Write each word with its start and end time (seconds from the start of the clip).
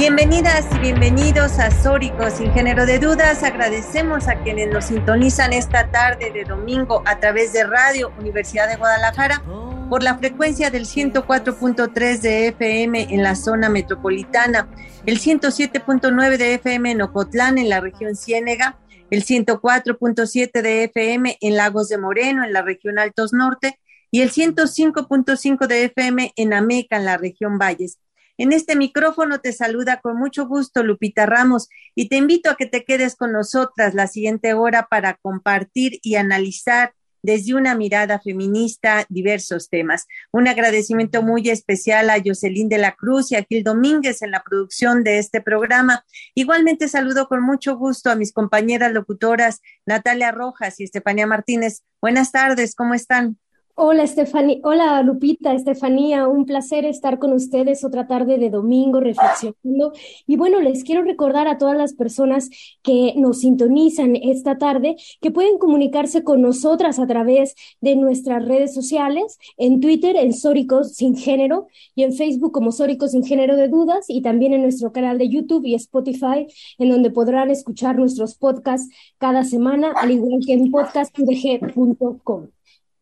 Bienvenidas 0.00 0.64
y 0.76 0.78
bienvenidos 0.78 1.58
a 1.58 1.70
Sórico 1.70 2.30
sin 2.30 2.50
género 2.54 2.86
de 2.86 2.98
dudas. 2.98 3.42
Agradecemos 3.42 4.28
a 4.28 4.42
quienes 4.42 4.72
nos 4.72 4.86
sintonizan 4.86 5.52
esta 5.52 5.90
tarde 5.90 6.30
de 6.30 6.44
domingo 6.44 7.02
a 7.04 7.20
través 7.20 7.52
de 7.52 7.64
Radio 7.64 8.10
Universidad 8.18 8.66
de 8.66 8.76
Guadalajara 8.76 9.42
por 9.90 10.02
la 10.02 10.16
frecuencia 10.16 10.70
del 10.70 10.86
104.3 10.86 12.18
de 12.18 12.48
FM 12.48 13.08
en 13.10 13.22
la 13.22 13.36
zona 13.36 13.68
metropolitana, 13.68 14.70
el 15.04 15.20
107.9 15.20 16.38
de 16.38 16.54
FM 16.54 16.92
en 16.92 17.02
Ocotlán 17.02 17.58
en 17.58 17.68
la 17.68 17.80
región 17.80 18.16
Ciénega, 18.16 18.78
el 19.10 19.22
104.7 19.22 20.62
de 20.62 20.84
FM 20.84 21.36
en 21.42 21.56
Lagos 21.56 21.90
de 21.90 21.98
Moreno 21.98 22.42
en 22.42 22.54
la 22.54 22.62
región 22.62 22.98
Altos 22.98 23.34
Norte 23.34 23.78
y 24.10 24.22
el 24.22 24.30
105.5 24.30 25.66
de 25.66 25.84
FM 25.84 26.32
en 26.36 26.54
Ameca 26.54 26.96
en 26.96 27.04
la 27.04 27.18
región 27.18 27.58
Valles. 27.58 27.98
En 28.38 28.52
este 28.52 28.76
micrófono 28.76 29.40
te 29.40 29.52
saluda 29.52 30.00
con 30.00 30.16
mucho 30.16 30.46
gusto 30.46 30.82
Lupita 30.82 31.26
Ramos 31.26 31.68
y 31.94 32.08
te 32.08 32.16
invito 32.16 32.50
a 32.50 32.56
que 32.56 32.66
te 32.66 32.84
quedes 32.84 33.16
con 33.16 33.32
nosotras 33.32 33.94
la 33.94 34.06
siguiente 34.06 34.54
hora 34.54 34.86
para 34.90 35.14
compartir 35.14 35.98
y 36.02 36.16
analizar 36.16 36.94
desde 37.22 37.54
una 37.54 37.74
mirada 37.74 38.18
feminista 38.18 39.04
diversos 39.08 39.68
temas. 39.68 40.06
Un 40.32 40.48
agradecimiento 40.48 41.22
muy 41.22 41.48
especial 41.50 42.10
a 42.10 42.20
Jocelyn 42.24 42.68
de 42.68 42.78
la 42.78 42.92
Cruz 42.92 43.32
y 43.32 43.36
a 43.36 43.44
Gil 43.44 43.64
Domínguez 43.64 44.22
en 44.22 44.30
la 44.30 44.42
producción 44.42 45.04
de 45.04 45.18
este 45.18 45.40
programa. 45.40 46.04
Igualmente 46.34 46.88
saludo 46.88 47.28
con 47.28 47.42
mucho 47.42 47.76
gusto 47.76 48.10
a 48.10 48.16
mis 48.16 48.32
compañeras 48.32 48.92
locutoras 48.92 49.60
Natalia 49.86 50.32
Rojas 50.32 50.80
y 50.80 50.84
Estefanía 50.84 51.26
Martínez. 51.26 51.82
Buenas 52.00 52.32
tardes, 52.32 52.74
¿cómo 52.74 52.94
están? 52.94 53.38
Hola, 53.82 54.02
Estefanía. 54.02 54.58
Hola, 54.62 55.02
Lupita, 55.02 55.54
Estefanía. 55.54 56.28
Un 56.28 56.44
placer 56.44 56.84
estar 56.84 57.18
con 57.18 57.32
ustedes 57.32 57.82
otra 57.82 58.06
tarde 58.06 58.36
de 58.36 58.50
domingo 58.50 59.00
reflexionando. 59.00 59.94
Y 60.26 60.36
bueno, 60.36 60.60
les 60.60 60.84
quiero 60.84 61.02
recordar 61.02 61.48
a 61.48 61.56
todas 61.56 61.78
las 61.78 61.94
personas 61.94 62.50
que 62.82 63.14
nos 63.16 63.40
sintonizan 63.40 64.16
esta 64.16 64.58
tarde 64.58 64.96
que 65.22 65.30
pueden 65.30 65.56
comunicarse 65.56 66.22
con 66.24 66.42
nosotras 66.42 66.98
a 66.98 67.06
través 67.06 67.54
de 67.80 67.96
nuestras 67.96 68.44
redes 68.44 68.74
sociales, 68.74 69.38
en 69.56 69.80
Twitter, 69.80 70.14
en 70.14 70.34
Sóricos 70.34 70.92
Sin 70.96 71.16
Género, 71.16 71.68
y 71.94 72.02
en 72.02 72.12
Facebook 72.12 72.52
como 72.52 72.72
Sóricos 72.72 73.12
Sin 73.12 73.24
Género 73.24 73.56
de 73.56 73.68
Dudas, 73.68 74.04
y 74.08 74.20
también 74.20 74.52
en 74.52 74.60
nuestro 74.60 74.92
canal 74.92 75.16
de 75.16 75.30
YouTube 75.30 75.64
y 75.64 75.74
Spotify, 75.74 76.46
en 76.76 76.90
donde 76.90 77.10
podrán 77.10 77.50
escuchar 77.50 77.96
nuestros 77.96 78.34
podcasts 78.34 78.94
cada 79.16 79.42
semana, 79.42 79.94
al 79.96 80.10
igual 80.10 80.40
que 80.44 80.52
en 80.52 80.70
podcastudg.com. 80.70 82.48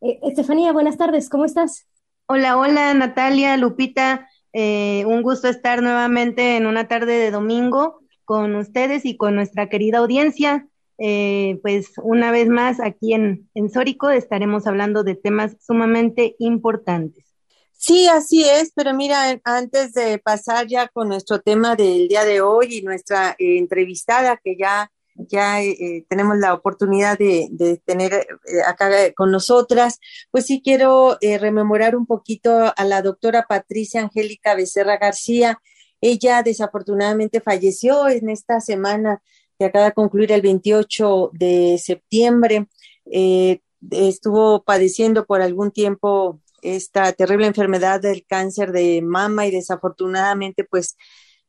Eh, 0.01 0.21
Estefanía, 0.23 0.73
buenas 0.73 0.97
tardes, 0.97 1.29
¿cómo 1.29 1.45
estás? 1.45 1.87
Hola, 2.27 2.57
hola 2.57 2.95
Natalia, 2.95 3.57
Lupita, 3.57 4.29
eh, 4.53 5.05
un 5.07 5.23
gusto 5.23 5.49
estar 5.49 5.83
nuevamente 5.83 6.57
en 6.57 6.67
una 6.67 6.87
tarde 6.87 7.19
de 7.19 7.31
domingo 7.31 8.01
con 8.25 8.55
ustedes 8.55 9.05
y 9.05 9.17
con 9.17 9.35
nuestra 9.35 9.69
querida 9.69 9.99
audiencia. 9.99 10.69
Eh, 10.99 11.59
pues 11.63 11.93
una 12.03 12.31
vez 12.31 12.49
más 12.49 12.81
aquí 12.81 13.15
en, 13.15 13.49
en 13.55 13.71
Sórico 13.71 14.11
estaremos 14.11 14.67
hablando 14.67 15.05
de 15.05 15.15
temas 15.15 15.57
sumamente 15.61 16.37
importantes. 16.39 17.25
Sí, 17.73 18.09
así 18.09 18.45
es, 18.45 18.73
pero 18.75 18.93
mira, 18.95 19.41
antes 19.45 19.95
de 19.95 20.19
pasar 20.19 20.67
ya 20.67 20.89
con 20.89 21.09
nuestro 21.09 21.41
tema 21.41 21.77
del 21.77 22.09
día 22.09 22.25
de 22.25 22.41
hoy 22.41 22.79
y 22.79 22.83
nuestra 22.83 23.37
entrevistada 23.39 24.37
que 24.37 24.57
ya 24.57 24.91
ya 25.19 25.63
eh, 25.63 25.77
eh, 25.81 26.05
tenemos 26.09 26.39
la 26.39 26.55
oportunidad 26.55 27.19
de, 27.19 27.81
tener 27.85 28.13
eh, 28.13 28.63
acá 28.67 28.91
con 29.15 29.31
nosotras, 29.33 29.99
pues 30.31 30.47
sí 30.47 30.63
quiero 30.63 31.19
rememorar 31.21 31.97
un 31.97 32.07
poquito 32.07 32.73
a 32.77 32.85
la 32.85 33.03
doctora 33.03 33.47
Patricia 33.49 34.03
Angélica 34.03 34.55
Becerra 34.55 34.97
García. 34.99 35.61
Ella 36.01 36.43
desafortunadamente 36.43 37.41
falleció 37.41 38.09
en 38.09 38.31
esta 38.31 38.61
semana 38.61 39.23
que 39.59 39.67
acaba 39.67 39.87
de 39.87 39.93
concluir 39.93 40.31
el 40.33 40.43
28 40.43 41.31
de 41.33 41.79
septiembre. 41.83 42.69
estuvo 43.91 44.63
padeciendo 44.65 45.27
por 45.27 45.43
algún 45.43 45.73
tiempo 45.73 46.41
esta 46.63 47.13
terrible 47.13 47.47
enfermedad 47.47 48.01
del 48.01 48.25
cáncer 48.27 48.73
de 48.73 49.01
mama 49.03 49.47
y 49.47 49.51
desafortunadamente 49.51 50.65
pues 50.65 50.97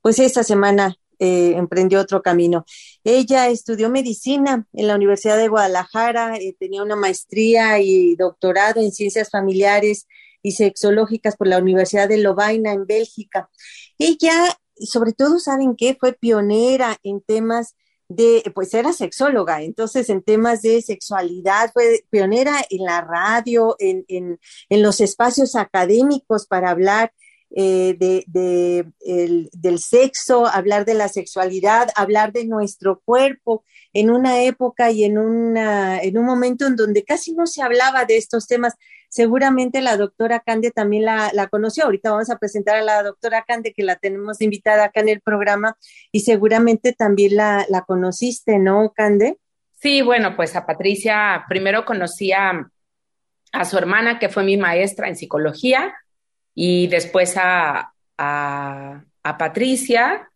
pues 0.02 0.20
esta 0.20 0.44
semana 0.44 0.96
eh, 1.20 1.54
emprendió 1.56 2.00
otro 2.00 2.22
camino. 2.22 2.66
Ella 3.04 3.50
estudió 3.50 3.90
medicina 3.90 4.66
en 4.74 4.88
la 4.88 4.96
Universidad 4.96 5.38
de 5.38 5.50
Guadalajara, 5.50 6.38
eh, 6.38 6.56
tenía 6.60 6.82
una 6.82 6.96
maestría 6.96 7.80
y 7.80 8.16
doctorado 8.16 8.82
en 8.82 8.92
ciencias 8.92 9.30
familiares 9.30 10.08
y 10.42 10.54
sexológicas 10.54 11.36
por 11.36 11.48
la 11.48 11.58
Universidad 11.58 12.08
de 12.08 12.18
Lovaina 12.18 12.72
en 12.72 12.86
Bélgica. 12.86 13.50
Ella, 13.98 14.58
sobre 14.78 15.14
todo, 15.14 15.40
¿saben 15.40 15.76
qué? 15.76 15.98
Fue 16.00 16.14
pionera 16.14 16.98
en 17.04 17.22
temas 17.22 17.76
de, 18.08 18.42
pues 18.56 18.74
era 18.74 18.92
sexóloga, 18.92 19.62
entonces 19.62 20.10
en 20.10 20.24
temas 20.24 20.64
de 20.64 20.82
sexualidad 20.82 21.70
fue 21.74 22.04
pionera 22.10 22.56
en 22.70 22.84
la 22.84 23.02
radio, 23.02 23.76
en, 23.78 24.04
en, 24.08 24.40
en 24.70 24.82
los 24.82 25.00
espacios 25.00 25.56
académicos 25.56 26.48
para 26.48 26.72
hablar 26.72 27.14
eh, 27.56 27.96
de, 27.98 29.46
del 29.54 29.80
sexo, 29.80 30.48
hablar 30.48 30.86
de 30.86 30.94
la 30.94 31.08
sexualidad, 31.08 31.90
hablar 31.96 32.32
de 32.32 32.46
nuestro 32.46 33.02
cuerpo 33.04 33.64
en 33.94 34.12
una 34.12 34.44
época 34.44 34.92
y 34.92 35.04
en, 35.04 35.18
una, 35.18 36.00
en 36.00 36.18
un 36.18 36.26
momento 36.26 36.68
en 36.68 36.76
donde 36.76 37.04
casi 37.04 37.34
no 37.34 37.48
se 37.48 37.62
hablaba 37.62 38.06
de 38.06 38.18
estos 38.18 38.48
temas. 38.48 38.76
Seguramente 39.10 39.82
la 39.82 39.98
doctora 39.98 40.40
Cande 40.40 40.70
también 40.70 41.06
la, 41.06 41.32
la 41.34 41.48
conoció. 41.48 41.86
Ahorita 41.86 42.12
vamos 42.12 42.30
a 42.30 42.38
presentar 42.38 42.76
a 42.76 42.84
la 42.84 43.02
doctora 43.02 43.44
Cande, 43.48 43.74
que 43.74 43.82
la 43.82 43.96
tenemos 43.96 44.40
invitada 44.42 44.84
acá 44.84 45.00
en 45.00 45.10
el 45.10 45.22
programa, 45.22 45.76
y 46.12 46.20
seguramente 46.20 46.94
también 46.94 47.36
la, 47.36 47.66
la 47.70 47.82
conociste, 47.82 48.60
¿no, 48.60 48.94
Cande? 48.96 49.38
Sí, 49.82 50.04
bueno, 50.04 50.36
pues 50.36 50.56
a 50.56 50.66
Patricia 50.68 51.46
primero 51.50 51.86
conocí 51.86 52.32
a, 52.32 52.70
a 53.52 53.66
su 53.66 53.78
hermana, 53.78 54.20
que 54.20 54.30
fue 54.30 54.44
mi 54.44 54.58
maestra 54.58 55.08
en 55.08 55.16
psicología, 55.16 55.96
y 56.54 56.88
después 56.88 57.36
a, 57.38 57.94
a, 58.18 59.04
Patricia 59.38 60.30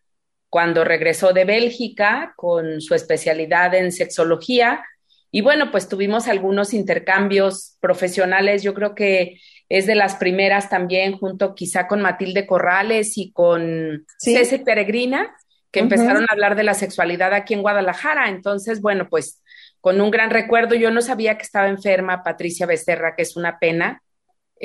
cuando 0.49 0.83
regresó 0.83 1.33
de 1.33 1.45
Bélgica 1.45 2.33
con 2.35 2.79
su 2.79 2.93
especialidad 2.93 3.73
en 3.73 3.91
sexología. 3.91 4.83
Y 5.31 5.41
bueno, 5.41 5.71
pues 5.71 5.89
tuvimos 5.89 6.27
algunos 6.27 6.75
intercambios 6.75 7.75
profesionales. 7.79 8.61
Yo 8.61 8.75
creo 8.75 8.93
que 8.93 9.39
es 9.67 9.87
de 9.87 9.95
las 9.95 10.15
primeras 10.15 10.69
también, 10.69 11.17
junto 11.17 11.55
quizá 11.55 11.87
con 11.87 12.01
Matilde 12.01 12.45
Corrales 12.45 13.17
y 13.17 13.31
con 13.31 14.05
César 14.19 14.63
Peregrina, 14.63 15.35
que 15.71 15.79
empezaron 15.79 16.23
a 16.23 16.33
hablar 16.33 16.55
de 16.55 16.63
la 16.63 16.75
sexualidad 16.75 17.33
aquí 17.33 17.55
en 17.55 17.63
Guadalajara. 17.63 18.29
Entonces, 18.29 18.79
bueno, 18.79 19.09
pues 19.09 19.41
con 19.81 19.99
un 19.99 20.11
gran 20.11 20.29
recuerdo, 20.29 20.75
yo 20.75 20.91
no 20.91 21.01
sabía 21.01 21.35
que 21.35 21.43
estaba 21.43 21.67
enferma 21.67 22.23
Patricia 22.23 22.67
Becerra, 22.67 23.15
que 23.15 23.23
es 23.23 23.35
una 23.35 23.57
pena, 23.57 24.03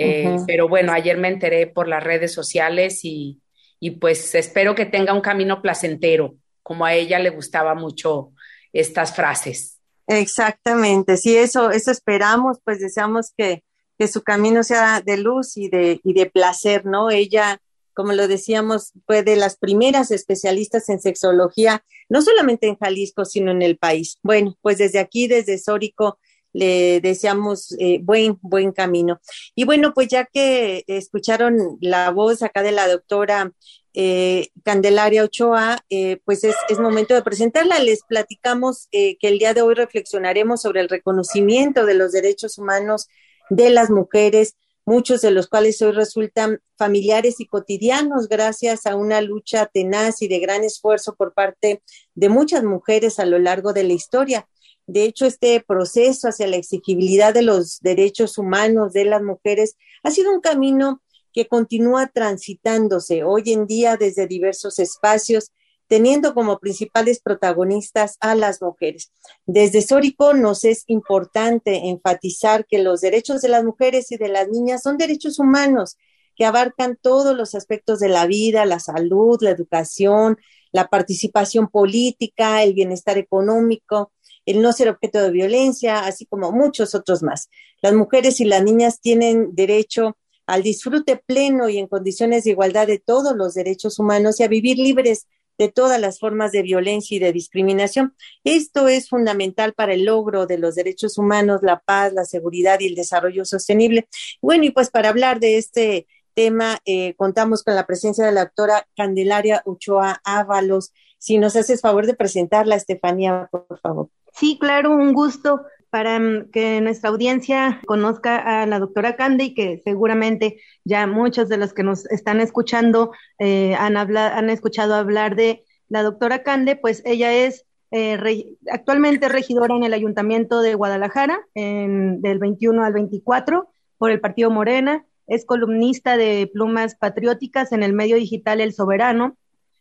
eh, 0.00 0.36
pero 0.46 0.68
bueno, 0.68 0.92
ayer 0.92 1.16
me 1.16 1.28
enteré 1.28 1.66
por 1.66 1.88
las 1.88 2.04
redes 2.04 2.32
sociales 2.32 3.00
y, 3.04 3.40
y 3.80 3.92
pues 3.92 4.34
espero 4.34 4.74
que 4.74 4.86
tenga 4.86 5.12
un 5.12 5.20
camino 5.20 5.60
placentero, 5.60 6.36
como 6.62 6.84
a 6.84 6.94
ella 6.94 7.18
le 7.18 7.30
gustaba 7.30 7.74
mucho 7.74 8.32
estas 8.72 9.14
frases. 9.14 9.78
Exactamente, 10.06 11.16
sí, 11.16 11.36
eso, 11.36 11.70
eso 11.70 11.90
esperamos, 11.90 12.58
pues 12.64 12.80
deseamos 12.80 13.32
que, 13.36 13.62
que 13.98 14.08
su 14.08 14.22
camino 14.22 14.62
sea 14.62 15.02
de 15.02 15.16
luz 15.16 15.56
y 15.56 15.68
de, 15.68 16.00
y 16.04 16.14
de 16.14 16.26
placer, 16.26 16.86
¿no? 16.86 17.10
Ella, 17.10 17.60
como 17.92 18.12
lo 18.12 18.28
decíamos, 18.28 18.92
fue 19.06 19.22
de 19.22 19.36
las 19.36 19.56
primeras 19.58 20.10
especialistas 20.10 20.88
en 20.88 21.00
sexología, 21.00 21.82
no 22.08 22.22
solamente 22.22 22.68
en 22.68 22.76
Jalisco, 22.76 23.24
sino 23.24 23.50
en 23.50 23.60
el 23.60 23.76
país. 23.76 24.18
Bueno, 24.22 24.54
pues 24.62 24.78
desde 24.78 25.00
aquí, 25.00 25.26
desde 25.26 25.58
Sórico, 25.58 26.18
le 26.52 27.00
deseamos 27.00 27.74
eh, 27.78 28.00
buen, 28.02 28.38
buen 28.42 28.72
camino. 28.72 29.20
Y 29.54 29.64
bueno, 29.64 29.92
pues 29.94 30.08
ya 30.08 30.24
que 30.24 30.84
escucharon 30.86 31.78
la 31.80 32.10
voz 32.10 32.42
acá 32.42 32.62
de 32.62 32.72
la 32.72 32.88
doctora 32.88 33.52
eh, 33.94 34.48
Candelaria 34.64 35.24
Ochoa, 35.24 35.78
eh, 35.90 36.18
pues 36.24 36.44
es, 36.44 36.54
es, 36.68 36.78
momento 36.78 37.14
de 37.14 37.22
presentarla. 37.22 37.78
Les 37.78 38.02
platicamos 38.02 38.88
que 38.90 39.16
el 39.20 39.38
día 39.38 39.54
de 39.54 39.62
hoy 39.62 39.74
reflexionaremos 39.74 40.62
sobre 40.62 40.80
el 40.80 40.88
reconocimiento 40.88 41.84
de 41.84 41.94
los 41.94 42.12
derechos 42.12 42.58
humanos 42.58 43.08
de 43.50 43.70
las 43.70 43.90
mujeres 43.90 44.56
muchos 44.88 45.20
de 45.20 45.30
los 45.30 45.48
cuales 45.48 45.82
hoy 45.82 45.92
resultan 45.92 46.62
familiares 46.78 47.40
y 47.40 47.46
cotidianos 47.46 48.26
gracias 48.26 48.86
a 48.86 48.96
una 48.96 49.20
lucha 49.20 49.66
tenaz 49.66 50.22
y 50.22 50.28
de 50.28 50.38
gran 50.38 50.64
esfuerzo 50.64 51.14
por 51.14 51.34
parte 51.34 51.82
de 52.14 52.28
muchas 52.30 52.64
mujeres 52.64 53.18
a 53.18 53.26
lo 53.26 53.38
largo 53.38 53.74
de 53.74 53.84
la 53.84 53.92
historia. 53.92 54.48
De 54.88 55.04
hecho, 55.04 55.26
este 55.26 55.60
proceso 55.60 56.28
hacia 56.28 56.46
la 56.46 56.56
exigibilidad 56.56 57.34
de 57.34 57.42
los 57.42 57.78
derechos 57.80 58.38
humanos 58.38 58.94
de 58.94 59.04
las 59.04 59.22
mujeres 59.22 59.76
ha 60.02 60.10
sido 60.10 60.32
un 60.32 60.40
camino 60.40 61.02
que 61.34 61.46
continúa 61.46 62.06
transitándose 62.06 63.22
hoy 63.22 63.52
en 63.52 63.66
día 63.66 63.98
desde 63.98 64.26
diversos 64.26 64.78
espacios, 64.78 65.52
teniendo 65.88 66.32
como 66.32 66.58
principales 66.58 67.20
protagonistas 67.20 68.16
a 68.20 68.34
las 68.34 68.62
mujeres. 68.62 69.12
Desde 69.44 69.82
Sórico 69.82 70.32
nos 70.32 70.64
es 70.64 70.84
importante 70.86 71.88
enfatizar 71.90 72.66
que 72.66 72.78
los 72.78 73.02
derechos 73.02 73.42
de 73.42 73.48
las 73.48 73.64
mujeres 73.64 74.10
y 74.10 74.16
de 74.16 74.28
las 74.28 74.48
niñas 74.48 74.82
son 74.82 74.96
derechos 74.96 75.38
humanos 75.38 75.98
que 76.34 76.46
abarcan 76.46 76.96
todos 76.98 77.36
los 77.36 77.54
aspectos 77.54 77.98
de 78.00 78.08
la 78.08 78.24
vida, 78.24 78.64
la 78.64 78.80
salud, 78.80 79.36
la 79.42 79.50
educación, 79.50 80.38
la 80.72 80.88
participación 80.88 81.68
política, 81.68 82.62
el 82.62 82.72
bienestar 82.72 83.18
económico, 83.18 84.12
el 84.48 84.62
no 84.62 84.72
ser 84.72 84.88
objeto 84.88 85.20
de 85.22 85.30
violencia, 85.30 86.06
así 86.06 86.24
como 86.24 86.52
muchos 86.52 86.94
otros 86.94 87.22
más. 87.22 87.50
Las 87.82 87.92
mujeres 87.92 88.40
y 88.40 88.46
las 88.46 88.62
niñas 88.62 88.98
tienen 88.98 89.54
derecho 89.54 90.16
al 90.46 90.62
disfrute 90.62 91.22
pleno 91.24 91.68
y 91.68 91.76
en 91.76 91.86
condiciones 91.86 92.44
de 92.44 92.52
igualdad 92.52 92.86
de 92.86 92.98
todos 92.98 93.36
los 93.36 93.52
derechos 93.52 93.98
humanos 93.98 94.40
y 94.40 94.44
a 94.44 94.48
vivir 94.48 94.78
libres 94.78 95.26
de 95.58 95.68
todas 95.68 96.00
las 96.00 96.18
formas 96.18 96.50
de 96.52 96.62
violencia 96.62 97.14
y 97.14 97.18
de 97.18 97.30
discriminación. 97.30 98.14
Esto 98.42 98.88
es 98.88 99.10
fundamental 99.10 99.74
para 99.74 99.92
el 99.92 100.06
logro 100.06 100.46
de 100.46 100.56
los 100.56 100.76
derechos 100.76 101.18
humanos, 101.18 101.60
la 101.62 101.80
paz, 101.80 102.14
la 102.14 102.24
seguridad 102.24 102.80
y 102.80 102.86
el 102.86 102.94
desarrollo 102.94 103.44
sostenible. 103.44 104.08
Bueno, 104.40 104.64
y 104.64 104.70
pues 104.70 104.88
para 104.88 105.10
hablar 105.10 105.40
de 105.40 105.58
este 105.58 106.06
tema, 106.32 106.78
eh, 106.86 107.12
contamos 107.16 107.62
con 107.62 107.74
la 107.74 107.86
presencia 107.86 108.24
de 108.24 108.32
la 108.32 108.46
doctora 108.46 108.88
Candelaria 108.96 109.60
Ochoa 109.66 110.22
Ábalos. 110.24 110.94
Si 111.18 111.36
nos 111.36 111.54
haces 111.54 111.82
favor 111.82 112.06
de 112.06 112.14
presentarla, 112.14 112.76
Estefanía, 112.76 113.50
por 113.50 113.78
favor. 113.82 114.08
Sí, 114.38 114.56
claro, 114.60 114.92
un 114.92 115.14
gusto 115.14 115.62
para 115.90 116.20
mm, 116.20 116.50
que 116.52 116.80
nuestra 116.80 117.10
audiencia 117.10 117.80
conozca 117.86 118.62
a 118.62 118.66
la 118.66 118.78
doctora 118.78 119.16
Cande 119.16 119.44
y 119.44 119.54
que 119.54 119.82
seguramente 119.84 120.60
ya 120.84 121.06
muchos 121.08 121.48
de 121.48 121.56
los 121.56 121.72
que 121.72 121.82
nos 121.82 122.06
están 122.06 122.40
escuchando 122.40 123.10
eh, 123.40 123.74
han, 123.74 123.96
han 123.96 124.50
escuchado 124.50 124.94
hablar 124.94 125.34
de 125.34 125.64
la 125.88 126.02
doctora 126.04 126.44
Cande, 126.44 126.76
pues 126.76 127.02
ella 127.04 127.32
es 127.32 127.66
eh, 127.90 128.56
actualmente 128.70 129.28
regidora 129.28 129.74
en 129.74 129.82
el 129.82 129.94
Ayuntamiento 129.94 130.60
de 130.60 130.74
Guadalajara 130.74 131.40
en, 131.54 132.20
del 132.20 132.38
21 132.38 132.84
al 132.84 132.92
24 132.92 133.70
por 133.96 134.10
el 134.12 134.20
Partido 134.20 134.50
Morena, 134.50 135.04
es 135.26 135.44
columnista 135.46 136.16
de 136.16 136.48
Plumas 136.52 136.94
Patrióticas 136.94 137.72
en 137.72 137.82
el 137.82 137.92
medio 137.92 138.16
digital 138.16 138.60
El 138.60 138.72
Soberano, 138.72 139.36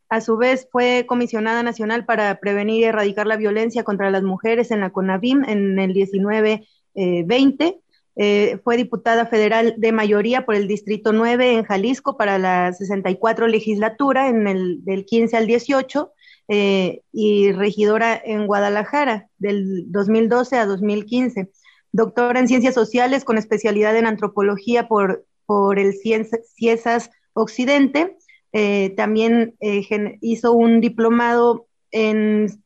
a 0.10 0.22
su 0.22 0.38
vez, 0.38 0.68
fue 0.72 1.06
comisionada 1.08 1.64
nacional 1.64 2.06
para 2.06 2.40
prevenir 2.40 2.82
y 2.82 2.86
erradicar 2.86 3.28
la 3.28 3.36
violencia 3.36 3.84
contra 3.84 4.10
las 4.10 4.24
mujeres 4.24 4.72
en 4.72 4.80
la 4.80 4.92
CONAVIM 4.92 5.44
en 5.46 5.80
el 5.80 5.94
19-20. 5.94 6.64
Eh, 6.96 7.80
eh, 8.20 8.58
fue 8.64 8.78
diputada 8.78 9.28
federal 9.28 9.76
de 9.78 9.92
mayoría 9.92 10.44
por 10.44 10.56
el 10.56 10.68
Distrito 10.68 11.14
9 11.14 11.54
en 11.54 11.64
Jalisco 11.64 12.18
para 12.18 12.40
la 12.40 12.74
64 12.74 13.48
legislatura 13.48 14.28
en 14.28 14.48
el 14.48 14.84
del 14.84 15.06
15 15.06 15.38
al 15.38 15.46
18 15.46 16.12
eh, 16.48 17.02
y 17.12 17.52
regidora 17.52 18.20
en 18.24 18.48
Guadalajara 18.48 19.30
del 19.38 19.92
2012 19.92 20.58
a 20.58 20.66
2015. 20.66 21.52
Doctora 21.92 22.40
en 22.40 22.48
Ciencias 22.48 22.74
Sociales 22.74 23.24
con 23.24 23.38
especialidad 23.38 23.96
en 23.96 24.08
Antropología 24.08 24.88
por, 24.88 25.26
por 25.46 25.78
el 25.78 25.94
Ciesas 25.94 27.12
Occidente 27.34 28.18
eh, 28.54 28.94
también 28.96 29.56
eh, 29.60 30.18
hizo 30.22 30.54
un 30.54 30.82
diplomado 30.82 31.68
en, 31.92 32.64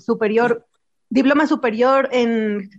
superior, 0.00 0.66
diploma 1.08 1.46
superior 1.46 2.08
en 2.12 2.70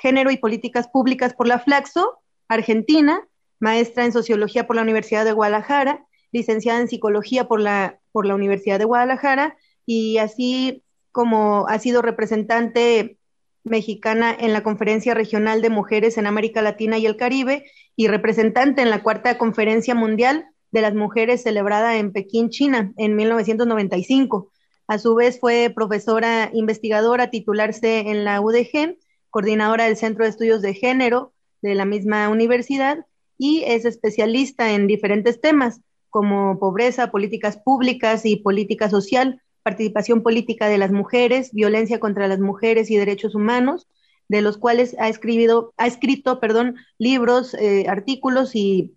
género 0.00 0.30
y 0.30 0.36
políticas 0.36 0.88
públicas 0.88 1.34
por 1.34 1.48
la 1.48 1.58
Flaxo, 1.58 2.18
Argentina, 2.48 3.26
maestra 3.60 4.04
en 4.04 4.12
sociología 4.12 4.66
por 4.66 4.76
la 4.76 4.82
Universidad 4.82 5.24
de 5.24 5.32
Guadalajara, 5.32 6.06
licenciada 6.32 6.80
en 6.80 6.88
psicología 6.88 7.48
por 7.48 7.60
la, 7.60 7.98
por 8.12 8.26
la 8.26 8.34
Universidad 8.34 8.78
de 8.78 8.84
Guadalajara 8.84 9.56
y 9.86 10.18
así 10.18 10.84
como 11.12 11.66
ha 11.68 11.78
sido 11.78 12.02
representante 12.02 13.18
mexicana 13.64 14.36
en 14.38 14.52
la 14.52 14.62
Conferencia 14.62 15.14
Regional 15.14 15.62
de 15.62 15.70
Mujeres 15.70 16.18
en 16.18 16.26
América 16.26 16.62
Latina 16.62 16.98
y 16.98 17.06
el 17.06 17.16
Caribe 17.16 17.64
y 17.96 18.08
representante 18.08 18.82
en 18.82 18.90
la 18.90 19.02
Cuarta 19.02 19.38
Conferencia 19.38 19.94
Mundial 19.94 20.46
de 20.70 20.82
las 20.82 20.94
Mujeres 20.94 21.42
celebrada 21.42 21.96
en 21.96 22.12
Pekín, 22.12 22.50
China, 22.50 22.92
en 22.96 23.16
1995. 23.16 24.50
A 24.86 24.98
su 24.98 25.14
vez 25.14 25.38
fue 25.38 25.72
profesora 25.74 26.50
investigadora, 26.52 27.30
titularse 27.30 28.10
en 28.10 28.24
la 28.24 28.40
UDG, 28.40 28.96
coordinadora 29.30 29.84
del 29.84 29.96
Centro 29.96 30.24
de 30.24 30.30
Estudios 30.30 30.62
de 30.62 30.74
Género 30.74 31.32
de 31.62 31.74
la 31.74 31.84
misma 31.84 32.28
universidad 32.28 33.04
y 33.36 33.62
es 33.66 33.84
especialista 33.84 34.72
en 34.72 34.86
diferentes 34.86 35.40
temas 35.40 35.80
como 36.10 36.58
pobreza, 36.58 37.10
políticas 37.10 37.58
públicas 37.58 38.24
y 38.24 38.36
política 38.36 38.88
social, 38.88 39.42
participación 39.62 40.22
política 40.22 40.68
de 40.68 40.78
las 40.78 40.90
mujeres, 40.90 41.52
violencia 41.52 42.00
contra 42.00 42.28
las 42.28 42.40
mujeres 42.40 42.90
y 42.90 42.96
derechos 42.96 43.34
humanos, 43.34 43.86
de 44.28 44.42
los 44.42 44.58
cuales 44.58 44.96
ha, 44.98 45.08
escrito, 45.08 45.72
ha 45.76 45.86
escrito 45.86 46.40
perdón, 46.40 46.76
libros, 46.98 47.54
eh, 47.54 47.86
artículos 47.88 48.54
y 48.54 48.94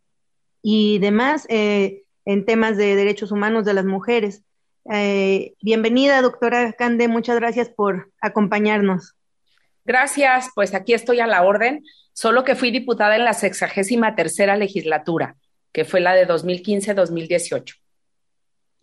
y 0.62 1.00
demás 1.00 1.46
eh, 1.50 2.04
en 2.25 2.46
temas 2.46 2.78
de 2.78 2.96
derechos 2.96 3.31
humanos 3.31 3.66
de 3.66 3.74
las 3.74 3.86
mujeres. 3.86 4.44
Eh, 4.92 5.54
bienvenida, 5.62 6.22
doctora 6.22 6.74
Cande, 6.74 7.08
muchas 7.08 7.38
gracias 7.38 7.69
por 7.69 8.12
acompañarnos. 8.19 9.16
Gracias, 9.86 10.50
pues 10.54 10.74
aquí 10.74 10.94
estoy 10.94 11.19
a 11.19 11.28
la 11.28 11.44
orden, 11.44 11.84
solo 12.13 12.44
que 12.44 12.56
fui 12.56 12.72
diputada 12.72 13.16
en 13.16 13.25
la 13.25 13.34
sexagésima 13.34 14.16
tercera 14.16 14.56
legislatura, 14.56 15.36
que 15.72 15.86
fue 15.86 16.02
la 16.02 16.13
de 16.13 16.28
2015-2018. 16.28 17.75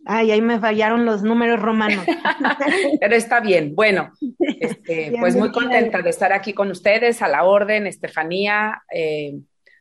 Ay, 0.05 0.31
ahí 0.31 0.41
me 0.41 0.59
fallaron 0.59 1.05
los 1.05 1.23
números 1.23 1.61
romanos. 1.61 2.05
Pero 2.99 3.15
está 3.15 3.41
bien. 3.41 3.75
Bueno, 3.75 4.11
este, 4.39 5.13
pues 5.19 5.35
muy 5.35 5.51
contenta 5.51 6.01
de 6.01 6.09
estar 6.09 6.33
aquí 6.33 6.53
con 6.53 6.71
ustedes, 6.71 7.21
a 7.21 7.27
la 7.27 7.43
orden, 7.43 7.87
Estefanía, 7.87 8.83
eh, 8.93 9.35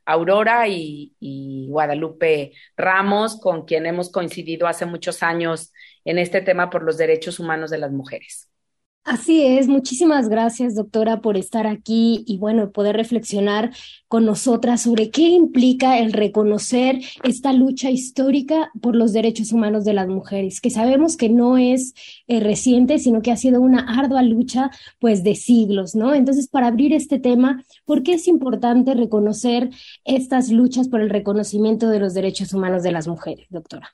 Aurora 0.09 0.67
y, 0.69 1.67
Guadalupe 1.69 2.53
Ramos, 2.79 3.39
con 3.39 3.67
quien 3.67 3.85
hemos 3.85 4.11
coincidido 4.11 4.67
hace 4.67 4.87
muchos 4.87 5.23
años 5.23 5.71
en 6.05 6.19
este 6.19 6.41
tema 6.41 6.71
por 6.71 6.83
los 6.83 6.97
derechos 6.97 7.39
humanos 7.39 7.71
de 7.71 7.77
las 7.77 7.93
mujeres. 7.93 8.49
Así 9.09 9.43
es, 9.43 9.69
muchísimas 9.69 10.29
gracias 10.29 10.75
doctora 10.75 11.23
por 11.23 11.39
estar 11.39 11.67
aquí 11.67 12.25
y 12.27 12.37
bueno, 12.37 12.73
poder 12.73 12.95
reflexionar 12.95 13.71
con 14.07 14.27
nosotras 14.27 14.83
sobre 14.83 15.11
qué 15.11 15.23
implica 15.23 15.99
el 15.99 16.13
reconocer 16.13 17.01
esta 17.23 17.55
lucha 17.55 17.91
histórica 17.91 18.71
por 18.83 18.95
los 18.95 19.15
derechos 19.15 19.51
humanos 19.51 19.87
de 19.87 19.95
las 19.95 20.09
mujeres, 20.09 20.61
que 20.61 20.69
sabemos 20.69 21.17
que 21.17 21.31
no 21.31 21.57
es 21.57 21.95
eh, 22.27 22.41
reciente, 22.41 22.99
sino 22.99 23.23
que 23.23 23.33
ha 23.33 23.39
sido 23.39 23.63
una 23.63 23.99
ardua 23.99 24.21
lucha 24.21 24.71
pues 24.99 25.25
de 25.25 25.37
siglos, 25.37 25.95
¿no? 25.95 26.13
Entonces, 26.13 26.47
para 26.47 26.67
abrir 26.67 26.93
este 26.93 27.19
tema, 27.19 27.65
¿por 27.87 28.03
qué 28.03 28.13
es 28.13 28.29
importante 28.29 28.93
reconocer 28.93 29.71
estas 30.05 30.51
luchas 30.51 30.87
por 30.87 31.01
el 31.01 31.09
reconocimiento 31.09 31.89
de 31.89 32.01
los 32.01 32.13
derechos 32.13 32.53
humanos 32.53 32.83
de 32.83 32.93
las 32.93 33.09
mujeres, 33.09 33.47
doctora? 33.49 33.91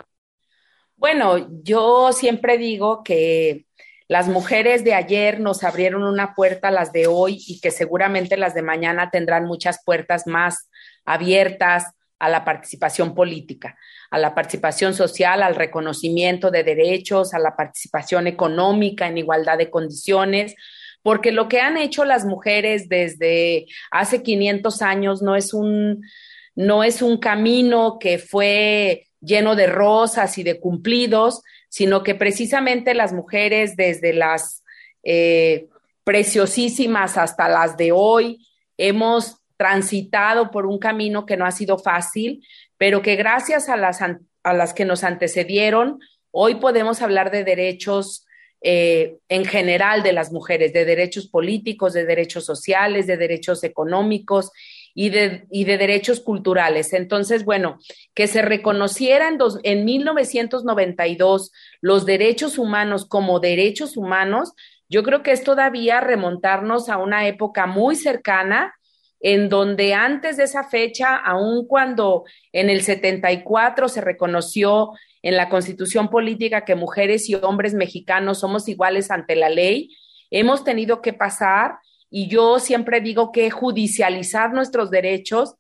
Bueno, 0.96 1.62
yo 1.62 2.10
siempre 2.12 2.58
digo 2.58 3.04
que 3.04 3.66
las 4.08 4.28
mujeres 4.28 4.84
de 4.84 4.94
ayer 4.94 5.40
nos 5.40 5.64
abrieron 5.64 6.02
una 6.02 6.34
puerta 6.34 6.70
las 6.70 6.92
de 6.92 7.06
hoy 7.06 7.42
y 7.46 7.60
que 7.60 7.70
seguramente 7.70 8.36
las 8.36 8.54
de 8.54 8.62
mañana 8.62 9.10
tendrán 9.10 9.46
muchas 9.46 9.82
puertas 9.84 10.26
más 10.26 10.68
abiertas 11.04 11.84
a 12.18 12.28
la 12.28 12.44
participación 12.44 13.14
política, 13.14 13.76
a 14.10 14.18
la 14.18 14.34
participación 14.34 14.94
social, 14.94 15.42
al 15.42 15.54
reconocimiento 15.54 16.50
de 16.50 16.64
derechos, 16.64 17.34
a 17.34 17.38
la 17.38 17.56
participación 17.56 18.26
económica 18.26 19.06
en 19.06 19.18
igualdad 19.18 19.58
de 19.58 19.70
condiciones, 19.70 20.54
porque 21.02 21.32
lo 21.32 21.48
que 21.48 21.60
han 21.60 21.76
hecho 21.76 22.04
las 22.04 22.24
mujeres 22.24 22.88
desde 22.88 23.66
hace 23.90 24.22
500 24.22 24.82
años 24.82 25.22
no 25.22 25.36
es 25.36 25.52
un 25.52 26.02
no 26.56 26.84
es 26.84 27.02
un 27.02 27.18
camino 27.18 27.98
que 27.98 28.18
fue 28.18 29.08
lleno 29.20 29.56
de 29.56 29.66
rosas 29.66 30.38
y 30.38 30.44
de 30.44 30.60
cumplidos, 30.60 31.42
sino 31.74 32.04
que 32.04 32.14
precisamente 32.14 32.94
las 32.94 33.12
mujeres 33.12 33.74
desde 33.74 34.12
las 34.12 34.62
eh, 35.02 35.66
preciosísimas 36.04 37.18
hasta 37.18 37.48
las 37.48 37.76
de 37.76 37.90
hoy 37.90 38.46
hemos 38.78 39.38
transitado 39.56 40.52
por 40.52 40.66
un 40.66 40.78
camino 40.78 41.26
que 41.26 41.36
no 41.36 41.44
ha 41.44 41.50
sido 41.50 41.76
fácil, 41.76 42.46
pero 42.78 43.02
que 43.02 43.16
gracias 43.16 43.68
a 43.68 43.76
las, 43.76 44.02
a 44.02 44.52
las 44.52 44.72
que 44.72 44.84
nos 44.84 45.02
antecedieron, 45.02 45.98
hoy 46.30 46.54
podemos 46.54 47.02
hablar 47.02 47.32
de 47.32 47.42
derechos 47.42 48.24
eh, 48.60 49.16
en 49.28 49.44
general 49.44 50.04
de 50.04 50.12
las 50.12 50.30
mujeres, 50.30 50.72
de 50.72 50.84
derechos 50.84 51.26
políticos, 51.26 51.92
de 51.92 52.06
derechos 52.06 52.44
sociales, 52.44 53.08
de 53.08 53.16
derechos 53.16 53.64
económicos 53.64 54.52
y 54.94 55.10
de, 55.10 55.46
y 55.50 55.64
de 55.64 55.76
derechos 55.76 56.20
culturales. 56.20 56.92
Entonces, 56.92 57.44
bueno, 57.44 57.78
que 58.14 58.28
se 58.28 58.42
reconocieran 58.42 59.38
en 59.64 59.84
1992 59.84 61.52
los 61.80 62.06
derechos 62.06 62.58
humanos 62.58 63.04
como 63.06 63.40
derechos 63.40 63.96
humanos, 63.96 64.52
yo 64.88 65.02
creo 65.02 65.22
que 65.22 65.32
es 65.32 65.42
todavía 65.42 66.00
remontarnos 66.00 66.88
a 66.88 66.98
una 66.98 67.26
época 67.26 67.66
muy 67.66 67.96
cercana 67.96 68.74
en 69.20 69.48
donde 69.48 69.94
antes 69.94 70.36
de 70.36 70.44
esa 70.44 70.64
fecha, 70.64 71.16
aun 71.16 71.66
cuando 71.66 72.24
en 72.52 72.68
el 72.68 72.82
74 72.82 73.88
se 73.88 74.02
reconoció 74.02 74.92
en 75.22 75.36
la 75.36 75.48
constitución 75.48 76.10
política 76.10 76.66
que 76.66 76.74
mujeres 76.74 77.30
y 77.30 77.34
hombres 77.34 77.72
mexicanos 77.72 78.40
somos 78.40 78.68
iguales 78.68 79.10
ante 79.10 79.34
la 79.34 79.48
ley, 79.48 79.96
hemos 80.30 80.62
tenido 80.62 81.00
que 81.00 81.14
pasar 81.14 81.78
y 82.16 82.28
yo 82.28 82.60
siempre 82.60 83.00
digo 83.00 83.32
que 83.32 83.50
judicializar 83.50 84.52
nuestros 84.52 84.88
derechos 84.88 85.56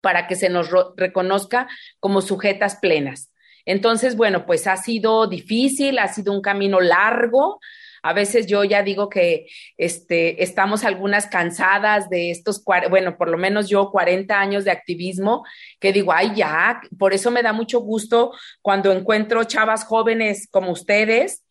para 0.00 0.26
que 0.26 0.34
se 0.34 0.48
nos 0.48 0.70
reconozca 0.96 1.68
como 2.00 2.22
sujetas 2.22 2.76
plenas. 2.76 3.34
Entonces, 3.66 4.16
bueno, 4.16 4.46
pues 4.46 4.66
ha 4.66 4.78
sido 4.78 5.26
difícil, 5.26 5.98
ha 5.98 6.08
sido 6.08 6.32
un 6.32 6.40
camino 6.40 6.80
largo, 6.80 7.60
a 8.02 8.14
veces 8.14 8.46
yo 8.46 8.64
ya 8.64 8.82
digo 8.82 9.10
que 9.10 9.46
este, 9.76 10.42
estamos 10.42 10.84
algunas 10.84 11.26
cansadas 11.26 12.08
de 12.08 12.30
estos, 12.30 12.64
bueno, 12.88 13.18
por 13.18 13.28
lo 13.28 13.36
menos 13.36 13.68
yo 13.68 13.90
40 13.90 14.40
años 14.40 14.64
de 14.64 14.70
activismo, 14.70 15.44
que 15.80 15.92
digo, 15.92 16.14
ay, 16.14 16.32
ya, 16.34 16.80
por 16.98 17.12
eso 17.12 17.30
me 17.30 17.42
da 17.42 17.52
mucho 17.52 17.80
gusto 17.80 18.32
cuando 18.62 18.90
encuentro 18.90 19.44
chavas 19.44 19.84
jóvenes 19.84 20.48
como 20.50 20.72
ustedes, 20.72 21.44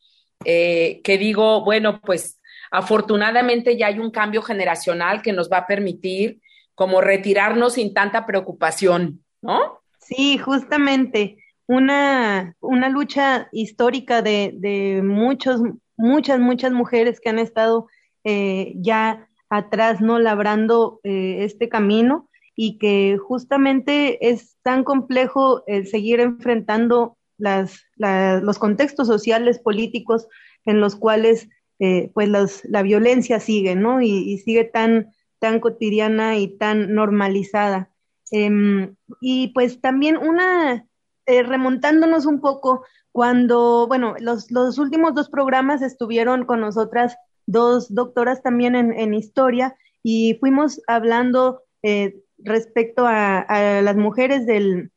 eh, 0.44 1.02
que 1.04 1.20
digo, 1.20 1.64
bueno, 1.64 2.02
pues 2.02 2.37
afortunadamente 2.72 3.78
ya 3.78 3.88
hay 3.88 4.00
un 4.00 4.12
cambio 4.12 4.42
generacional 4.42 5.22
que 5.22 5.34
nos 5.34 5.50
va 5.52 5.60
a 5.60 5.68
permitir 5.68 6.42
como 6.76 7.02
retirarnos 7.02 7.74
sin 7.74 7.94
tanta 7.94 8.26
preocupación, 8.26 9.24
¿no? 9.42 9.82
Sí, 10.00 10.38
justamente 10.38 11.38
una, 11.66 12.56
una 12.60 12.90
lucha 12.90 13.50
histórica 13.52 14.22
de, 14.22 14.54
de 14.56 15.02
muchos 15.04 15.62
muchas, 15.98 16.40
muchas 16.40 16.72
mujeres 16.72 17.20
que 17.20 17.30
han 17.30 17.40
estado 17.40 17.88
eh, 18.24 18.74
ya 18.78 19.28
atrás, 19.50 20.00
¿no? 20.00 20.20
Labrando 20.20 21.00
eh, 21.04 21.40
este 21.42 21.68
camino 21.68 22.30
y 22.56 22.78
que 22.78 23.18
justamente 23.18 24.30
es 24.30 24.58
tan 24.64 24.84
complejo 24.84 25.64
el 25.68 25.88
seguir 25.88 26.20
enfrentando 26.20 27.18
las, 27.38 27.84
los 27.98 28.58
contextos 28.58 29.08
sociales, 29.08 29.60
políticos 29.60 30.28
en 30.66 30.80
los 30.80 30.96
cuales 30.96 31.50
eh, 31.80 32.12
pues 32.14 32.64
la 32.66 32.82
violencia 32.82 33.40
sigue, 33.40 33.76
¿no? 33.76 34.02
Y, 34.02 34.38
sigue 34.40 34.64
tan, 34.64 35.14
tan 35.40 35.60
cotidiana 35.60 36.38
y 36.38 36.58
tan 36.58 36.94
normalizada. 36.94 37.92
Em, 38.32 38.96
y 39.22 39.50
pues 39.50 39.80
también 39.82 40.18
una, 40.18 40.88
remontándonos 41.26 42.26
un 42.26 42.42
poco 42.42 42.84
cuando, 43.12 43.88
bueno, 43.88 44.16
los, 44.20 44.52
los 44.52 44.78
últimos 44.78 45.16
dos 45.16 45.30
programas 45.30 45.82
estuvieron 45.82 46.46
con 46.46 46.62
nosotras 46.62 47.18
dos 47.48 47.94
doctoras 47.94 48.44
también 48.44 48.76
en, 48.76 49.14
historia 49.14 49.76
y 50.04 50.38
fuimos 50.40 50.82
hablando 50.86 51.64
eh, 51.82 52.22
respecto 52.38 53.06
a, 53.08 53.82
las 53.82 53.96
mujeres 53.96 54.46
del, 54.46 54.92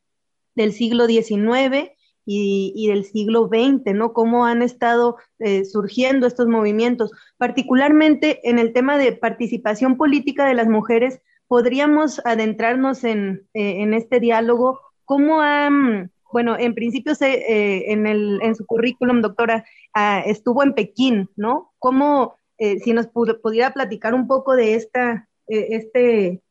siglo 0.55 1.07
XIX 1.07 1.89
y, 2.25 2.87
del 2.87 3.05
siglo 3.05 3.47
XX, 3.47 3.93
¿no? 3.95 4.13
Cómo 4.13 4.45
han 4.45 4.61
estado 4.61 5.17
eh, 5.39 5.65
surgiendo 5.65 6.27
estos 6.27 6.47
movimientos, 6.47 7.11
particularmente 7.37 8.47
en 8.49 8.59
el 8.59 8.73
tema 8.73 8.97
de 8.97 9.13
participación 9.13 9.97
política 9.97 10.45
de 10.45 10.53
las 10.53 10.67
mujeres. 10.67 11.21
Podríamos 11.47 12.21
adentrarnos 12.25 13.03
en, 13.03 13.47
eh, 13.53 13.81
en 13.81 13.93
este 13.93 14.19
diálogo, 14.19 14.79
cómo 15.05 15.41
han 15.41 16.11
bueno, 16.33 16.57
en 16.57 16.73
principio 16.73 17.11
eh, 17.19 17.91
en, 17.91 18.07
el, 18.07 18.39
en 18.41 18.55
su 18.55 18.65
currículum, 18.65 19.21
doctora, 19.21 19.65
ah, 19.93 20.23
estuvo 20.25 20.63
en 20.63 20.73
Pekín, 20.73 21.29
¿no? 21.35 21.73
¿Cómo, 21.77 22.37
si 22.57 22.93
nos 22.93 23.07
pudiera 23.07 23.73
platicar 23.73 24.13
un 24.13 24.27
poco 24.27 24.55
de 24.55 24.75
esta, 24.75 25.27
este, 25.47 26.41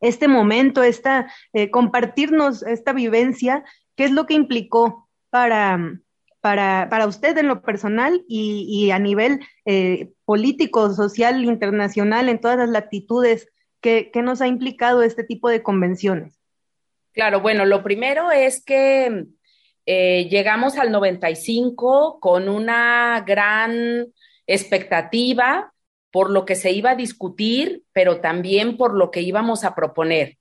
este 0.00 0.28
momento, 0.28 0.82
esta, 0.82 1.32
compartirnos 1.70 2.62
esta 2.64 2.92
vivencia, 2.92 3.64
qué 3.98 4.04
es 4.04 4.12
lo 4.12 4.26
que 4.26 4.34
implicó 4.34 5.08
para, 5.28 6.00
para, 6.40 6.86
para 6.88 7.08
usted 7.08 7.36
en 7.36 7.48
lo 7.48 7.62
personal 7.62 8.24
y, 8.28 8.64
y 8.70 8.92
a 8.92 9.00
nivel 9.00 9.40
político, 10.24 10.94
social, 10.94 11.44
internacional, 11.44 12.28
en 12.28 12.40
todas 12.40 12.58
las 12.58 12.68
latitudes, 12.68 13.48
¿qué, 13.80 14.10
¿qué 14.12 14.22
nos 14.22 14.40
ha 14.40 14.46
implicado 14.46 15.02
este 15.02 15.24
tipo 15.24 15.48
de 15.48 15.64
convenciones? 15.64 16.38
Claro, 17.12 17.40
bueno, 17.40 17.66
lo 17.66 17.82
primero 17.82 18.30
es 18.30 18.64
que 18.64 19.26
eh, 19.84 20.28
llegamos 20.30 20.78
al 20.78 20.92
95 20.92 22.20
con 22.20 22.48
una 22.48 23.24
gran 23.26 24.06
expectativa 24.46 25.72
por 26.12 26.30
lo 26.30 26.44
que 26.44 26.54
se 26.54 26.70
iba 26.70 26.90
a 26.90 26.96
discutir, 26.96 27.82
pero 27.92 28.20
también 28.20 28.76
por 28.76 28.94
lo 28.94 29.10
que 29.10 29.22
íbamos 29.22 29.64
a 29.64 29.74
proponer. 29.74 30.38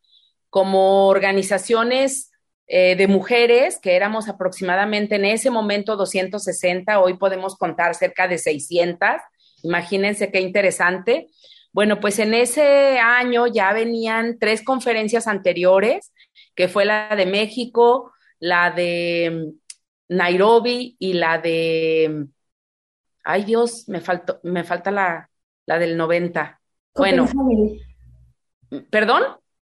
Como 0.51 1.07
organizaciones 1.07 2.31
eh, 2.67 2.95
de 2.97 3.07
mujeres, 3.07 3.79
que 3.79 3.95
éramos 3.95 4.27
aproximadamente 4.27 5.15
en 5.15 5.25
ese 5.25 5.49
momento 5.49 5.95
260, 5.95 6.99
hoy 6.99 7.13
podemos 7.15 7.55
contar 7.55 7.95
cerca 7.95 8.27
de 8.27 8.37
600, 8.37 9.21
imagínense 9.63 10.31
qué 10.31 10.41
interesante. 10.41 11.29
Bueno, 11.71 11.99
pues 11.99 12.19
en 12.19 12.33
ese 12.33 12.99
año 12.99 13.47
ya 13.47 13.71
venían 13.71 14.37
tres 14.39 14.63
conferencias 14.63 15.27
anteriores 15.27 16.11
que 16.55 16.67
fue 16.67 16.85
la 16.85 17.15
de 17.15 17.25
México, 17.25 18.11
la 18.39 18.71
de 18.71 19.31
mm, 20.09 20.15
Nairobi 20.15 20.95
y 20.99 21.13
la 21.13 21.37
de, 21.37 22.09
mm, 22.11 22.23
ay 23.23 23.43
Dios, 23.43 23.87
me, 23.87 24.01
faltó, 24.01 24.39
me 24.43 24.63
falta 24.63 24.91
la, 24.91 25.29
la 25.65 25.79
del 25.79 25.95
90. 25.95 26.59
Bueno, 26.95 27.27
¿perdón? 28.89 29.23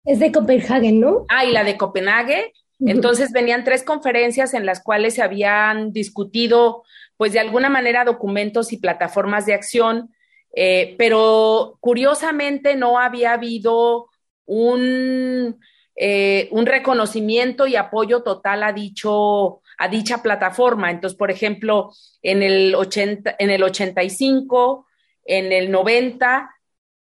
Es 0.05 0.19
de 0.19 0.31
Copenhague, 0.31 0.93
¿no? 0.93 1.25
Ah, 1.27 1.45
y 1.45 1.51
la 1.51 1.63
de 1.63 1.77
Copenhague. 1.77 2.53
Entonces 2.79 3.31
venían 3.31 3.63
tres 3.63 3.83
conferencias 3.83 4.53
en 4.53 4.65
las 4.65 4.83
cuales 4.83 5.15
se 5.15 5.23
habían 5.23 5.91
discutido, 5.91 6.83
pues 7.17 7.33
de 7.33 7.39
alguna 7.39 7.69
manera, 7.69 8.05
documentos 8.05 8.71
y 8.71 8.77
plataformas 8.77 9.45
de 9.45 9.55
acción, 9.55 10.13
eh, 10.55 10.95
pero 10.97 11.77
curiosamente 11.79 12.75
no 12.75 12.99
había 12.99 13.33
habido 13.33 14.09
un, 14.45 15.59
eh, 15.95 16.47
un 16.51 16.65
reconocimiento 16.67 17.65
y 17.65 17.75
apoyo 17.75 18.21
total 18.21 18.61
a, 18.63 18.73
dicho, 18.73 19.61
a 19.77 19.87
dicha 19.87 20.21
plataforma. 20.21 20.91
Entonces, 20.91 21.17
por 21.17 21.31
ejemplo, 21.31 21.91
en 22.21 22.43
el, 22.43 22.75
80, 22.75 23.35
en 23.39 23.49
el 23.49 23.63
85, 23.63 24.85
en 25.25 25.51
el 25.51 25.71
90, 25.71 26.51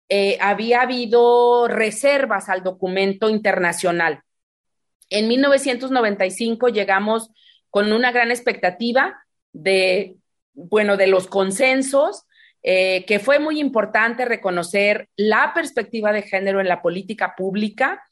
eh, 0.08 0.38
había 0.40 0.82
habido 0.82 1.68
reservas 1.68 2.48
al 2.48 2.62
documento 2.62 3.28
internacional. 3.28 4.22
En 5.10 5.28
1995 5.28 6.68
llegamos 6.68 7.30
con 7.68 7.92
una 7.92 8.12
gran 8.12 8.30
expectativa 8.30 9.22
de, 9.52 10.16
bueno, 10.54 10.96
de 10.96 11.08
los 11.08 11.26
consensos, 11.26 12.26
eh, 12.62 13.04
que 13.06 13.18
fue 13.18 13.38
muy 13.38 13.58
importante 13.58 14.24
reconocer 14.24 15.08
la 15.16 15.52
perspectiva 15.54 16.12
de 16.12 16.22
género 16.22 16.60
en 16.60 16.68
la 16.68 16.82
política 16.82 17.34
pública, 17.36 18.02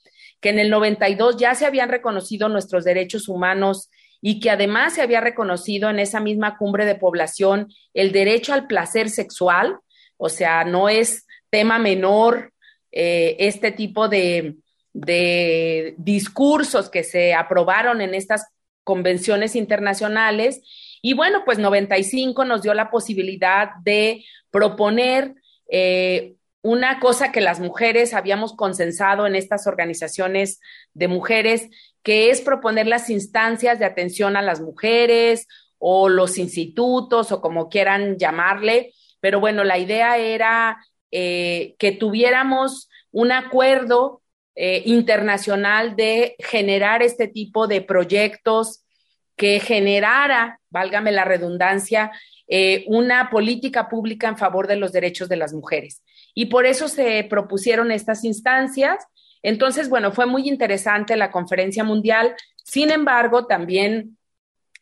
que 0.41 0.51
en 0.51 0.59
el 0.59 0.71
92 0.71 1.37
ya 1.37 1.55
se 1.55 1.67
habían 1.67 1.89
reconocido 1.89 2.49
nuestros 2.49 2.85
derechos 2.85 3.29
humanos 3.29 3.91
y 4.21 4.41
que 4.41 4.51
además 4.51 4.95
se 4.95 5.03
había 5.03 5.21
reconocido 5.21 5.91
en 5.91 5.99
esa 5.99 6.21
misma 6.21 6.57
cumbre 6.57 6.85
de 6.87 6.95
población 6.95 7.69
el 7.95 8.11
derecho 8.13 8.53
al 8.53 8.67
placer 8.67 9.11
sexual, 9.11 9.79
o 10.17 10.29
sea, 10.29 10.65
no 10.65 10.89
es 10.89 11.27
tema 11.51 11.79
menor 11.79 12.53
eh, 12.91 13.37
este 13.39 13.71
tipo 13.71 14.09
de, 14.09 14.57
de 14.99 15.95
discursos 15.97 16.91
que 16.91 17.05
se 17.05 17.33
aprobaron 17.35 18.01
en 18.01 18.15
estas 18.15 18.47
convenciones 18.83 19.55
internacionales. 19.55 20.61
Y 21.03 21.15
bueno, 21.15 21.43
pues 21.45 21.59
95 21.59 22.45
nos 22.45 22.63
dio 22.63 22.75
la 22.75 22.91
posibilidad 22.91 23.71
de 23.85 24.25
proponer 24.51 25.35
eh, 25.71 26.35
una 26.63 26.99
cosa 26.99 27.31
que 27.31 27.41
las 27.41 27.61
mujeres 27.61 28.13
habíamos 28.13 28.57
consensado 28.57 29.27
en 29.27 29.37
estas 29.37 29.69
organizaciones 29.69 30.61
de 30.95 31.07
mujeres, 31.07 31.69
que 32.03 32.31
es 32.31 32.41
proponer 32.41 32.89
las 32.89 33.09
instancias 33.09 33.79
de 33.79 33.85
atención 33.85 34.37
a 34.37 34.43
las 34.43 34.61
mujeres 34.61 35.47
o 35.79 36.09
los 36.09 36.39
institutos 36.39 37.31
o 37.31 37.41
como 37.41 37.69
quieran 37.69 38.19
llamarle. 38.19 38.95
Pero 39.21 39.39
bueno, 39.39 39.63
la 39.63 39.79
idea 39.79 40.19
era 40.19 40.85
eh, 41.13 41.77
que 41.79 41.93
tuviéramos 41.93 42.89
un 43.13 43.31
acuerdo 43.31 44.23
eh, 44.61 44.83
internacional 44.87 45.95
de 45.95 46.35
generar 46.41 47.01
este 47.01 47.29
tipo 47.29 47.69
de 47.69 47.81
proyectos 47.81 48.83
que 49.37 49.61
generara, 49.61 50.59
válgame 50.69 51.13
la 51.13 51.25
redundancia, 51.25 52.11
eh, 52.49 52.85
una 52.89 53.31
política 53.31 53.89
pública 53.89 54.27
en 54.27 54.37
favor 54.37 54.67
de 54.67 54.75
los 54.75 54.91
derechos 54.91 55.29
de 55.29 55.37
las 55.37 55.53
mujeres. 55.53 56.03
Y 56.35 56.47
por 56.47 56.67
eso 56.67 56.89
se 56.89 57.23
propusieron 57.31 57.93
estas 57.93 58.25
instancias 58.25 59.07
Entonces, 59.45 59.89
bueno, 59.89 60.11
fue 60.11 60.27
muy 60.27 60.49
interesante 60.49 61.17
la 61.17 61.31
conferencia 61.31 61.85
mundial. 61.85 62.35
Sin 62.65 62.91
embargo, 62.91 63.47
también 63.47 64.19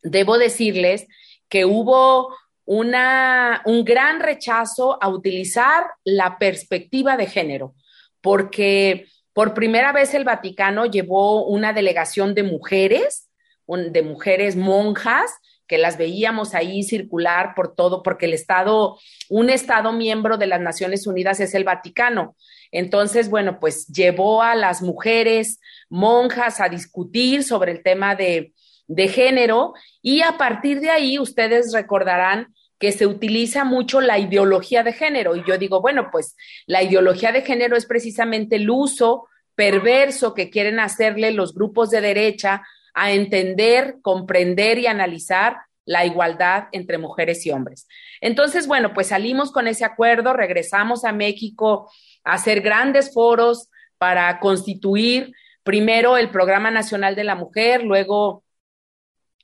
debo 0.02 0.38
decirles 0.38 1.06
que 1.50 1.66
hubo 1.66 2.34
una, 2.64 3.60
un 3.66 3.84
gran 3.84 4.20
rechazo 4.20 4.96
a 5.02 5.08
utilizar 5.10 5.84
la 6.02 6.38
perspectiva 6.38 7.18
de 7.18 7.26
género, 7.26 7.74
porque 8.22 9.06
por 9.36 9.52
primera 9.52 9.92
vez 9.92 10.14
el 10.14 10.24
Vaticano 10.24 10.86
llevó 10.86 11.44
una 11.44 11.74
delegación 11.74 12.34
de 12.34 12.42
mujeres, 12.42 13.28
de 13.66 14.02
mujeres 14.02 14.56
monjas, 14.56 15.30
que 15.66 15.76
las 15.76 15.98
veíamos 15.98 16.54
ahí 16.54 16.82
circular 16.82 17.52
por 17.54 17.74
todo, 17.74 18.02
porque 18.02 18.24
el 18.24 18.32
Estado, 18.32 18.96
un 19.28 19.50
Estado 19.50 19.92
miembro 19.92 20.38
de 20.38 20.46
las 20.46 20.62
Naciones 20.62 21.06
Unidas 21.06 21.38
es 21.40 21.54
el 21.54 21.64
Vaticano. 21.64 22.34
Entonces, 22.72 23.28
bueno, 23.28 23.60
pues 23.60 23.86
llevó 23.88 24.42
a 24.42 24.54
las 24.54 24.80
mujeres 24.80 25.60
monjas 25.90 26.58
a 26.62 26.70
discutir 26.70 27.44
sobre 27.44 27.72
el 27.72 27.82
tema 27.82 28.14
de, 28.14 28.54
de 28.86 29.08
género 29.08 29.74
y 30.00 30.22
a 30.22 30.38
partir 30.38 30.80
de 30.80 30.88
ahí 30.88 31.18
ustedes 31.18 31.74
recordarán 31.74 32.54
que 32.78 32.92
se 32.92 33.06
utiliza 33.06 33.64
mucho 33.64 34.00
la 34.00 34.18
ideología 34.18 34.82
de 34.82 34.92
género. 34.92 35.36
Y 35.36 35.44
yo 35.46 35.58
digo, 35.58 35.80
bueno, 35.80 36.08
pues 36.10 36.36
la 36.66 36.82
ideología 36.82 37.32
de 37.32 37.42
género 37.42 37.76
es 37.76 37.86
precisamente 37.86 38.56
el 38.56 38.68
uso 38.70 39.28
perverso 39.54 40.34
que 40.34 40.50
quieren 40.50 40.78
hacerle 40.78 41.32
los 41.32 41.54
grupos 41.54 41.90
de 41.90 42.00
derecha 42.00 42.62
a 42.94 43.12
entender, 43.12 43.96
comprender 44.02 44.78
y 44.78 44.86
analizar 44.86 45.56
la 45.84 46.04
igualdad 46.04 46.64
entre 46.72 46.98
mujeres 46.98 47.46
y 47.46 47.50
hombres. 47.50 47.86
Entonces, 48.20 48.66
bueno, 48.66 48.92
pues 48.92 49.08
salimos 49.08 49.52
con 49.52 49.68
ese 49.68 49.84
acuerdo, 49.84 50.32
regresamos 50.32 51.04
a 51.04 51.12
México 51.12 51.90
a 52.24 52.34
hacer 52.34 52.60
grandes 52.60 53.14
foros 53.14 53.70
para 53.98 54.38
constituir 54.40 55.32
primero 55.62 56.16
el 56.16 56.30
Programa 56.30 56.70
Nacional 56.70 57.14
de 57.14 57.24
la 57.24 57.34
Mujer, 57.34 57.84
luego 57.84 58.44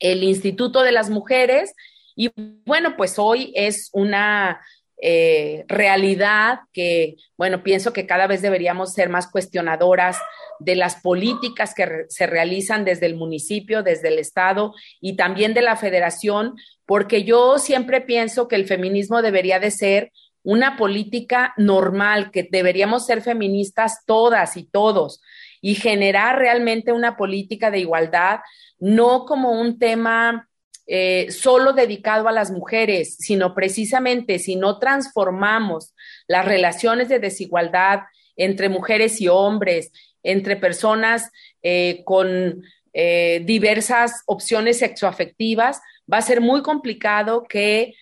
el 0.00 0.24
Instituto 0.24 0.82
de 0.82 0.92
las 0.92 1.10
Mujeres 1.10 1.74
y 2.16 2.30
bueno, 2.64 2.96
pues 2.96 3.18
hoy 3.18 3.52
es 3.54 3.90
una 3.92 4.60
eh, 5.04 5.64
realidad 5.66 6.60
que, 6.72 7.16
bueno, 7.36 7.64
pienso 7.64 7.92
que 7.92 8.06
cada 8.06 8.28
vez 8.28 8.40
deberíamos 8.40 8.92
ser 8.92 9.08
más 9.08 9.28
cuestionadoras 9.28 10.16
de 10.60 10.76
las 10.76 10.96
políticas 10.96 11.74
que 11.74 12.04
se 12.08 12.26
realizan 12.28 12.84
desde 12.84 13.06
el 13.06 13.16
municipio, 13.16 13.82
desde 13.82 14.08
el 14.08 14.20
Estado 14.20 14.72
y 15.00 15.16
también 15.16 15.54
de 15.54 15.62
la 15.62 15.74
federación, 15.74 16.54
porque 16.86 17.24
yo 17.24 17.58
siempre 17.58 18.00
pienso 18.00 18.46
que 18.46 18.54
el 18.54 18.66
feminismo 18.66 19.22
debería 19.22 19.58
de 19.58 19.72
ser 19.72 20.12
una 20.44 20.76
política 20.76 21.52
normal, 21.56 22.30
que 22.30 22.48
deberíamos 22.48 23.04
ser 23.04 23.22
feministas 23.22 24.04
todas 24.06 24.56
y 24.56 24.64
todos 24.64 25.20
y 25.60 25.74
generar 25.74 26.38
realmente 26.38 26.92
una 26.92 27.16
política 27.16 27.72
de 27.72 27.80
igualdad, 27.80 28.38
no 28.78 29.24
como 29.24 29.50
un 29.52 29.80
tema 29.80 30.48
eh, 30.86 31.30
solo 31.30 31.72
dedicado 31.72 32.28
a 32.28 32.32
las 32.32 32.50
mujeres, 32.50 33.16
sino 33.18 33.54
precisamente 33.54 34.38
si 34.38 34.56
no 34.56 34.78
transformamos 34.78 35.94
las 36.26 36.44
relaciones 36.44 37.08
de 37.08 37.20
desigualdad 37.20 38.00
entre 38.36 38.68
mujeres 38.68 39.20
y 39.20 39.28
hombres, 39.28 39.92
entre 40.22 40.56
personas 40.56 41.30
eh, 41.62 42.02
con 42.04 42.62
eh, 42.92 43.42
diversas 43.44 44.22
opciones 44.26 44.78
sexoafectivas, 44.78 45.80
va 46.12 46.18
a 46.18 46.22
ser 46.22 46.40
muy 46.40 46.62
complicado 46.62 47.44
que 47.48 47.94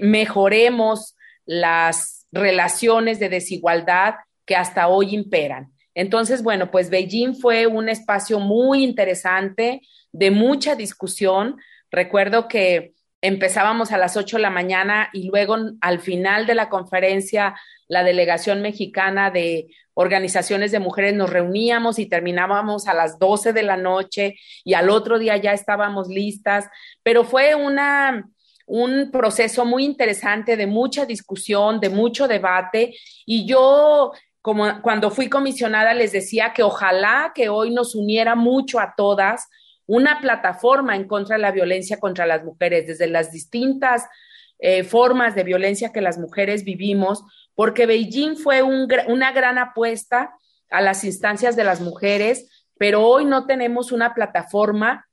mejoremos 0.00 1.14
las 1.46 2.26
relaciones 2.32 3.20
de 3.20 3.28
desigualdad 3.28 4.14
que 4.44 4.56
hasta 4.56 4.88
hoy 4.88 5.14
imperan. 5.14 5.72
Entonces, 5.94 6.42
bueno, 6.42 6.70
pues 6.70 6.90
Beijing 6.90 7.36
fue 7.36 7.66
un 7.66 7.88
espacio 7.88 8.40
muy 8.40 8.82
interesante, 8.82 9.80
de 10.12 10.30
mucha 10.30 10.74
discusión, 10.74 11.56
Recuerdo 11.94 12.48
que 12.48 12.94
empezábamos 13.20 13.92
a 13.92 13.98
las 13.98 14.16
8 14.16 14.36
de 14.36 14.42
la 14.42 14.50
mañana 14.50 15.10
y 15.12 15.28
luego 15.28 15.56
al 15.80 16.00
final 16.00 16.44
de 16.44 16.56
la 16.56 16.68
conferencia 16.68 17.54
la 17.86 18.02
delegación 18.02 18.62
mexicana 18.62 19.30
de 19.30 19.68
organizaciones 19.94 20.72
de 20.72 20.80
mujeres 20.80 21.14
nos 21.14 21.30
reuníamos 21.30 22.00
y 22.00 22.06
terminábamos 22.06 22.88
a 22.88 22.94
las 22.94 23.20
12 23.20 23.52
de 23.52 23.62
la 23.62 23.76
noche 23.76 24.34
y 24.64 24.74
al 24.74 24.90
otro 24.90 25.20
día 25.20 25.36
ya 25.36 25.52
estábamos 25.52 26.08
listas, 26.08 26.68
pero 27.04 27.22
fue 27.22 27.54
una 27.54 28.28
un 28.66 29.10
proceso 29.12 29.64
muy 29.64 29.84
interesante 29.84 30.56
de 30.56 30.66
mucha 30.66 31.06
discusión, 31.06 31.78
de 31.78 31.90
mucho 31.90 32.26
debate 32.26 32.96
y 33.24 33.46
yo 33.46 34.10
como 34.42 34.82
cuando 34.82 35.12
fui 35.12 35.28
comisionada 35.28 35.94
les 35.94 36.10
decía 36.10 36.52
que 36.52 36.64
ojalá 36.64 37.30
que 37.36 37.48
hoy 37.48 37.70
nos 37.70 37.94
uniera 37.94 38.34
mucho 38.34 38.80
a 38.80 38.94
todas 38.96 39.48
una 39.86 40.20
plataforma 40.20 40.96
en 40.96 41.06
contra 41.06 41.36
de 41.36 41.42
la 41.42 41.52
violencia 41.52 41.98
contra 42.00 42.26
las 42.26 42.44
mujeres, 42.44 42.86
desde 42.86 43.06
las 43.06 43.30
distintas 43.30 44.04
eh, 44.58 44.84
formas 44.84 45.34
de 45.34 45.44
violencia 45.44 45.92
que 45.92 46.00
las 46.00 46.18
mujeres 46.18 46.64
vivimos, 46.64 47.24
porque 47.54 47.86
Beijing 47.86 48.36
fue 48.36 48.62
una 48.62 49.32
gran 49.32 49.58
apuesta 49.58 50.34
a 50.70 50.80
las 50.80 51.04
instancias 51.04 51.56
de 51.56 51.64
las 51.64 51.80
mujeres, 51.80 52.66
pero 52.78 53.06
hoy 53.06 53.24
no 53.24 53.46
tenemos 53.46 53.92
una 53.92 54.14
plataforma 54.14 55.06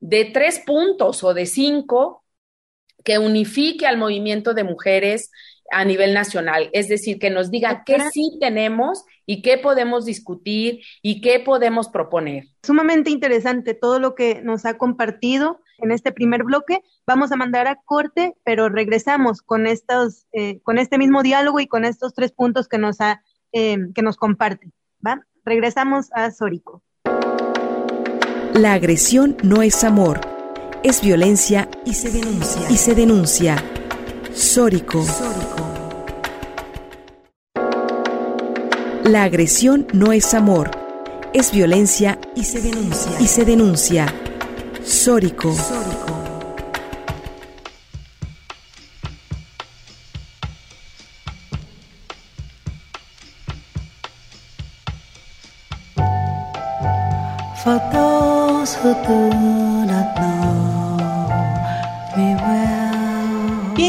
de 0.00 0.26
tres 0.26 0.60
puntos 0.60 1.24
o 1.24 1.34
de 1.34 1.46
cinco 1.46 2.24
que 3.04 3.18
unifique 3.18 3.86
al 3.86 3.96
movimiento 3.96 4.54
de 4.54 4.64
mujeres 4.64 5.30
a 5.70 5.84
nivel 5.84 6.14
nacional, 6.14 6.70
es 6.72 6.88
decir, 6.88 7.18
que 7.18 7.30
nos 7.30 7.50
diga 7.50 7.82
qué 7.84 7.98
sí 8.12 8.38
tenemos 8.40 9.04
y 9.26 9.42
qué 9.42 9.58
podemos 9.58 10.04
discutir 10.04 10.80
y 11.02 11.20
qué 11.20 11.40
podemos 11.40 11.88
proponer. 11.88 12.44
Sumamente 12.62 13.10
interesante 13.10 13.74
todo 13.74 13.98
lo 13.98 14.14
que 14.14 14.40
nos 14.42 14.64
ha 14.64 14.78
compartido 14.78 15.60
en 15.78 15.90
este 15.90 16.12
primer 16.12 16.44
bloque. 16.44 16.82
Vamos 17.06 17.32
a 17.32 17.36
mandar 17.36 17.66
a 17.66 17.76
corte, 17.76 18.34
pero 18.44 18.68
regresamos 18.68 19.42
con 19.42 19.66
estos, 19.66 20.26
eh, 20.32 20.60
con 20.62 20.78
este 20.78 20.98
mismo 20.98 21.22
diálogo 21.22 21.60
y 21.60 21.66
con 21.66 21.84
estos 21.84 22.14
tres 22.14 22.32
puntos 22.32 22.68
que 22.68 22.78
nos 22.78 23.00
ha, 23.00 23.22
eh, 23.52 23.78
que 23.94 24.02
nos 24.02 24.16
comparte. 24.16 24.72
¿va? 25.06 25.20
Regresamos 25.44 26.08
a 26.12 26.30
Sórico. 26.30 26.82
La 28.54 28.72
agresión 28.72 29.36
no 29.42 29.62
es 29.62 29.84
amor, 29.84 30.20
es 30.82 31.00
violencia 31.00 31.68
y 31.84 31.94
se 31.94 32.10
denuncia. 32.10 32.70
Y 32.70 32.76
se 32.76 32.94
denuncia. 32.94 33.62
Sórico. 34.32 35.04
La 39.08 39.22
agresión 39.22 39.86
no 39.94 40.12
es 40.12 40.34
amor, 40.34 40.70
es 41.32 41.50
violencia 41.50 42.18
y 42.36 42.44
se 42.44 42.60
denuncia. 42.60 43.12
Y 43.18 43.26
se 43.26 43.46
denuncia. 43.46 44.06
Sórico. 44.84 45.56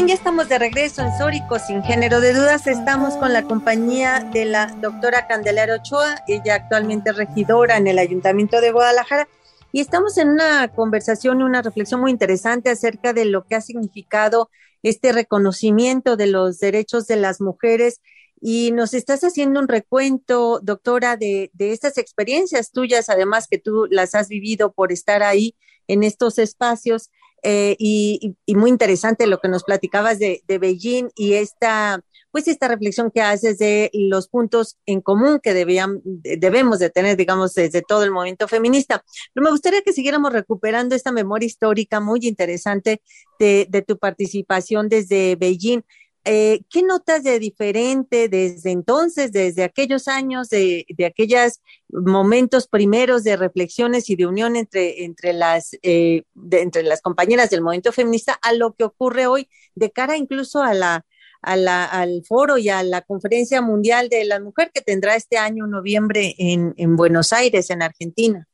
Estamos 0.08 0.48
de 0.48 0.58
regreso 0.58 1.02
en 1.02 1.16
Sórico, 1.18 1.58
sin 1.58 1.82
género 1.82 2.20
de 2.20 2.32
dudas. 2.32 2.66
Estamos 2.66 3.14
con 3.16 3.32
la 3.32 3.42
compañía 3.42 4.20
de 4.32 4.44
la 4.46 4.66
doctora 4.80 5.26
Candelaria 5.28 5.76
Ochoa, 5.76 6.24
ella 6.26 6.54
actualmente 6.54 7.12
regidora 7.12 7.76
en 7.76 7.86
el 7.86 7.98
Ayuntamiento 7.98 8.60
de 8.60 8.72
Guadalajara. 8.72 9.28
Y 9.72 9.80
estamos 9.80 10.16
en 10.18 10.30
una 10.30 10.68
conversación 10.68 11.42
una 11.42 11.62
reflexión 11.62 12.00
muy 12.00 12.10
interesante 12.10 12.70
acerca 12.70 13.12
de 13.12 13.26
lo 13.26 13.44
que 13.44 13.54
ha 13.54 13.60
significado 13.60 14.50
este 14.82 15.12
reconocimiento 15.12 16.16
de 16.16 16.26
los 16.26 16.58
derechos 16.58 17.06
de 17.06 17.16
las 17.16 17.40
mujeres. 17.40 18.00
Y 18.40 18.72
nos 18.72 18.94
estás 18.94 19.22
haciendo 19.22 19.60
un 19.60 19.68
recuento, 19.68 20.60
doctora, 20.60 21.16
de 21.18 21.50
estas 21.58 21.98
experiencias 21.98 22.72
tuyas, 22.72 23.10
además 23.10 23.46
que 23.48 23.58
tú 23.58 23.86
las 23.90 24.14
has 24.14 24.28
vivido 24.28 24.72
por 24.72 24.92
estar 24.92 25.22
ahí 25.22 25.54
en 25.86 26.02
estos 26.02 26.38
espacios. 26.38 27.10
Eh, 27.42 27.76
y, 27.78 28.36
muy 28.54 28.70
interesante 28.70 29.26
lo 29.26 29.40
que 29.40 29.48
nos 29.48 29.64
platicabas 29.64 30.18
de, 30.18 30.42
Beijing 30.46 31.10
y 31.16 31.34
esta, 31.34 32.00
pues 32.30 32.48
esta 32.48 32.68
reflexión 32.68 33.10
que 33.10 33.22
haces 33.22 33.58
de 33.58 33.90
los 33.94 34.28
puntos 34.28 34.76
en 34.86 35.00
común 35.00 35.40
que 35.42 35.54
debían, 35.54 36.00
debemos 36.04 36.78
de 36.78 36.90
tener, 36.90 37.16
digamos, 37.16 37.54
desde 37.54 37.82
todo 37.82 38.04
el 38.04 38.10
movimiento 38.10 38.48
feminista. 38.48 39.02
Pero 39.32 39.44
me 39.44 39.50
gustaría 39.50 39.82
que 39.82 39.92
siguiéramos 39.92 40.32
recuperando 40.32 40.94
esta 40.94 41.12
memoria 41.12 41.46
histórica 41.46 42.00
muy 42.00 42.20
interesante 42.22 43.00
de, 43.38 43.66
de 43.68 43.82
tu 43.82 43.98
participación 43.98 44.88
desde 44.88 45.36
Beijing. 45.36 45.82
Eh, 46.24 46.60
¿Qué 46.68 46.82
notas 46.82 47.24
de 47.24 47.38
diferente 47.38 48.28
desde 48.28 48.72
entonces, 48.72 49.32
desde 49.32 49.64
aquellos 49.64 50.06
años, 50.06 50.50
de, 50.50 50.84
de 50.88 51.06
aquellos 51.06 51.60
momentos 51.88 52.68
primeros 52.68 53.24
de 53.24 53.36
reflexiones 53.36 54.10
y 54.10 54.16
de 54.16 54.26
unión 54.26 54.54
entre, 54.56 55.04
entre, 55.04 55.32
las, 55.32 55.70
eh, 55.82 56.24
entre 56.50 56.82
las 56.82 57.00
compañeras 57.00 57.48
del 57.48 57.62
movimiento 57.62 57.92
feminista 57.92 58.38
a 58.42 58.52
lo 58.52 58.74
que 58.74 58.84
ocurre 58.84 59.26
hoy 59.26 59.48
de 59.74 59.90
cara 59.90 60.16
incluso 60.18 60.62
a 60.62 60.74
la, 60.74 61.04
al 61.40 62.22
foro 62.28 62.58
y 62.58 62.68
a 62.68 62.82
la 62.82 63.00
conferencia 63.00 63.62
mundial 63.62 64.10
de 64.10 64.24
la 64.26 64.40
mujer 64.40 64.70
que 64.74 64.82
tendrá 64.82 65.16
este 65.16 65.38
año 65.38 65.66
noviembre 65.66 66.34
en, 66.38 66.74
en 66.76 66.96
Buenos 66.96 67.32
Aires, 67.32 67.70
en 67.70 67.80
Argentina. 67.82 68.46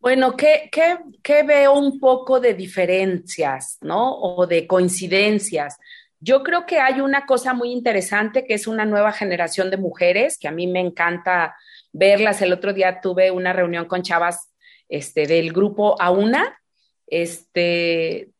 Bueno, 0.00 0.34
¿qué, 0.34 0.70
qué, 1.22 1.42
veo 1.42 1.74
un 1.74 2.00
poco 2.00 2.40
de 2.40 2.54
diferencias, 2.54 3.76
¿no? 3.82 4.18
O 4.18 4.46
de 4.46 4.66
coincidencias. 4.66 5.78
Yo 6.20 6.42
creo 6.42 6.64
que 6.64 6.78
hay 6.78 7.02
una 7.02 7.26
cosa 7.26 7.52
muy 7.52 7.70
interesante 7.70 8.46
que 8.46 8.54
es 8.54 8.66
una 8.66 8.86
nueva 8.86 9.12
generación 9.12 9.70
de 9.70 9.76
mujeres, 9.76 10.38
que 10.38 10.48
a 10.48 10.52
mí 10.52 10.66
me 10.66 10.80
encanta 10.80 11.54
verlas. 11.92 12.40
El 12.40 12.52
otro 12.54 12.72
día 12.72 13.00
tuve 13.02 13.30
una 13.30 13.52
reunión 13.52 13.84
con 13.84 14.02
chavas 14.02 14.50
este, 14.88 15.26
del 15.26 15.52
grupo 15.52 16.00
AUNA, 16.00 16.58
este, 17.06 18.30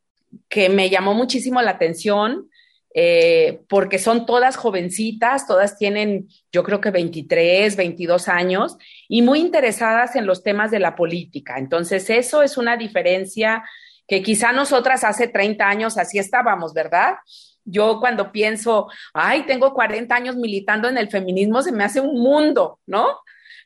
que 0.48 0.68
me 0.70 0.88
llamó 0.88 1.12
muchísimo 1.12 1.60
la 1.60 1.72
atención 1.72 2.49
eh, 2.92 3.60
porque 3.68 3.98
son 3.98 4.26
todas 4.26 4.56
jovencitas, 4.56 5.46
todas 5.46 5.78
tienen 5.78 6.28
yo 6.50 6.64
creo 6.64 6.80
que 6.80 6.90
23, 6.90 7.76
22 7.76 8.28
años 8.28 8.76
y 9.08 9.22
muy 9.22 9.38
interesadas 9.38 10.16
en 10.16 10.26
los 10.26 10.42
temas 10.42 10.72
de 10.72 10.80
la 10.80 10.96
política. 10.96 11.58
Entonces, 11.58 12.10
eso 12.10 12.42
es 12.42 12.56
una 12.56 12.76
diferencia 12.76 13.62
que 14.08 14.22
quizá 14.22 14.52
nosotras 14.52 15.04
hace 15.04 15.28
30 15.28 15.68
años 15.68 15.98
así 15.98 16.18
estábamos, 16.18 16.74
¿verdad? 16.74 17.14
Yo 17.64 18.00
cuando 18.00 18.32
pienso, 18.32 18.88
ay, 19.14 19.44
tengo 19.46 19.72
40 19.72 20.12
años 20.12 20.34
militando 20.34 20.88
en 20.88 20.98
el 20.98 21.08
feminismo, 21.08 21.62
se 21.62 21.70
me 21.70 21.84
hace 21.84 22.00
un 22.00 22.20
mundo, 22.20 22.80
¿no? 22.86 23.20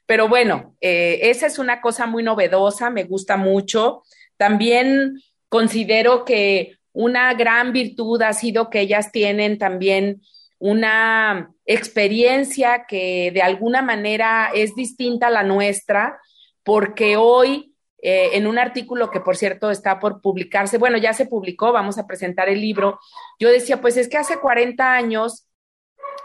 Pero 0.05 0.29
bueno, 0.29 0.77
eh, 0.83 1.21
esa 1.23 1.47
es 1.47 1.59
una 1.59 1.81
cosa 1.81 2.05
muy 2.07 2.23
novedosa, 2.23 2.91
me 2.91 3.05
gusta 3.05 3.39
mucho. 3.39 4.03
También 4.37 5.19
considero 5.49 6.27
que 6.27 6.77
una 6.95 7.35
gran 7.35 7.73
virtud 7.73 8.23
ha 8.23 8.33
sido 8.33 8.71
que 8.71 8.81
ellas 8.81 9.13
tienen 9.13 9.59
también 9.59 10.23
una 10.59 11.51
experiencia 11.67 12.87
que 12.89 13.31
de 13.35 13.43
alguna 13.43 13.83
manera 13.83 14.51
es 14.55 14.75
distinta 14.75 15.27
a 15.27 15.31
la 15.31 15.43
nuestra, 15.43 16.19
porque 16.63 17.17
hoy, 17.17 17.75
eh, 18.01 18.31
en 18.35 18.47
un 18.47 18.59
artículo 18.59 19.11
que 19.11 19.21
por 19.21 19.37
cierto 19.37 19.71
está 19.71 19.99
por 19.99 20.23
publicarse, 20.23 20.79
bueno, 20.79 20.97
ya 20.97 21.13
se 21.13 21.27
publicó, 21.27 21.73
vamos 21.73 21.99
a 21.99 22.07
presentar 22.07 22.49
el 22.49 22.61
libro, 22.61 23.01
yo 23.39 23.51
decía, 23.51 23.81
pues 23.81 23.97
es 23.97 24.09
que 24.09 24.17
hace 24.17 24.39
40 24.39 24.95
años 24.95 25.49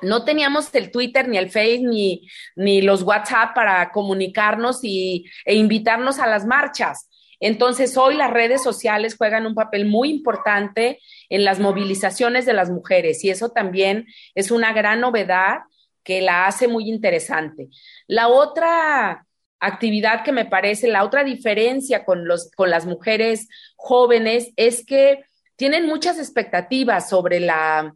no 0.02 0.24
teníamos 0.24 0.74
el 0.76 0.92
Twitter, 0.92 1.28
ni 1.28 1.38
el 1.38 1.50
Face, 1.50 1.80
ni, 1.80 2.28
ni 2.56 2.82
los 2.82 3.02
WhatsApp 3.02 3.54
para 3.54 3.92
comunicarnos 3.92 4.80
y, 4.84 5.26
e 5.44 5.56
invitarnos 5.56 6.20
a 6.20 6.28
las 6.28 6.46
marchas. 6.46 7.09
Entonces, 7.40 7.98
hoy 7.98 8.16
las 8.16 8.32
redes 8.32 8.62
sociales 8.64 9.16
juegan 9.18 9.46
un 9.46 9.56
papel 9.56 9.86
muy 9.86 10.10
importante 10.10 11.00
en 11.30 11.46
las 11.46 11.60
movilizaciones 11.60 12.46
de 12.46 12.54
las 12.54 12.70
mujeres 12.70 13.24
y 13.24 13.30
eso 13.30 13.50
también 13.50 14.08
es 14.36 14.52
una 14.52 14.74
gran 14.74 15.00
novedad 15.00 15.60
que 16.04 16.22
la 16.22 16.48
hace 16.48 16.68
muy 16.68 16.90
interesante. 16.90 17.70
La 18.08 18.28
otra 18.28 19.26
actividad 19.60 20.24
que 20.24 20.32
me 20.32 20.46
parece, 20.46 20.88
la 20.88 21.04
otra 21.04 21.24
diferencia 21.24 22.06
con, 22.06 22.28
los, 22.28 22.50
con 22.52 22.70
las 22.70 22.86
mujeres 22.86 23.48
jóvenes 23.76 24.52
es 24.56 24.86
que 24.86 25.24
tienen 25.56 25.86
muchas 25.86 26.18
expectativas 26.18 27.10
sobre 27.10 27.40
la, 27.40 27.96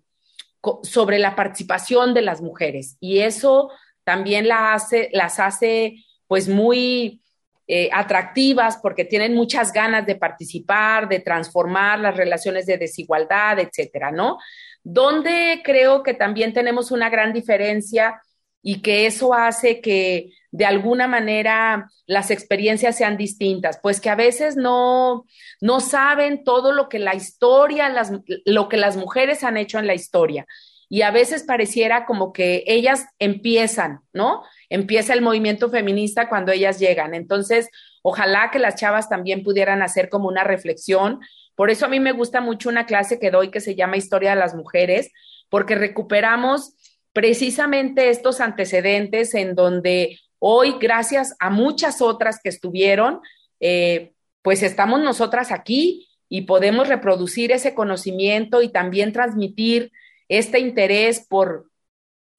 sobre 0.83 1.19
la 1.19 1.35
participación 1.35 2.13
de 2.13 2.21
las 2.21 2.41
mujeres 2.41 2.97
y 2.99 3.19
eso 3.19 3.71
también 4.03 4.51
hace, 4.51 5.09
las 5.13 5.39
hace 5.39 6.03
pues 6.27 6.49
muy 6.49 7.22
eh, 7.67 7.89
atractivas 7.93 8.77
porque 8.77 9.05
tienen 9.05 9.33
muchas 9.33 9.71
ganas 9.71 10.05
de 10.05 10.15
participar, 10.15 11.07
de 11.07 11.19
transformar 11.19 11.99
las 11.99 12.17
relaciones 12.17 12.65
de 12.65 12.77
desigualdad, 12.77 13.59
etcétera, 13.59 14.11
¿no? 14.11 14.37
Donde 14.83 15.61
creo 15.63 16.03
que 16.03 16.13
también 16.13 16.51
tenemos 16.51 16.91
una 16.91 17.09
gran 17.09 17.31
diferencia 17.31 18.21
y 18.61 18.81
que 18.81 19.05
eso 19.05 19.33
hace 19.33 19.81
que 19.81 20.31
de 20.51 20.65
alguna 20.65 21.07
manera 21.07 21.89
las 22.05 22.31
experiencias 22.31 22.97
sean 22.97 23.17
distintas, 23.17 23.79
pues 23.81 23.99
que 23.99 24.09
a 24.09 24.15
veces 24.15 24.55
no, 24.55 25.25
no 25.61 25.79
saben 25.79 26.43
todo 26.43 26.71
lo 26.71 26.89
que 26.89 26.99
la 26.99 27.15
historia, 27.15 27.89
las, 27.89 28.11
lo 28.45 28.69
que 28.69 28.77
las 28.77 28.95
mujeres 28.95 29.43
han 29.43 29.57
hecho 29.57 29.79
en 29.79 29.87
la 29.87 29.95
historia. 29.95 30.45
Y 30.93 31.01
a 31.01 31.09
veces 31.09 31.41
pareciera 31.41 32.05
como 32.05 32.33
que 32.33 32.63
ellas 32.67 33.07
empiezan, 33.17 34.01
¿no? 34.13 34.43
empieza 34.69 35.15
el 35.15 35.23
movimiento 35.23 35.71
feminista 35.71 36.29
cuando 36.29 36.51
ellas 36.51 36.77
llegan. 36.77 37.15
Entonces, 37.15 37.67
ojalá 38.03 38.51
que 38.51 38.59
las 38.59 38.75
chavas 38.75 39.09
también 39.09 39.41
pudieran 39.41 39.81
hacer 39.81 40.07
como 40.07 40.27
una 40.27 40.43
reflexión. 40.43 41.19
Por 41.55 41.71
eso 41.71 41.87
a 41.87 41.89
mí 41.89 41.99
me 41.99 42.11
gusta 42.11 42.41
mucho 42.41 42.69
una 42.69 42.85
clase 42.85 43.17
que 43.17 43.31
doy 43.31 43.49
que 43.49 43.59
se 43.59 43.73
llama 43.73 43.97
Historia 43.97 44.35
de 44.35 44.39
las 44.39 44.53
Mujeres, 44.53 45.11
porque 45.49 45.73
recuperamos 45.73 46.75
precisamente 47.11 48.09
estos 48.09 48.39
antecedentes 48.39 49.33
en 49.33 49.55
donde 49.55 50.19
hoy, 50.37 50.75
gracias 50.79 51.35
a 51.39 51.49
muchas 51.49 52.03
otras 52.03 52.39
que 52.39 52.49
estuvieron, 52.49 53.19
eh, 53.59 54.13
pues 54.43 54.61
estamos 54.61 55.01
nosotras 55.01 55.51
aquí 55.51 56.07
y 56.29 56.41
podemos 56.41 56.87
reproducir 56.87 57.51
ese 57.51 57.73
conocimiento 57.73 58.61
y 58.61 58.69
también 58.69 59.11
transmitir 59.11 59.91
este 60.37 60.59
interés 60.59 61.25
por 61.27 61.69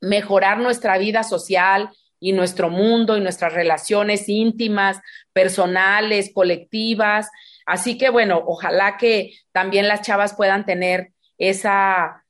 mejorar 0.01 0.59
nuestra 0.59 0.99
vida 0.99 1.23
social, 1.23 1.91
y 2.25 2.33
nuestro 2.33 2.71
mundo 2.71 3.19
y 3.19 3.21
nuestras 3.21 3.53
relaciones 3.53 4.31
íntimas, 4.31 4.99
personales, 5.35 6.33
colectivas. 6.33 7.29
Así 7.67 7.99
que 7.99 8.09
bueno, 8.09 8.43
ojalá 8.47 8.97
que 8.97 9.35
también 9.53 9.89
las 9.89 10.01
chavas 10.01 10.35
puedan 10.35 10.65
tener 10.65 11.13
esa, 11.37 12.25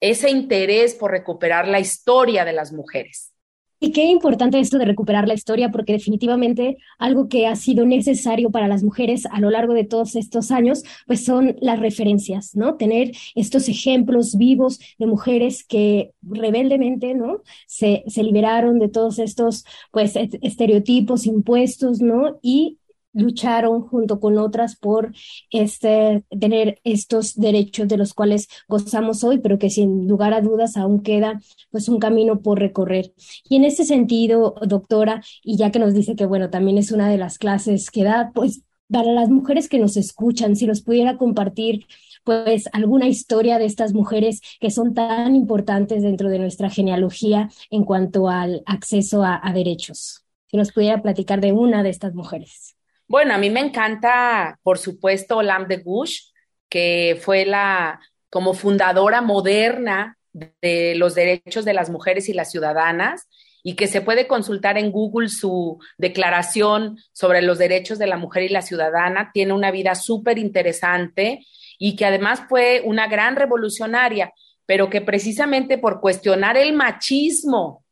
ese 0.00 0.30
interés 0.30 0.96
por 0.96 1.12
recuperar 1.12 1.68
la 1.68 1.78
historia 1.78 2.44
de 2.44 2.54
las 2.54 2.72
mujeres. 2.72 3.35
Y 3.78 3.92
qué 3.92 4.04
importante 4.06 4.58
esto 4.58 4.78
de 4.78 4.86
recuperar 4.86 5.28
la 5.28 5.34
historia, 5.34 5.70
porque 5.70 5.92
definitivamente 5.92 6.78
algo 6.98 7.28
que 7.28 7.46
ha 7.46 7.56
sido 7.56 7.84
necesario 7.84 8.50
para 8.50 8.68
las 8.68 8.82
mujeres 8.82 9.26
a 9.26 9.38
lo 9.38 9.50
largo 9.50 9.74
de 9.74 9.84
todos 9.84 10.16
estos 10.16 10.50
años, 10.50 10.82
pues 11.06 11.24
son 11.24 11.56
las 11.60 11.78
referencias, 11.78 12.56
¿no? 12.56 12.76
Tener 12.76 13.12
estos 13.34 13.68
ejemplos 13.68 14.36
vivos 14.38 14.80
de 14.98 15.06
mujeres 15.06 15.62
que 15.62 16.12
rebeldemente, 16.22 17.14
¿no? 17.14 17.42
Se, 17.66 18.02
se 18.06 18.22
liberaron 18.22 18.78
de 18.78 18.88
todos 18.88 19.18
estos, 19.18 19.64
pues, 19.90 20.16
estereotipos 20.16 21.26
impuestos, 21.26 22.00
¿no? 22.00 22.38
Y 22.40 22.78
lucharon 23.16 23.82
junto 23.82 24.20
con 24.20 24.38
otras 24.38 24.76
por 24.76 25.12
este, 25.50 26.24
tener 26.40 26.80
estos 26.84 27.34
derechos 27.34 27.88
de 27.88 27.96
los 27.96 28.14
cuales 28.14 28.48
gozamos 28.68 29.24
hoy, 29.24 29.38
pero 29.38 29.58
que 29.58 29.70
sin 29.70 30.06
lugar 30.06 30.34
a 30.34 30.40
dudas 30.40 30.76
aún 30.76 31.02
queda 31.02 31.40
pues 31.70 31.88
un 31.88 31.98
camino 31.98 32.40
por 32.40 32.58
recorrer. 32.58 33.12
Y 33.48 33.56
en 33.56 33.64
ese 33.64 33.84
sentido, 33.84 34.54
doctora, 34.66 35.22
y 35.42 35.56
ya 35.56 35.70
que 35.70 35.78
nos 35.78 35.94
dice 35.94 36.14
que 36.16 36.26
bueno, 36.26 36.50
también 36.50 36.78
es 36.78 36.92
una 36.92 37.08
de 37.08 37.18
las 37.18 37.38
clases 37.38 37.90
que 37.90 38.04
da, 38.04 38.32
pues 38.34 38.62
para 38.90 39.12
las 39.12 39.30
mujeres 39.30 39.68
que 39.68 39.78
nos 39.78 39.96
escuchan, 39.96 40.54
si 40.56 40.66
nos 40.66 40.82
pudiera 40.82 41.16
compartir 41.16 41.86
pues 42.24 42.68
alguna 42.72 43.06
historia 43.06 43.58
de 43.58 43.66
estas 43.66 43.94
mujeres 43.94 44.40
que 44.60 44.70
son 44.70 44.94
tan 44.94 45.36
importantes 45.36 46.02
dentro 46.02 46.28
de 46.28 46.40
nuestra 46.40 46.70
genealogía 46.70 47.50
en 47.70 47.84
cuanto 47.84 48.28
al 48.28 48.62
acceso 48.66 49.22
a, 49.22 49.40
a 49.42 49.52
derechos. 49.52 50.24
Si 50.48 50.56
nos 50.56 50.72
pudiera 50.72 51.02
platicar 51.02 51.40
de 51.40 51.52
una 51.52 51.82
de 51.82 51.90
estas 51.90 52.14
mujeres. 52.14 52.76
Bueno, 53.08 53.34
a 53.34 53.38
mí 53.38 53.50
me 53.50 53.60
encanta, 53.60 54.58
por 54.62 54.78
supuesto, 54.78 55.42
Lam 55.42 55.68
de 55.68 55.76
Gush, 55.78 56.30
que 56.68 57.18
fue 57.22 57.44
la 57.44 58.00
como 58.30 58.52
fundadora 58.54 59.22
moderna 59.22 60.18
de 60.32 60.94
los 60.96 61.14
derechos 61.14 61.64
de 61.64 61.72
las 61.72 61.88
mujeres 61.88 62.28
y 62.28 62.32
las 62.32 62.50
ciudadanas 62.50 63.28
y 63.62 63.74
que 63.74 63.86
se 63.86 64.00
puede 64.00 64.26
consultar 64.26 64.76
en 64.76 64.92
Google 64.92 65.28
su 65.28 65.78
declaración 65.98 66.98
sobre 67.12 67.42
los 67.42 67.58
derechos 67.58 67.98
de 67.98 68.06
la 68.06 68.16
mujer 68.16 68.44
y 68.44 68.48
la 68.48 68.62
ciudadana. 68.62 69.30
Tiene 69.32 69.52
una 69.52 69.70
vida 69.70 69.94
súper 69.94 70.38
interesante 70.38 71.44
y 71.78 71.96
que 71.96 72.06
además 72.06 72.42
fue 72.48 72.82
una 72.84 73.08
gran 73.08 73.36
revolucionaria, 73.36 74.32
pero 74.66 74.90
que 74.90 75.00
precisamente 75.00 75.78
por 75.78 76.00
cuestionar 76.00 76.56
el 76.56 76.74
machismo 76.74 77.84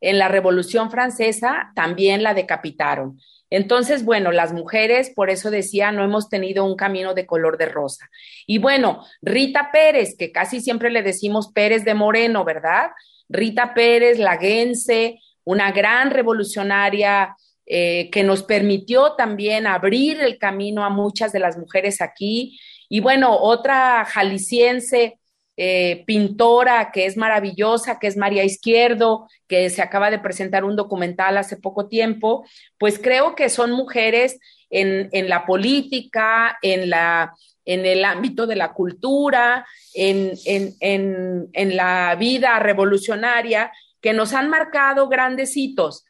en 0.00 0.18
la 0.18 0.28
Revolución 0.28 0.90
Francesa 0.90 1.72
también 1.74 2.22
la 2.22 2.34
decapitaron. 2.34 3.20
Entonces, 3.50 4.04
bueno, 4.04 4.32
las 4.32 4.52
mujeres, 4.52 5.10
por 5.10 5.28
eso 5.28 5.50
decía, 5.50 5.92
no 5.92 6.04
hemos 6.04 6.28
tenido 6.28 6.64
un 6.64 6.76
camino 6.76 7.14
de 7.14 7.26
color 7.26 7.58
de 7.58 7.66
rosa. 7.66 8.08
Y 8.46 8.58
bueno, 8.58 9.04
Rita 9.20 9.70
Pérez, 9.72 10.16
que 10.16 10.32
casi 10.32 10.60
siempre 10.60 10.90
le 10.90 11.02
decimos 11.02 11.52
Pérez 11.52 11.84
de 11.84 11.94
Moreno, 11.94 12.44
¿verdad? 12.44 12.90
Rita 13.28 13.74
Pérez, 13.74 14.18
laguense, 14.18 15.20
una 15.44 15.72
gran 15.72 16.10
revolucionaria 16.10 17.36
eh, 17.66 18.08
que 18.10 18.24
nos 18.24 18.42
permitió 18.42 19.12
también 19.12 19.66
abrir 19.66 20.20
el 20.20 20.38
camino 20.38 20.84
a 20.84 20.90
muchas 20.90 21.32
de 21.32 21.38
las 21.38 21.56
mujeres 21.56 22.00
aquí. 22.00 22.58
Y 22.88 22.98
bueno, 22.98 23.36
otra 23.36 24.04
jalisciense 24.04 25.19
eh, 25.62 26.04
pintora 26.06 26.90
que 26.90 27.04
es 27.04 27.18
maravillosa, 27.18 27.98
que 27.98 28.06
es 28.06 28.16
María 28.16 28.44
Izquierdo, 28.44 29.28
que 29.46 29.68
se 29.68 29.82
acaba 29.82 30.10
de 30.10 30.18
presentar 30.18 30.64
un 30.64 30.74
documental 30.74 31.36
hace 31.36 31.58
poco 31.58 31.86
tiempo, 31.86 32.46
pues 32.78 32.98
creo 32.98 33.34
que 33.34 33.50
son 33.50 33.72
mujeres 33.72 34.38
en, 34.70 35.10
la 35.28 35.44
política, 35.44 36.56
en 36.62 36.88
la, 36.88 37.34
en 37.66 37.84
el 37.84 38.06
ámbito 38.06 38.46
de 38.46 38.56
la 38.56 38.72
cultura, 38.72 39.66
en, 39.92 40.32
en, 40.46 41.76
la 41.76 42.16
vida 42.18 42.58
revolucionaria, 42.58 43.70
que 44.00 44.14
nos 44.14 44.32
han 44.32 44.48
marcado 44.48 45.10
grandes 45.10 45.58
hitos 45.58 46.06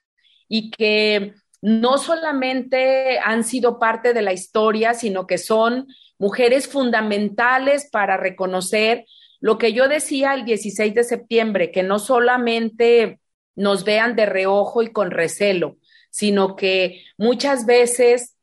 y 0.46 0.70
que 0.70 1.34
no 1.60 1.98
solamente 1.98 3.18
han 3.18 3.42
sido 3.42 3.80
parte 3.80 4.14
de 4.14 4.22
la 4.22 4.32
historia, 4.32 4.94
sino 4.94 5.26
que 5.26 5.38
son 5.38 5.88
mujeres 6.20 6.68
fundamentales 6.68 7.88
para 7.90 8.16
reconocer 8.16 9.06
lo 9.40 9.58
que 9.58 9.72
yo 9.72 9.88
decía 9.88 10.34
el 10.34 10.44
16 10.44 10.94
de 10.94 11.04
septiembre, 11.04 11.70
que 11.70 11.82
no 11.82 11.98
solamente 11.98 13.20
nos 13.56 13.84
vean 13.84 14.16
de 14.16 14.26
reojo 14.26 14.82
y 14.82 14.92
con 14.92 15.10
recelo, 15.10 15.76
sino 16.10 16.56
que 16.56 17.02
muchas 17.16 17.66
veces 17.66 18.36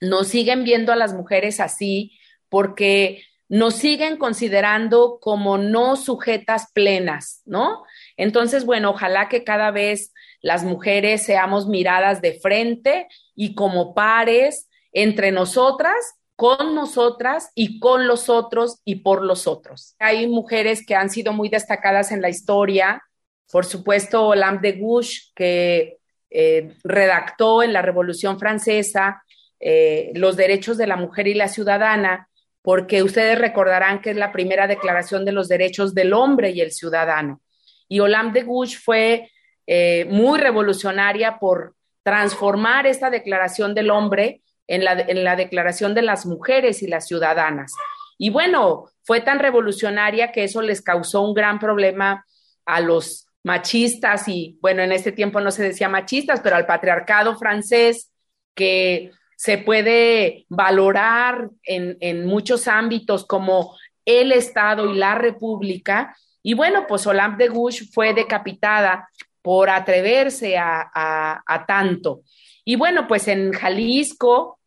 nos 0.00 0.28
siguen 0.28 0.64
viendo 0.64 0.92
a 0.92 0.96
las 0.96 1.14
mujeres 1.14 1.60
así 1.60 2.18
porque 2.48 3.24
nos 3.48 3.74
siguen 3.74 4.18
considerando 4.18 5.18
como 5.20 5.58
no 5.58 5.96
sujetas 5.96 6.70
plenas, 6.72 7.42
¿no? 7.46 7.82
Entonces, 8.16 8.64
bueno, 8.64 8.90
ojalá 8.90 9.28
que 9.28 9.42
cada 9.42 9.70
vez 9.70 10.12
las 10.42 10.64
mujeres 10.64 11.22
seamos 11.22 11.66
miradas 11.66 12.20
de 12.20 12.38
frente 12.38 13.08
y 13.34 13.54
como 13.54 13.94
pares 13.94 14.68
entre 14.92 15.32
nosotras, 15.32 15.96
con 16.38 16.76
nosotras 16.76 17.50
y 17.56 17.80
con 17.80 18.06
los 18.06 18.28
otros 18.28 18.80
y 18.84 19.00
por 19.00 19.24
los 19.24 19.48
otros. 19.48 19.96
Hay 19.98 20.28
mujeres 20.28 20.86
que 20.86 20.94
han 20.94 21.10
sido 21.10 21.32
muy 21.32 21.48
destacadas 21.48 22.12
en 22.12 22.22
la 22.22 22.28
historia, 22.28 23.02
por 23.50 23.64
supuesto, 23.64 24.24
Olympe 24.28 24.70
de 24.70 24.78
Gouges, 24.78 25.32
que 25.34 25.98
eh, 26.30 26.76
redactó 26.84 27.64
en 27.64 27.72
la 27.72 27.82
Revolución 27.82 28.38
Francesa 28.38 29.24
eh, 29.58 30.12
los 30.14 30.36
derechos 30.36 30.78
de 30.78 30.86
la 30.86 30.94
mujer 30.94 31.26
y 31.26 31.34
la 31.34 31.48
ciudadana, 31.48 32.28
porque 32.62 33.02
ustedes 33.02 33.36
recordarán 33.36 34.00
que 34.00 34.10
es 34.10 34.16
la 34.16 34.30
primera 34.30 34.68
declaración 34.68 35.24
de 35.24 35.32
los 35.32 35.48
derechos 35.48 35.92
del 35.92 36.12
hombre 36.12 36.50
y 36.50 36.60
el 36.60 36.70
ciudadano. 36.70 37.40
Y 37.88 37.98
Olympe 37.98 38.38
de 38.38 38.46
Gouges 38.46 38.78
fue 38.78 39.28
eh, 39.66 40.06
muy 40.08 40.38
revolucionaria 40.38 41.40
por 41.40 41.74
transformar 42.04 42.86
esta 42.86 43.10
declaración 43.10 43.74
del 43.74 43.90
hombre 43.90 44.42
en 44.68 44.84
la, 44.84 44.92
en 44.92 45.24
la 45.24 45.34
declaración 45.34 45.94
de 45.94 46.02
las 46.02 46.26
mujeres 46.26 46.82
y 46.82 46.86
las 46.86 47.08
ciudadanas. 47.08 47.72
Y 48.16 48.30
bueno, 48.30 48.84
fue 49.02 49.20
tan 49.20 49.40
revolucionaria 49.40 50.30
que 50.30 50.44
eso 50.44 50.62
les 50.62 50.80
causó 50.82 51.22
un 51.22 51.34
gran 51.34 51.58
problema 51.58 52.24
a 52.64 52.80
los 52.80 53.26
machistas 53.42 54.28
y 54.28 54.58
bueno, 54.60 54.82
en 54.82 54.92
este 54.92 55.10
tiempo 55.10 55.40
no 55.40 55.50
se 55.50 55.62
decía 55.62 55.88
machistas, 55.88 56.40
pero 56.40 56.54
al 56.54 56.66
patriarcado 56.66 57.36
francés 57.36 58.12
que 58.54 59.10
se 59.36 59.58
puede 59.58 60.44
valorar 60.48 61.48
en, 61.62 61.96
en 62.00 62.26
muchos 62.26 62.68
ámbitos 62.68 63.24
como 63.24 63.76
el 64.04 64.32
Estado 64.32 64.90
y 64.90 64.96
la 64.96 65.14
República. 65.14 66.16
Y 66.42 66.54
bueno, 66.54 66.86
pues 66.88 67.06
Olympe 67.06 67.44
de 67.44 67.50
Gouges 67.50 67.90
fue 67.92 68.14
decapitada 68.14 69.08
por 69.42 69.70
atreverse 69.70 70.56
a, 70.58 71.64
tanto. 71.66 72.22
Y 72.64 72.76
bueno, 72.76 73.06
pues 73.06 73.28
en 73.28 73.52
Jalisco 73.52 74.57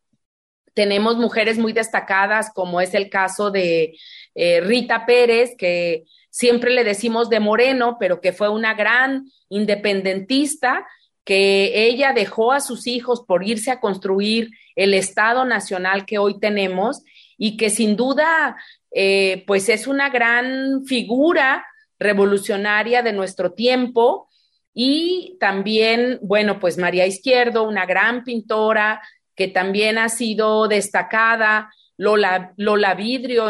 tenemos 0.74 1.16
mujeres 1.16 1.58
muy 1.58 1.72
destacadas, 1.72 2.50
como 2.54 2.80
es 2.80 2.94
el 2.94 3.10
caso 3.10 3.50
de 3.50 3.96
eh, 4.34 4.60
Rita 4.60 5.06
Pérez, 5.06 5.54
que 5.56 6.04
siempre 6.30 6.70
le 6.70 6.84
decimos 6.84 7.28
de 7.28 7.40
Moreno, 7.40 7.96
pero 8.00 8.20
que 8.20 8.32
fue 8.32 8.48
una 8.48 8.74
gran 8.74 9.26
independentista, 9.48 10.86
que 11.24 11.86
ella 11.86 12.12
dejó 12.12 12.52
a 12.52 12.60
sus 12.60 12.86
hijos 12.86 13.22
por 13.26 13.46
irse 13.46 13.70
a 13.70 13.80
construir 13.80 14.50
el 14.74 14.94
Estado 14.94 15.44
Nacional 15.44 16.04
que 16.06 16.18
hoy 16.18 16.40
tenemos 16.40 17.02
y 17.36 17.56
que 17.56 17.70
sin 17.70 17.96
duda, 17.96 18.56
eh, 18.90 19.44
pues 19.46 19.68
es 19.68 19.86
una 19.86 20.08
gran 20.08 20.84
figura 20.84 21.64
revolucionaria 21.98 23.02
de 23.02 23.12
nuestro 23.12 23.52
tiempo. 23.52 24.28
Y 24.74 25.36
también, 25.38 26.18
bueno, 26.22 26.58
pues 26.58 26.78
María 26.78 27.06
Izquierdo, 27.06 27.68
una 27.68 27.84
gran 27.84 28.24
pintora 28.24 29.02
que 29.34 29.48
también 29.48 29.98
ha 29.98 30.08
sido 30.08 30.68
destacada, 30.68 31.70
Lola, 31.96 32.52
Lola 32.56 32.94
Vidrio, 32.94 33.44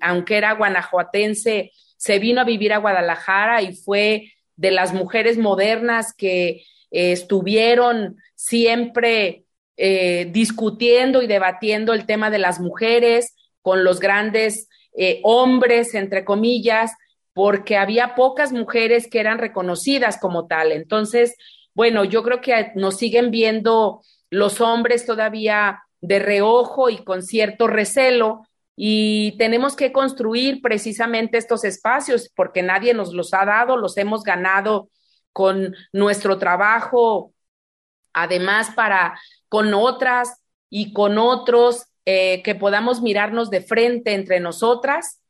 aunque 0.00 0.36
era 0.36 0.52
guanajuatense, 0.52 1.72
se 1.96 2.18
vino 2.18 2.40
a 2.40 2.44
vivir 2.44 2.72
a 2.72 2.78
Guadalajara 2.78 3.62
y 3.62 3.74
fue 3.74 4.32
de 4.56 4.70
las 4.70 4.92
mujeres 4.92 5.38
modernas 5.38 6.12
que 6.16 6.62
eh, 6.90 7.12
estuvieron 7.12 8.16
siempre 8.34 9.44
eh, 9.76 10.28
discutiendo 10.30 11.22
y 11.22 11.26
debatiendo 11.26 11.92
el 11.92 12.06
tema 12.06 12.30
de 12.30 12.38
las 12.38 12.60
mujeres 12.60 13.34
con 13.62 13.84
los 13.84 14.00
grandes 14.00 14.68
eh, 14.96 15.20
hombres, 15.22 15.94
entre 15.94 16.24
comillas, 16.24 16.92
porque 17.32 17.76
había 17.76 18.14
pocas 18.14 18.52
mujeres 18.52 19.08
que 19.08 19.20
eran 19.20 19.38
reconocidas 19.38 20.18
como 20.18 20.46
tal. 20.46 20.72
Entonces, 20.72 21.36
bueno, 21.74 22.04
yo 22.04 22.22
creo 22.22 22.40
que 22.40 22.72
nos 22.74 22.96
siguen 22.96 23.30
viendo 23.30 24.00
los 24.30 24.60
hombres 24.60 25.06
todavía 25.06 25.82
de 26.00 26.18
reojo 26.18 26.90
y 26.90 27.04
con 27.04 27.22
cierto 27.22 27.66
recelo 27.66 28.42
y 28.76 29.36
tenemos 29.38 29.74
que 29.74 29.92
construir 29.92 30.60
precisamente 30.60 31.38
estos 31.38 31.64
espacios 31.64 32.30
porque 32.34 32.62
nadie 32.62 32.92
nos 32.92 33.12
los 33.14 33.32
ha 33.32 33.44
dado, 33.44 33.76
los 33.76 33.96
hemos 33.96 34.22
ganado 34.22 34.90
con 35.32 35.74
nuestro 35.92 36.38
trabajo, 36.38 37.32
además 38.12 38.70
para 38.74 39.18
con 39.48 39.72
otras 39.74 40.42
y 40.68 40.92
con 40.92 41.18
otros 41.18 41.86
eh, 42.04 42.42
que 42.42 42.54
podamos 42.54 43.00
mirarnos 43.00 43.50
de 43.50 43.62
frente 43.62 44.12
entre 44.12 44.40
nosotras, 44.40 45.22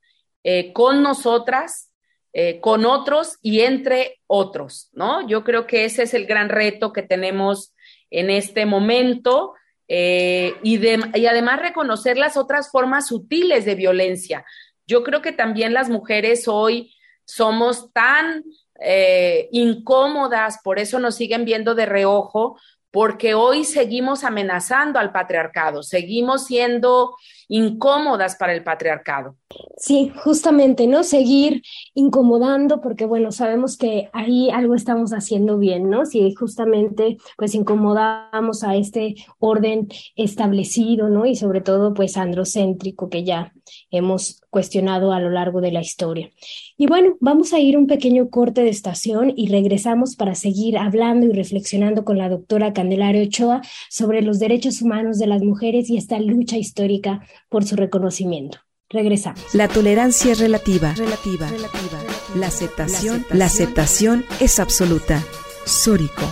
eh, 0.42 0.72
con 0.72 1.02
nosotras 1.02 1.90
eh, 2.38 2.60
con 2.60 2.84
otros 2.84 3.38
y 3.40 3.60
entre 3.62 4.20
otros, 4.26 4.90
¿no? 4.92 5.26
Yo 5.26 5.42
creo 5.42 5.66
que 5.66 5.86
ese 5.86 6.02
es 6.02 6.12
el 6.12 6.26
gran 6.26 6.50
reto 6.50 6.92
que 6.92 7.00
tenemos 7.00 7.72
en 8.10 8.30
este 8.30 8.66
momento 8.66 9.54
eh, 9.88 10.54
y, 10.62 10.78
además 11.26 11.60
reconocer 11.60 12.18
las 12.18 12.36
otras 12.36 12.70
formas 12.70 13.06
sutiles 13.08 13.64
de 13.64 13.74
violencia. 13.74 14.44
Yo 14.86 15.04
creo 15.04 15.22
que 15.22 15.32
también 15.32 15.74
las 15.74 15.88
mujeres 15.88 16.48
hoy 16.48 16.92
somos 17.24 17.92
tan 17.92 18.44
eh, 18.80 19.48
incómodas, 19.52 20.58
por 20.62 20.78
eso 20.78 20.98
nos 20.98 21.16
siguen 21.16 21.44
viendo 21.44 21.74
de 21.74 21.86
reojo, 21.86 22.58
porque 22.96 23.34
hoy 23.34 23.64
seguimos 23.64 24.24
amenazando 24.24 24.98
al 24.98 25.12
patriarcado, 25.12 25.82
seguimos 25.82 26.46
siendo 26.46 27.14
incómodas 27.46 28.36
para 28.36 28.54
el 28.54 28.64
patriarcado. 28.64 29.36
Sí, 29.76 30.14
justamente, 30.24 30.86
¿no? 30.86 31.04
Seguir 31.04 31.60
incomodando, 31.92 32.80
porque 32.80 33.04
bueno, 33.04 33.32
sabemos 33.32 33.76
que 33.76 34.08
ahí 34.14 34.48
algo 34.48 34.74
estamos 34.74 35.10
haciendo 35.10 35.58
bien, 35.58 35.90
¿no? 35.90 36.06
Si 36.06 36.34
justamente 36.36 37.18
pues 37.36 37.54
incomodamos 37.54 38.64
a 38.64 38.76
este 38.76 39.16
orden 39.40 39.88
establecido, 40.16 41.10
¿no? 41.10 41.26
Y 41.26 41.36
sobre 41.36 41.60
todo 41.60 41.92
pues 41.92 42.16
androcéntrico 42.16 43.10
que 43.10 43.24
ya 43.24 43.52
hemos 43.96 44.40
cuestionado 44.50 45.12
a 45.12 45.20
lo 45.20 45.30
largo 45.30 45.60
de 45.60 45.72
la 45.72 45.80
historia. 45.80 46.30
Y 46.76 46.86
bueno, 46.86 47.16
vamos 47.20 47.52
a 47.52 47.58
ir 47.58 47.76
un 47.76 47.86
pequeño 47.86 48.30
corte 48.30 48.62
de 48.62 48.70
estación 48.70 49.32
y 49.36 49.48
regresamos 49.48 50.16
para 50.16 50.34
seguir 50.34 50.78
hablando 50.78 51.26
y 51.26 51.32
reflexionando 51.32 52.04
con 52.04 52.18
la 52.18 52.28
doctora 52.28 52.72
Candelaria 52.72 53.22
Ochoa 53.22 53.62
sobre 53.90 54.22
los 54.22 54.38
derechos 54.38 54.82
humanos 54.82 55.18
de 55.18 55.26
las 55.26 55.42
mujeres 55.42 55.90
y 55.90 55.96
esta 55.96 56.18
lucha 56.20 56.56
histórica 56.56 57.20
por 57.48 57.64
su 57.64 57.76
reconocimiento. 57.76 58.58
Regresamos. 58.88 59.40
La 59.52 59.68
tolerancia 59.68 60.32
es 60.32 60.38
relativa. 60.38 60.94
Relativa. 60.94 61.48
relativa. 61.48 61.98
La 62.36 62.46
aceptación, 62.46 63.26
la 63.32 63.46
aceptación 63.46 64.24
es 64.40 64.60
absoluta. 64.60 65.24
Sórico. 65.64 66.22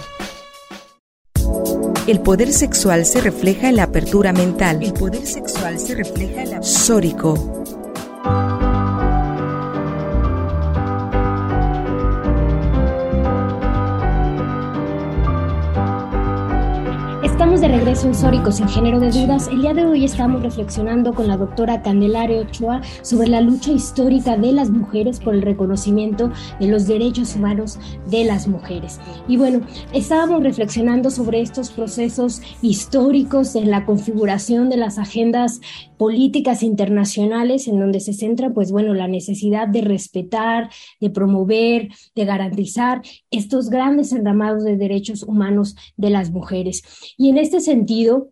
El 2.07 2.21
poder 2.21 2.53
sexual 2.53 3.07
se 3.07 3.23
refleja 3.23 3.71
en 3.71 3.77
la 3.77 3.85
apertura 3.85 4.35
mental. 4.35 4.83
El 4.83 4.93
poder 4.93 5.27
sexual 5.27 5.79
se 5.79 5.95
refleja 5.95 6.43
en 6.43 6.51
la 6.51 6.63
Sórico. 6.63 7.64
Estamos 17.45 17.61
de 17.61 17.69
regreso 17.69 18.07
en 18.07 18.15
Sórico 18.15 18.51
sin 18.51 18.67
género 18.71 18.99
de 18.99 19.11
dudas. 19.11 19.49
El 19.49 19.61
día 19.61 19.75
de 19.75 19.85
hoy 19.85 20.07
estamos 20.07 20.43
reflexionando 20.43 21.13
con 21.13 21.29
la 21.29 21.37
doctora 21.37 21.83
Candelaria 21.83 22.41
Ochoa 22.41 22.81
sobre 23.03 23.29
la 23.29 23.43
lucha 23.43 23.71
histórica 23.71 24.39
de 24.39 24.51
las 24.51 24.71
mujeres 24.71 25.21
por 25.21 25.35
el 25.35 25.43
reconocimiento 25.43 26.33
de 26.59 26.69
los 26.69 26.87
derechos 26.87 27.37
humanos 27.37 27.79
de 28.07 28.25
las 28.25 28.49
mujeres. 28.49 28.99
Y 29.29 29.37
bueno, 29.37 29.61
estábamos 29.93 30.43
reflexionando 30.43 31.11
sobre 31.11 31.43
estos 31.43 31.71
procesos 31.71 32.41
históricos 32.63 33.55
en 33.57 33.71
la 33.71 33.85
configuración 33.85 34.71
de 34.71 34.79
las 34.79 34.97
agendas 34.97 35.61
políticas 35.99 36.63
internacionales 36.63 37.69
en 37.69 37.79
donde 37.79 38.01
se 38.01 38.15
centra, 38.15 38.55
pues 38.55 38.73
bueno, 38.73 38.95
la 38.95 39.07
necesidad 39.07 39.69
de 39.69 39.83
respetar, 39.83 40.71
de 40.99 41.11
promover, 41.11 41.89
de 42.15 42.25
garantizar 42.25 43.03
estos 43.31 43.69
grandes 43.69 44.13
enramados 44.13 44.65
de 44.65 44.79
derechos 44.79 45.23
humanos 45.23 45.77
de 45.99 46.09
las 46.09 46.31
mujeres. 46.31 46.83
Y 47.19 47.29
en 47.29 47.34
este 47.39 47.61
sentido, 47.61 48.31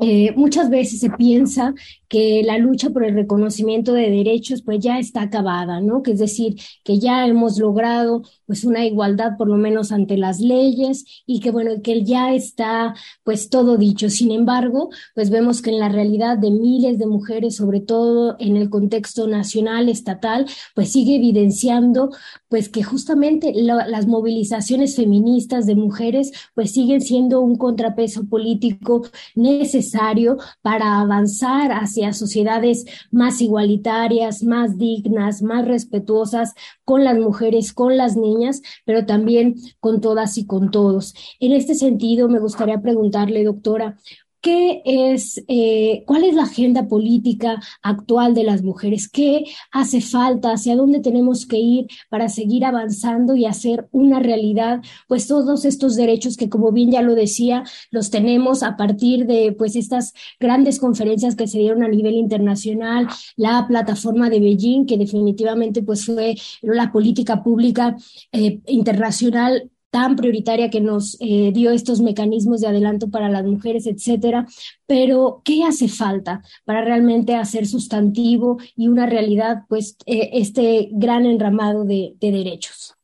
eh, 0.00 0.32
muchas 0.36 0.70
veces 0.70 1.00
se 1.00 1.10
piensa 1.10 1.74
que 2.08 2.42
la 2.44 2.56
lucha 2.58 2.90
por 2.90 3.04
el 3.04 3.14
reconocimiento 3.14 3.92
de 3.94 4.10
derechos 4.10 4.62
pues 4.62 4.78
ya 4.78 4.98
está 4.98 5.22
acabada, 5.22 5.80
¿no? 5.80 6.02
Que 6.02 6.12
es 6.12 6.20
decir, 6.20 6.54
que 6.84 7.00
ya 7.00 7.26
hemos 7.26 7.58
logrado 7.58 8.22
pues 8.48 8.64
una 8.64 8.84
igualdad 8.84 9.36
por 9.38 9.46
lo 9.46 9.56
menos 9.56 9.92
ante 9.92 10.16
las 10.16 10.40
leyes 10.40 11.04
y 11.26 11.38
que 11.38 11.52
bueno, 11.52 11.70
que 11.82 12.02
ya 12.02 12.34
está 12.34 12.94
pues 13.22 13.50
todo 13.50 13.76
dicho. 13.76 14.10
Sin 14.10 14.32
embargo, 14.32 14.88
pues 15.14 15.30
vemos 15.30 15.62
que 15.62 15.70
en 15.70 15.78
la 15.78 15.90
realidad 15.90 16.38
de 16.38 16.50
miles 16.50 16.98
de 16.98 17.06
mujeres, 17.06 17.54
sobre 17.56 17.80
todo 17.80 18.36
en 18.40 18.56
el 18.56 18.70
contexto 18.70 19.28
nacional, 19.28 19.88
estatal, 19.88 20.46
pues 20.74 20.90
sigue 20.90 21.16
evidenciando 21.16 22.10
pues 22.48 22.68
que 22.70 22.82
justamente 22.82 23.52
las 23.54 24.06
movilizaciones 24.06 24.96
feministas 24.96 25.66
de 25.66 25.74
mujeres 25.74 26.32
pues 26.54 26.72
siguen 26.72 27.02
siendo 27.02 27.40
un 27.40 27.56
contrapeso 27.56 28.24
político 28.26 29.02
necesario 29.34 30.38
para 30.62 31.00
avanzar 31.00 31.72
hacia 31.72 32.14
sociedades 32.14 32.86
más 33.10 33.42
igualitarias, 33.42 34.42
más 34.42 34.78
dignas, 34.78 35.42
más 35.42 35.66
respetuosas 35.66 36.54
con 36.84 37.04
las 37.04 37.18
mujeres, 37.18 37.74
con 37.74 37.98
las 37.98 38.16
niñas, 38.16 38.37
pero 38.84 39.06
también 39.06 39.54
con 39.80 40.00
todas 40.00 40.38
y 40.38 40.46
con 40.46 40.70
todos. 40.70 41.14
En 41.40 41.52
este 41.52 41.74
sentido, 41.74 42.28
me 42.28 42.40
gustaría 42.40 42.80
preguntarle, 42.80 43.44
doctora, 43.44 43.98
¿Qué 44.40 44.82
es, 44.84 45.42
eh, 45.48 46.04
cuál 46.06 46.22
es 46.22 46.34
la 46.34 46.44
agenda 46.44 46.86
política 46.86 47.60
actual 47.82 48.34
de 48.34 48.44
las 48.44 48.62
mujeres? 48.62 49.08
¿Qué 49.08 49.44
hace 49.72 50.00
falta? 50.00 50.52
¿Hacia 50.52 50.76
dónde 50.76 51.00
tenemos 51.00 51.44
que 51.44 51.58
ir 51.58 51.86
para 52.08 52.28
seguir 52.28 52.64
avanzando 52.64 53.34
y 53.34 53.46
hacer 53.46 53.88
una 53.90 54.20
realidad? 54.20 54.80
Pues 55.08 55.26
todos 55.26 55.64
estos 55.64 55.96
derechos 55.96 56.36
que, 56.36 56.48
como 56.48 56.70
bien 56.70 56.92
ya 56.92 57.02
lo 57.02 57.16
decía, 57.16 57.64
los 57.90 58.10
tenemos 58.10 58.62
a 58.62 58.76
partir 58.76 59.26
de 59.26 59.52
pues 59.58 59.74
estas 59.74 60.14
grandes 60.38 60.78
conferencias 60.78 61.34
que 61.34 61.48
se 61.48 61.58
dieron 61.58 61.82
a 61.82 61.88
nivel 61.88 62.14
internacional, 62.14 63.08
la 63.36 63.66
plataforma 63.66 64.30
de 64.30 64.40
Beijing, 64.40 64.86
que 64.86 64.98
definitivamente 64.98 65.82
pues 65.82 66.04
fue 66.06 66.36
la 66.62 66.92
política 66.92 67.42
pública 67.42 67.96
eh, 68.32 68.60
internacional 68.66 69.70
tan 69.90 70.16
prioritaria 70.16 70.70
que 70.70 70.80
nos 70.80 71.16
eh, 71.20 71.50
dio 71.52 71.70
estos 71.70 72.00
mecanismos 72.00 72.60
de 72.60 72.68
adelanto 72.68 73.10
para 73.10 73.28
las 73.28 73.44
mujeres, 73.44 73.86
etcétera. 73.86 74.46
Pero, 74.86 75.42
¿qué 75.44 75.64
hace 75.64 75.88
falta 75.88 76.42
para 76.64 76.82
realmente 76.82 77.34
hacer 77.34 77.66
sustantivo 77.66 78.58
y 78.76 78.88
una 78.88 79.06
realidad, 79.06 79.62
pues, 79.68 79.96
eh, 80.06 80.30
este 80.34 80.88
gran 80.92 81.26
enramado 81.26 81.84
de, 81.84 82.14
de 82.20 82.32
derechos? 82.32 82.94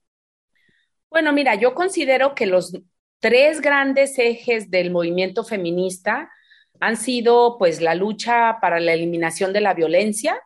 Bueno, 1.11 1.33
mira, 1.33 1.55
yo 1.55 1.75
considero 1.75 2.35
que 2.35 2.47
los 2.47 2.73
tres 3.21 3.61
grandes 3.61 4.19
ejes 4.19 4.71
del 4.71 4.91
movimiento 4.91 5.45
feminista 5.45 6.31
han 6.81 6.97
sido, 6.97 7.57
pues, 7.59 7.81
la 7.81 7.95
lucha 7.95 8.59
para 8.61 8.81
la 8.81 8.93
eliminación 8.93 9.53
de 9.53 9.61
la 9.61 9.75
violencia, 9.75 10.39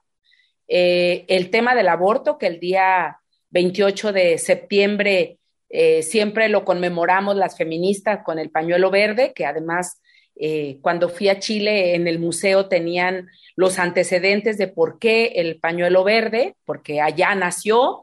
eh, 0.68 1.24
el 1.28 1.50
tema 1.50 1.74
del 1.74 1.88
aborto, 1.88 2.38
que 2.38 2.46
el 2.46 2.60
día 2.60 3.18
28 3.50 4.12
de 4.12 4.38
septiembre 4.38 5.38
eh, 5.70 6.02
siempre 6.02 6.48
lo 6.48 6.64
conmemoramos 6.64 7.36
las 7.36 7.56
feministas 7.56 8.20
con 8.24 8.38
el 8.38 8.50
pañuelo 8.50 8.90
verde, 8.90 9.32
que 9.34 9.44
además 9.44 10.00
eh, 10.36 10.78
cuando 10.80 11.08
fui 11.08 11.28
a 11.28 11.40
Chile 11.40 11.94
en 11.94 12.06
el 12.06 12.18
museo 12.18 12.68
tenían 12.68 13.28
los 13.56 13.78
antecedentes 13.78 14.56
de 14.56 14.68
por 14.68 14.98
qué 14.98 15.32
el 15.36 15.58
pañuelo 15.58 16.04
verde, 16.04 16.56
porque 16.64 17.00
allá 17.00 17.34
nació, 17.34 18.02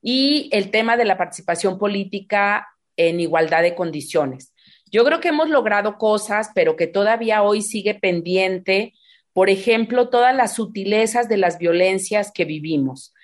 y 0.00 0.48
el 0.52 0.70
tema 0.70 0.96
de 0.96 1.04
la 1.04 1.16
participación 1.16 1.78
política 1.78 2.68
en 2.96 3.20
igualdad 3.20 3.62
de 3.62 3.74
condiciones. 3.74 4.52
Yo 4.90 5.04
creo 5.04 5.20
que 5.20 5.28
hemos 5.28 5.48
logrado 5.48 5.96
cosas, 5.96 6.50
pero 6.54 6.76
que 6.76 6.86
todavía 6.86 7.42
hoy 7.42 7.62
sigue 7.62 7.94
pendiente, 7.94 8.94
por 9.32 9.48
ejemplo, 9.48 10.08
todas 10.08 10.34
las 10.36 10.54
sutilezas 10.56 11.28
de 11.28 11.38
las 11.38 11.58
violencias 11.58 12.30
que 12.32 12.44
vivimos. 12.44 13.14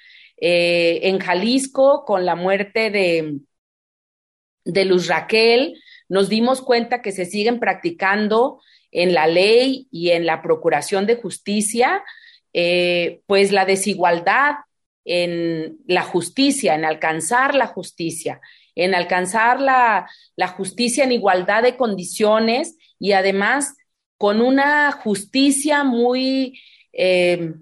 Eh, 0.40 1.00
en 1.02 1.18
Jalisco, 1.18 2.04
con 2.06 2.24
la 2.24 2.36
muerte 2.36 2.90
de, 2.90 3.38
de 4.68 4.84
Luz 4.84 5.08
Raquel, 5.08 5.82
nos 6.08 6.28
dimos 6.28 6.62
cuenta 6.62 7.02
que 7.02 7.12
se 7.12 7.24
siguen 7.24 7.58
practicando 7.58 8.60
en 8.92 9.14
la 9.14 9.26
ley 9.26 9.88
y 9.90 10.10
en 10.10 10.26
la 10.26 10.42
procuración 10.42 11.06
de 11.06 11.16
justicia, 11.16 12.04
eh, 12.52 13.20
pues 13.26 13.50
la 13.50 13.64
desigualdad 13.64 14.56
en 15.04 15.78
la 15.86 16.02
justicia, 16.02 16.74
en 16.74 16.84
alcanzar 16.84 17.54
la 17.54 17.66
justicia, 17.66 18.40
en 18.74 18.94
alcanzar 18.94 19.60
la, 19.60 20.06
justicia 20.56 21.04
en 21.04 21.12
igualdad 21.12 21.62
de 21.62 21.76
condiciones 21.76 22.76
y 22.98 23.12
además 23.12 23.74
con 24.18 24.42
una 24.42 24.92
justicia 24.92 25.82
muy, 25.82 26.60
eh, 26.92 27.54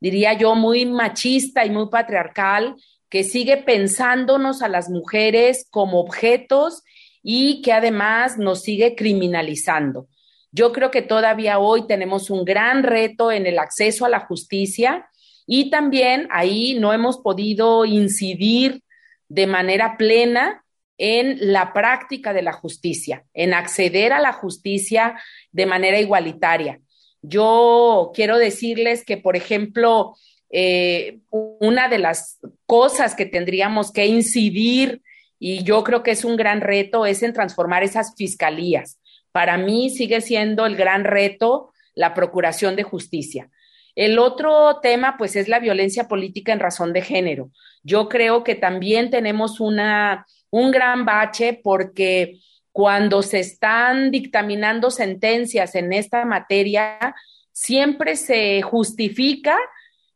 diría 0.00 0.34
yo, 0.34 0.54
muy 0.54 0.84
machista 0.84 1.64
y 1.64 1.70
muy 1.70 1.88
patriarcal 1.88 2.76
que 3.12 3.24
sigue 3.24 3.58
pensándonos 3.58 4.62
a 4.62 4.68
las 4.68 4.88
mujeres 4.88 5.66
como 5.68 6.00
objetos 6.00 6.82
y 7.22 7.60
que 7.60 7.74
además 7.74 8.38
nos 8.38 8.62
sigue 8.62 8.94
criminalizando. 8.94 10.08
Yo 10.50 10.72
creo 10.72 10.90
que 10.90 11.02
todavía 11.02 11.58
hoy 11.58 11.86
tenemos 11.86 12.30
un 12.30 12.46
gran 12.46 12.82
reto 12.82 13.30
en 13.30 13.44
el 13.44 13.58
acceso 13.58 14.06
a 14.06 14.08
la 14.08 14.20
justicia 14.20 15.10
y 15.46 15.68
también 15.68 16.26
ahí 16.30 16.74
no 16.80 16.94
hemos 16.94 17.18
podido 17.18 17.84
incidir 17.84 18.82
de 19.28 19.46
manera 19.46 19.98
plena 19.98 20.64
en 20.96 21.36
la 21.52 21.74
práctica 21.74 22.32
de 22.32 22.40
la 22.40 22.54
justicia, 22.54 23.26
en 23.34 23.52
acceder 23.52 24.14
a 24.14 24.20
la 24.20 24.32
justicia 24.32 25.20
de 25.50 25.66
manera 25.66 26.00
igualitaria. 26.00 26.80
Yo 27.20 28.10
quiero 28.14 28.38
decirles 28.38 29.04
que, 29.04 29.18
por 29.18 29.36
ejemplo, 29.36 30.16
eh, 30.52 31.20
una 31.30 31.88
de 31.88 31.98
las 31.98 32.38
cosas 32.66 33.14
que 33.14 33.26
tendríamos 33.26 33.90
que 33.90 34.06
incidir, 34.06 35.02
y 35.38 35.64
yo 35.64 35.82
creo 35.82 36.02
que 36.02 36.12
es 36.12 36.24
un 36.24 36.36
gran 36.36 36.60
reto, 36.60 37.06
es 37.06 37.22
en 37.22 37.32
transformar 37.32 37.82
esas 37.82 38.14
fiscalías. 38.16 39.00
Para 39.32 39.56
mí 39.56 39.90
sigue 39.90 40.20
siendo 40.20 40.66
el 40.66 40.76
gran 40.76 41.04
reto 41.04 41.72
la 41.94 42.14
procuración 42.14 42.76
de 42.76 42.82
justicia. 42.82 43.50
El 43.94 44.18
otro 44.18 44.80
tema, 44.80 45.16
pues, 45.18 45.36
es 45.36 45.48
la 45.48 45.58
violencia 45.58 46.06
política 46.06 46.52
en 46.52 46.60
razón 46.60 46.92
de 46.92 47.02
género. 47.02 47.50
Yo 47.82 48.08
creo 48.08 48.44
que 48.44 48.54
también 48.54 49.10
tenemos 49.10 49.58
una, 49.58 50.26
un 50.50 50.70
gran 50.70 51.04
bache 51.04 51.60
porque 51.62 52.38
cuando 52.70 53.22
se 53.22 53.40
están 53.40 54.10
dictaminando 54.10 54.90
sentencias 54.90 55.74
en 55.74 55.92
esta 55.92 56.24
materia, 56.24 57.14
siempre 57.52 58.16
se 58.16 58.62
justifica 58.62 59.58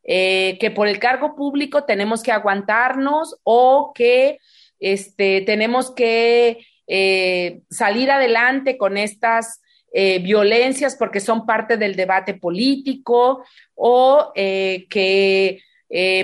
eh, 0.08 0.56
que 0.60 0.70
por 0.70 0.86
el 0.86 1.00
cargo 1.00 1.34
público 1.34 1.82
tenemos 1.82 2.22
que 2.22 2.30
aguantarnos 2.30 3.40
o 3.42 3.90
que 3.92 4.38
este, 4.78 5.40
tenemos 5.40 5.90
que 5.90 6.64
eh, 6.86 7.62
salir 7.70 8.12
adelante 8.12 8.78
con 8.78 8.98
estas 8.98 9.60
eh, 9.92 10.20
violencias 10.20 10.94
porque 10.94 11.18
son 11.18 11.44
parte 11.44 11.76
del 11.76 11.96
debate 11.96 12.34
político 12.34 13.42
o 13.74 14.32
que 14.34 15.60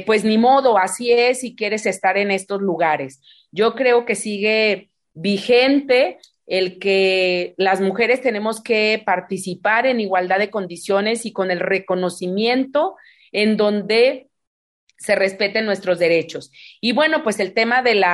pues 0.07 0.25
ni 0.25 0.39
modo, 0.39 0.77
así 0.77 1.11
es 1.13 1.41
si 1.41 1.57
quieres 1.57 1.87
estar 1.87 2.17
en 2.17 2.31
estos 2.31 2.61
lugares. 2.61 3.21
Yo 3.51 3.75
creo 3.75 4.05
que 4.05 4.15
sigue 4.15 4.91
vigente 5.15 6.19
el 6.47 6.79
que 6.79 7.55
las 7.57 7.81
mujeres 7.81 8.21
tenemos 8.21 8.63
que 8.63 9.03
participar 9.05 9.87
en 9.87 10.01
igualdad 10.01 10.39
de 10.39 10.51
condiciones 10.51 11.27
y 11.27 11.33
con 11.33 11.51
el 11.51 11.61
reconocimiento 11.61 12.97
en 13.33 13.57
donde 13.57 14.29
se 14.97 15.17
respeten 15.17 15.67
nuestros 15.67 15.99
derechos. 15.99 16.53
Y 16.81 16.93
bueno, 16.93 17.25
pues 17.25 17.41
el 17.41 17.55
tema 17.55 17.83
del 17.83 18.05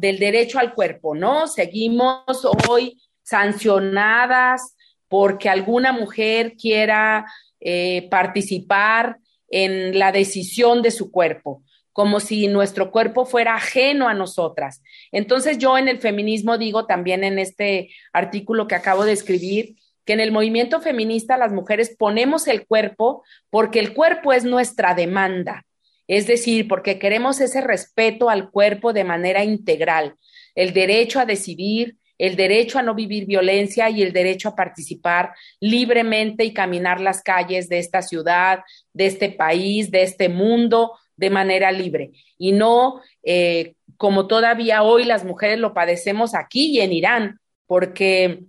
derecho 0.00 0.58
al 0.58 0.72
cuerpo, 0.74 1.14
¿no? 1.14 1.46
Seguimos 1.46 2.46
hoy 2.68 2.98
sancionadas 3.22 4.74
porque 5.08 5.50
alguna 5.50 5.92
mujer 5.92 6.54
quiera 6.56 7.26
eh, 7.60 8.08
participar 8.10 9.18
en 9.48 9.98
la 9.98 10.10
decisión 10.10 10.80
de 10.80 10.90
su 10.90 11.12
cuerpo, 11.12 11.62
como 11.92 12.18
si 12.18 12.48
nuestro 12.48 12.90
cuerpo 12.90 13.26
fuera 13.26 13.54
ajeno 13.54 14.08
a 14.08 14.14
nosotras. 14.14 14.82
Entonces 15.12 15.58
yo 15.58 15.76
en 15.76 15.88
el 15.88 15.98
feminismo 15.98 16.56
digo 16.56 16.86
también 16.86 17.22
en 17.22 17.38
este 17.38 17.90
artículo 18.14 18.66
que 18.66 18.74
acabo 18.74 19.04
de 19.04 19.12
escribir, 19.12 19.76
que 20.04 20.12
en 20.12 20.20
el 20.20 20.32
movimiento 20.32 20.80
feminista 20.80 21.36
las 21.36 21.52
mujeres 21.52 21.94
ponemos 21.96 22.48
el 22.48 22.66
cuerpo 22.66 23.24
porque 23.50 23.78
el 23.78 23.94
cuerpo 23.94 24.32
es 24.32 24.44
nuestra 24.44 24.94
demanda, 24.94 25.64
es 26.08 26.26
decir, 26.26 26.68
porque 26.68 26.98
queremos 26.98 27.40
ese 27.40 27.60
respeto 27.60 28.30
al 28.30 28.50
cuerpo 28.50 28.92
de 28.92 29.04
manera 29.04 29.44
integral, 29.44 30.14
el 30.54 30.72
derecho 30.72 31.20
a 31.20 31.26
decidir, 31.26 31.96
el 32.18 32.36
derecho 32.36 32.78
a 32.78 32.82
no 32.82 32.94
vivir 32.94 33.26
violencia 33.26 33.90
y 33.90 34.02
el 34.02 34.12
derecho 34.12 34.50
a 34.50 34.54
participar 34.54 35.32
libremente 35.60 36.44
y 36.44 36.52
caminar 36.52 37.00
las 37.00 37.22
calles 37.22 37.68
de 37.68 37.78
esta 37.78 38.02
ciudad, 38.02 38.60
de 38.92 39.06
este 39.06 39.30
país, 39.30 39.90
de 39.90 40.02
este 40.02 40.28
mundo 40.28 40.92
de 41.16 41.30
manera 41.30 41.72
libre. 41.72 42.12
Y 42.38 42.52
no 42.52 43.00
eh, 43.22 43.74
como 43.96 44.26
todavía 44.26 44.82
hoy 44.82 45.04
las 45.04 45.24
mujeres 45.24 45.58
lo 45.58 45.74
padecemos 45.74 46.34
aquí 46.34 46.72
y 46.72 46.80
en 46.80 46.92
Irán, 46.92 47.40
porque 47.66 48.44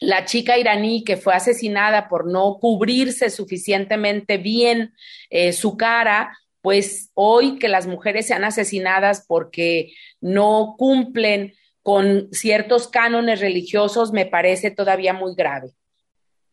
la 0.00 0.24
chica 0.24 0.58
iraní 0.58 1.04
que 1.04 1.16
fue 1.16 1.34
asesinada 1.34 2.08
por 2.08 2.30
no 2.30 2.58
cubrirse 2.60 3.30
suficientemente 3.30 4.38
bien 4.38 4.92
eh, 5.30 5.52
su 5.52 5.76
cara, 5.76 6.36
pues 6.60 7.10
hoy 7.14 7.58
que 7.58 7.68
las 7.68 7.86
mujeres 7.86 8.26
sean 8.26 8.44
asesinadas 8.44 9.24
porque 9.26 9.92
no 10.20 10.76
cumplen 10.78 11.54
con 11.82 12.28
ciertos 12.32 12.88
cánones 12.88 13.40
religiosos 13.40 14.12
me 14.12 14.26
parece 14.26 14.70
todavía 14.70 15.14
muy 15.14 15.34
grave. 15.34 15.70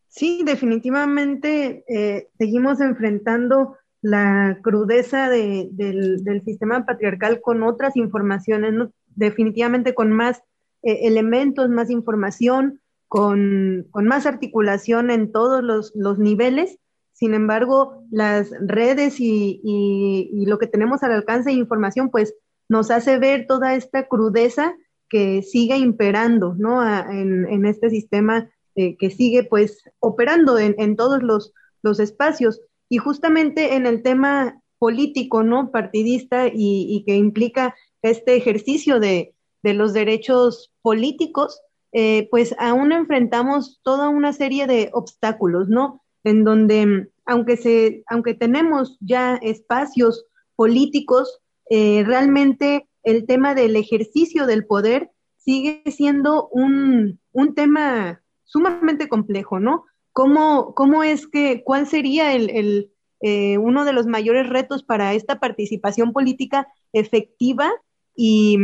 Sí, 0.08 0.42
definitivamente 0.44 1.84
eh, 1.88 2.28
seguimos 2.38 2.80
enfrentando 2.80 3.76
la 4.00 4.58
crudeza 4.62 5.28
del, 5.28 6.42
sistema 6.44 6.86
patriarcal 6.86 7.40
con 7.40 7.62
otras 7.62 7.96
informaciones, 7.96 8.72
definitivamente 9.14 9.94
con 9.94 10.12
más 10.12 10.38
eh, 10.82 11.00
elementos, 11.02 11.68
más 11.68 11.90
información, 11.90 12.80
con, 13.08 13.88
más 13.92 14.26
articulación 14.26 15.10
en 15.10 15.32
todos 15.32 15.62
los, 15.62 16.18
niveles. 16.18 16.78
Sin 17.12 17.34
embargo, 17.34 18.04
las 18.10 18.50
redes 18.60 19.16
y, 19.18 20.44
lo 20.46 20.58
que 20.58 20.66
tenemos 20.66 21.02
al 21.02 21.12
alcance 21.12 21.50
de 21.50 21.56
información, 21.56 22.10
pues 22.10 22.34
nos 22.68 22.90
hace 22.90 23.18
ver 23.18 23.46
toda 23.46 23.74
esta 23.74 24.08
crudeza 24.08 24.74
que 25.08 25.42
sigue 25.42 25.76
imperando, 25.76 26.54
¿no? 26.58 26.82
en, 26.82 27.64
este 27.64 27.90
sistema 27.90 28.50
eh, 28.74 28.96
que 28.98 29.10
sigue, 29.10 29.44
pues, 29.44 29.82
operando 30.00 30.58
en, 30.58 30.96
todos 30.96 31.22
los, 31.22 31.52
espacios. 32.00 32.60
Y 32.88 32.98
justamente 32.98 33.76
en 33.76 33.86
el 33.86 34.02
tema 34.02 34.60
político, 34.78 35.44
¿no? 35.44 35.70
Partidista 35.70 36.48
y, 36.52 37.04
que 37.06 37.14
implica 37.14 37.74
este 38.02 38.36
ejercicio 38.36 38.98
de, 39.00 39.34
de 39.62 39.74
los 39.74 39.92
derechos 39.92 40.72
políticos, 40.82 41.60
eh, 41.98 42.28
pues 42.30 42.54
aún 42.58 42.92
enfrentamos 42.92 43.80
toda 43.82 44.10
una 44.10 44.34
serie 44.34 44.66
de 44.66 44.90
obstáculos, 44.92 45.70
¿no? 45.70 46.04
En 46.24 46.44
donde, 46.44 47.08
aunque, 47.24 47.56
se, 47.56 48.04
aunque 48.06 48.34
tenemos 48.34 48.98
ya 49.00 49.36
espacios 49.36 50.26
políticos, 50.56 51.40
eh, 51.70 52.04
realmente 52.06 52.86
el 53.02 53.24
tema 53.24 53.54
del 53.54 53.76
ejercicio 53.76 54.46
del 54.46 54.66
poder 54.66 55.10
sigue 55.38 55.82
siendo 55.86 56.48
un, 56.48 57.18
tema 57.54 58.20
sumamente 58.44 59.08
complejo, 59.08 59.58
¿no? 59.58 59.86
¿Cómo, 60.12 60.74
¿Cómo, 60.74 61.02
es 61.02 61.26
que, 61.26 61.62
cuál 61.64 61.86
sería 61.86 62.34
el, 62.34 62.92
eh, 63.22 63.56
uno 63.56 63.86
de 63.86 63.94
los 63.94 64.06
mayores 64.06 64.50
retos 64.50 64.82
para 64.82 65.14
esta 65.14 65.40
participación 65.40 66.12
política 66.12 66.68
efectiva 66.92 67.72
y, 68.16 68.58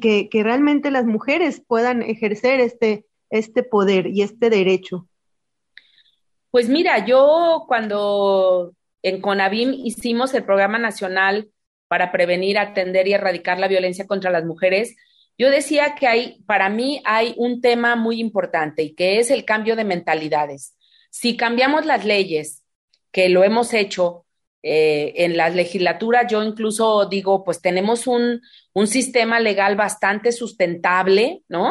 que, 0.00 0.28
que, 0.28 0.42
realmente 0.42 0.90
las 0.90 1.04
mujeres 1.04 1.60
puedan 1.66 2.02
ejercer 2.02 2.60
este, 2.60 3.06
este 3.30 3.62
poder 3.62 4.06
y 4.06 4.22
este 4.22 4.50
derecho? 4.50 5.08
Pues 6.50 6.68
mira, 6.68 7.04
yo 7.04 7.64
cuando 7.66 8.72
en 9.02 9.20
CONAVIM 9.20 9.72
hicimos 9.72 10.32
el 10.34 10.44
programa 10.44 10.78
nacional 10.78 11.50
para 11.88 12.12
prevenir, 12.12 12.58
atender 12.58 13.08
y 13.08 13.12
erradicar 13.12 13.58
la 13.58 13.68
violencia 13.68 14.06
contra 14.06 14.30
las 14.30 14.44
mujeres, 14.44 14.96
yo 15.36 15.50
decía 15.50 15.96
que 15.96 16.06
hay, 16.06 16.42
para 16.46 16.68
mí 16.68 17.02
hay 17.04 17.34
un 17.36 17.60
tema 17.60 17.96
muy 17.96 18.20
importante 18.20 18.82
y 18.84 18.94
que 18.94 19.18
es 19.18 19.30
el 19.30 19.44
cambio 19.44 19.74
de 19.74 19.84
mentalidades. 19.84 20.76
Si 21.10 21.36
cambiamos 21.36 21.86
las 21.86 22.04
leyes, 22.04 22.62
que 23.10 23.28
lo 23.28 23.42
hemos 23.42 23.74
hecho, 23.74 24.23
eh, 24.66 25.12
en 25.24 25.36
la 25.36 25.50
legislatura 25.50 26.26
yo 26.26 26.42
incluso 26.42 27.04
digo, 27.04 27.44
pues 27.44 27.60
tenemos 27.60 28.06
un, 28.06 28.40
un 28.72 28.86
sistema 28.86 29.38
legal 29.38 29.76
bastante 29.76 30.32
sustentable, 30.32 31.42
¿no? 31.48 31.70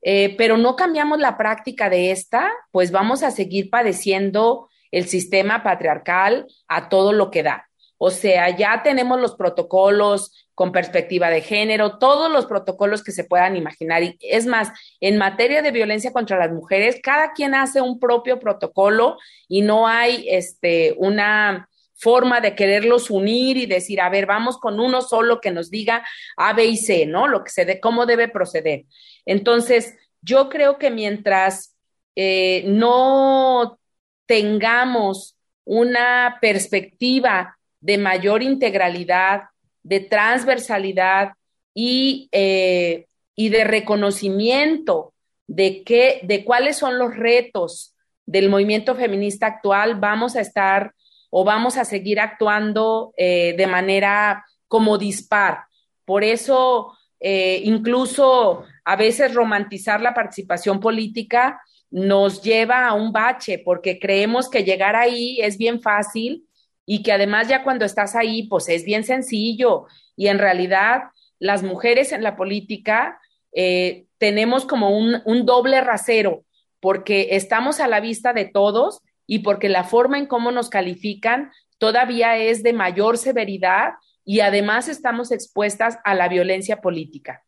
Eh, 0.00 0.34
pero 0.38 0.56
no 0.56 0.74
cambiamos 0.74 1.18
la 1.18 1.36
práctica 1.36 1.90
de 1.90 2.12
esta, 2.12 2.50
pues 2.70 2.90
vamos 2.90 3.22
a 3.22 3.30
seguir 3.30 3.68
padeciendo 3.68 4.70
el 4.90 5.06
sistema 5.06 5.62
patriarcal 5.62 6.46
a 6.66 6.88
todo 6.88 7.12
lo 7.12 7.30
que 7.30 7.42
da. 7.42 7.68
O 7.98 8.10
sea, 8.10 8.56
ya 8.56 8.82
tenemos 8.82 9.20
los 9.20 9.34
protocolos 9.34 10.48
con 10.54 10.72
perspectiva 10.72 11.28
de 11.28 11.42
género, 11.42 11.98
todos 11.98 12.30
los 12.30 12.46
protocolos 12.46 13.04
que 13.04 13.12
se 13.12 13.24
puedan 13.24 13.54
imaginar. 13.54 14.02
Y 14.02 14.16
es 14.20 14.46
más, 14.46 14.72
en 15.00 15.18
materia 15.18 15.60
de 15.60 15.72
violencia 15.72 16.10
contra 16.10 16.38
las 16.38 16.52
mujeres, 16.52 17.00
cada 17.02 17.32
quien 17.32 17.54
hace 17.54 17.82
un 17.82 18.00
propio 18.00 18.40
protocolo 18.40 19.18
y 19.46 19.60
no 19.60 19.86
hay 19.86 20.26
este, 20.30 20.94
una, 20.96 21.68
forma 22.04 22.42
de 22.42 22.54
quererlos 22.54 23.10
unir 23.10 23.56
y 23.56 23.64
decir, 23.64 23.98
a 24.02 24.10
ver, 24.10 24.26
vamos 24.26 24.58
con 24.58 24.78
uno 24.78 25.00
solo 25.00 25.40
que 25.40 25.50
nos 25.50 25.70
diga 25.70 26.06
A, 26.36 26.52
B 26.52 26.66
y 26.66 26.76
C, 26.76 27.06
¿no? 27.06 27.26
Lo 27.26 27.42
que 27.42 27.50
se 27.50 27.64
de, 27.64 27.80
cómo 27.80 28.04
debe 28.04 28.28
proceder. 28.28 28.84
Entonces, 29.24 29.96
yo 30.20 30.50
creo 30.50 30.76
que 30.78 30.90
mientras 30.90 31.74
eh, 32.14 32.64
no 32.66 33.78
tengamos 34.26 35.36
una 35.64 36.36
perspectiva 36.42 37.56
de 37.80 37.96
mayor 37.96 38.42
integralidad, 38.42 39.44
de 39.82 40.00
transversalidad 40.00 41.32
y, 41.72 42.28
eh, 42.32 43.06
y 43.34 43.48
de 43.48 43.64
reconocimiento 43.64 45.14
de, 45.46 45.82
qué, 45.84 46.20
de 46.22 46.44
cuáles 46.44 46.76
son 46.76 46.98
los 46.98 47.16
retos 47.16 47.94
del 48.26 48.50
movimiento 48.50 48.94
feminista 48.94 49.46
actual, 49.46 49.96
vamos 49.96 50.36
a 50.36 50.40
estar 50.40 50.94
o 51.36 51.42
vamos 51.42 51.76
a 51.78 51.84
seguir 51.84 52.20
actuando 52.20 53.12
eh, 53.16 53.56
de 53.58 53.66
manera 53.66 54.44
como 54.68 54.98
dispar. 54.98 55.64
Por 56.04 56.22
eso, 56.22 56.96
eh, 57.18 57.60
incluso 57.64 58.62
a 58.84 58.94
veces 58.94 59.34
romantizar 59.34 60.00
la 60.00 60.14
participación 60.14 60.78
política 60.78 61.60
nos 61.90 62.40
lleva 62.40 62.86
a 62.86 62.94
un 62.94 63.10
bache, 63.10 63.58
porque 63.58 63.98
creemos 63.98 64.48
que 64.48 64.62
llegar 64.62 64.94
ahí 64.94 65.40
es 65.40 65.58
bien 65.58 65.82
fácil 65.82 66.44
y 66.86 67.02
que 67.02 67.10
además 67.10 67.48
ya 67.48 67.64
cuando 67.64 67.84
estás 67.84 68.14
ahí, 68.14 68.44
pues 68.44 68.68
es 68.68 68.84
bien 68.84 69.02
sencillo. 69.02 69.86
Y 70.14 70.28
en 70.28 70.38
realidad, 70.38 71.02
las 71.40 71.64
mujeres 71.64 72.12
en 72.12 72.22
la 72.22 72.36
política 72.36 73.18
eh, 73.50 74.06
tenemos 74.18 74.66
como 74.66 74.96
un, 74.96 75.20
un 75.24 75.44
doble 75.46 75.80
rasero, 75.80 76.44
porque 76.78 77.30
estamos 77.32 77.80
a 77.80 77.88
la 77.88 77.98
vista 77.98 78.32
de 78.32 78.44
todos 78.44 79.02
y 79.26 79.40
porque 79.40 79.68
la 79.68 79.84
forma 79.84 80.18
en 80.18 80.26
cómo 80.26 80.50
nos 80.50 80.68
califican 80.68 81.52
todavía 81.78 82.36
es 82.36 82.62
de 82.62 82.72
mayor 82.72 83.18
severidad 83.18 83.94
y 84.24 84.40
además 84.40 84.88
estamos 84.88 85.32
expuestas 85.32 85.98
a 86.04 86.14
la 86.14 86.28
violencia 86.28 86.80
política. 86.80 87.44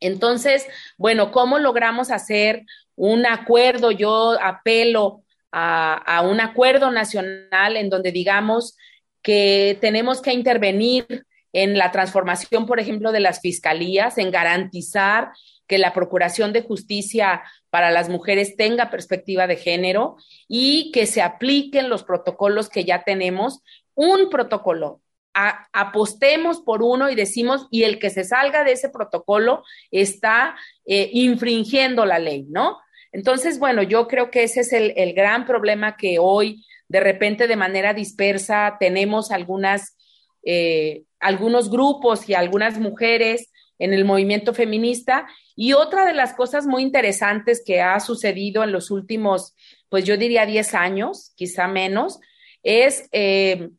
Entonces, 0.00 0.66
bueno, 0.98 1.32
¿cómo 1.32 1.58
logramos 1.58 2.10
hacer 2.10 2.64
un 2.94 3.26
acuerdo? 3.26 3.90
Yo 3.90 4.36
apelo 4.40 5.24
a, 5.52 6.22
un 6.22 6.40
acuerdo 6.40 6.90
nacional 6.90 7.76
en 7.76 7.88
donde 7.88 8.12
digamos 8.12 8.76
que 9.22 9.78
tenemos 9.80 10.20
que 10.20 10.32
intervenir 10.32 11.24
en 11.52 11.78
la 11.78 11.90
transformación, 11.90 12.66
por 12.66 12.78
ejemplo, 12.78 13.10
de 13.12 13.20
las 13.20 13.40
fiscalías, 13.40 14.18
en 14.18 14.30
garantizar 14.30 15.30
que 15.66 15.78
la 15.78 15.94
Procuración 15.94 16.52
de 16.52 16.62
Justicia 16.62 17.42
para 17.76 17.90
las 17.90 18.08
mujeres 18.08 18.56
tenga 18.56 18.88
perspectiva 18.88 19.46
de 19.46 19.56
género 19.56 20.16
y 20.48 20.90
que 20.92 21.04
se 21.04 21.20
apliquen 21.20 21.90
los 21.90 22.04
protocolos 22.04 22.70
que 22.70 22.86
ya 22.86 23.04
tenemos. 23.04 23.62
Un 23.94 24.30
protocolo, 24.30 25.02
apostemos 25.34 26.62
por 26.62 26.82
uno 26.82 27.10
y 27.10 27.14
decimos, 27.14 27.66
y 27.70 27.82
el 27.82 27.98
que 27.98 28.08
se 28.08 28.24
salga 28.24 28.64
de 28.64 28.72
ese 28.72 28.88
protocolo 28.88 29.62
está 29.90 30.56
eh, 30.86 31.10
infringiendo 31.12 32.06
la 32.06 32.18
ley, 32.18 32.46
¿no? 32.48 32.78
Entonces, 33.12 33.58
bueno, 33.58 33.82
yo 33.82 34.08
creo 34.08 34.30
que 34.30 34.44
ese 34.44 34.60
es 34.60 34.72
el, 34.72 34.94
el, 34.96 35.12
gran 35.12 35.44
problema 35.44 35.98
que 35.98 36.18
hoy, 36.18 36.64
de 36.88 37.00
repente, 37.00 37.46
de 37.46 37.56
manera 37.56 37.92
dispersa, 37.92 38.78
tenemos 38.80 39.30
algunas, 39.30 39.98
eh, 40.46 41.02
algunos 41.20 41.68
grupos 41.68 42.26
y 42.26 42.32
algunas 42.32 42.78
mujeres 42.78 43.50
en 43.78 43.92
el 43.92 44.04
movimiento 44.04 44.54
feminista 44.54 45.26
y 45.54 45.72
otra 45.72 46.04
de 46.06 46.14
las 46.14 46.34
cosas 46.34 46.66
muy 46.66 46.82
interesantes 46.82 47.62
que 47.64 47.80
ha 47.80 47.98
sucedido 48.00 48.64
en 48.64 48.72
los 48.72 48.90
últimos, 48.90 49.54
pues 49.88 50.04
yo 50.04 50.16
diría 50.16 50.46
10 50.46 50.74
años, 50.74 51.32
quizá 51.36 51.68
menos, 51.68 52.20
es 52.62 53.08
eh, 53.12 53.70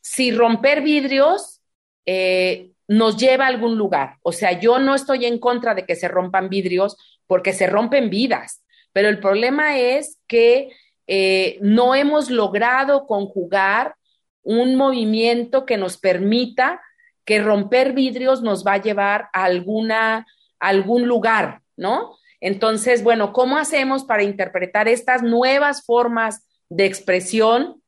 si 0.00 0.30
romper 0.32 0.82
vidrios 0.82 1.60
eh, 2.06 2.70
nos 2.86 3.16
lleva 3.16 3.44
a 3.44 3.48
algún 3.48 3.78
lugar. 3.78 4.18
O 4.22 4.32
sea, 4.32 4.58
yo 4.60 4.78
no 4.78 4.94
estoy 4.94 5.24
en 5.24 5.38
contra 5.38 5.74
de 5.74 5.86
que 5.86 5.96
se 5.96 6.08
rompan 6.08 6.48
vidrios 6.48 6.96
porque 7.26 7.52
se 7.52 7.66
rompen 7.66 8.10
vidas, 8.10 8.62
pero 8.92 9.08
el 9.08 9.18
problema 9.18 9.78
es 9.78 10.18
que 10.26 10.70
eh, 11.06 11.58
no 11.60 11.94
hemos 11.94 12.30
logrado 12.30 13.06
conjugar 13.06 13.96
un 14.42 14.76
movimiento 14.76 15.64
que 15.64 15.76
nos 15.76 15.96
permita 15.96 16.80
que 17.24 17.42
romper 17.42 17.92
vidrios 17.92 18.42
nos 18.42 18.64
va 18.64 18.74
a 18.74 18.82
llevar 18.82 19.28
a 19.32 19.44
alguna 19.44 20.26
algún 20.60 21.06
lugar, 21.06 21.62
¿no? 21.76 22.16
Entonces, 22.40 23.02
bueno, 23.02 23.32
¿cómo 23.32 23.56
hacemos 23.56 24.04
para 24.04 24.22
interpretar 24.22 24.88
estas 24.88 25.22
nuevas 25.22 25.84
formas 25.84 26.46
de 26.68 26.86
expresión 26.86 27.82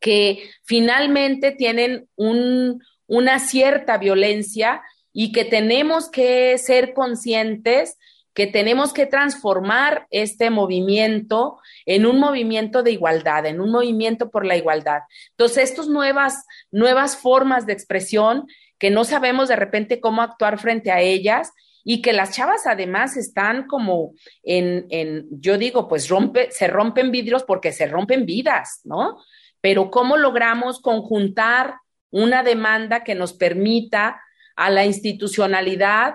que 0.00 0.50
finalmente 0.64 1.52
tienen 1.52 2.08
una 2.16 3.38
cierta 3.38 3.98
violencia 3.98 4.82
y 5.12 5.32
que 5.32 5.44
tenemos 5.44 6.10
que 6.10 6.58
ser 6.58 6.92
conscientes 6.92 7.98
que 8.34 8.46
tenemos 8.46 8.92
que 8.92 9.06
transformar 9.06 10.06
este 10.10 10.50
movimiento 10.50 11.58
en 11.84 12.06
un 12.06 12.18
movimiento 12.18 12.82
de 12.82 12.92
igualdad, 12.92 13.46
en 13.46 13.60
un 13.60 13.70
movimiento 13.70 14.30
por 14.30 14.46
la 14.46 14.56
igualdad. 14.56 15.00
Entonces, 15.30 15.70
estas 15.70 15.88
nuevas, 15.88 16.46
nuevas 16.70 17.16
formas 17.16 17.66
de 17.66 17.74
expresión 17.74 18.46
que 18.78 18.90
no 18.90 19.04
sabemos 19.04 19.48
de 19.48 19.56
repente 19.56 20.00
cómo 20.00 20.22
actuar 20.22 20.58
frente 20.58 20.90
a 20.90 21.00
ellas 21.00 21.52
y 21.84 22.00
que 22.00 22.12
las 22.12 22.32
chavas 22.32 22.66
además 22.66 23.16
están 23.16 23.66
como 23.66 24.14
en, 24.42 24.86
en 24.90 25.26
yo 25.30 25.58
digo, 25.58 25.88
pues 25.88 26.08
rompe, 26.08 26.50
se 26.50 26.68
rompen 26.68 27.10
vidrios 27.10 27.44
porque 27.44 27.72
se 27.72 27.86
rompen 27.86 28.24
vidas, 28.24 28.80
¿no? 28.84 29.18
Pero 29.60 29.90
¿cómo 29.90 30.16
logramos 30.16 30.80
conjuntar 30.80 31.76
una 32.10 32.42
demanda 32.42 33.04
que 33.04 33.14
nos 33.14 33.32
permita 33.32 34.20
a 34.56 34.70
la 34.70 34.84
institucionalidad 34.84 36.14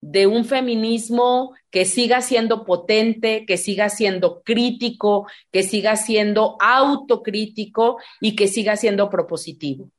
de 0.00 0.26
un 0.26 0.44
feminismo 0.44 1.54
que 1.70 1.84
siga 1.84 2.20
siendo 2.22 2.64
potente, 2.64 3.44
que 3.46 3.56
siga 3.56 3.88
siendo 3.88 4.42
crítico, 4.42 5.26
que 5.52 5.62
siga 5.62 5.96
siendo 5.96 6.56
autocrítico 6.60 7.98
y 8.20 8.36
que 8.36 8.48
siga 8.48 8.76
siendo 8.76 9.10
propositivo. 9.10 9.90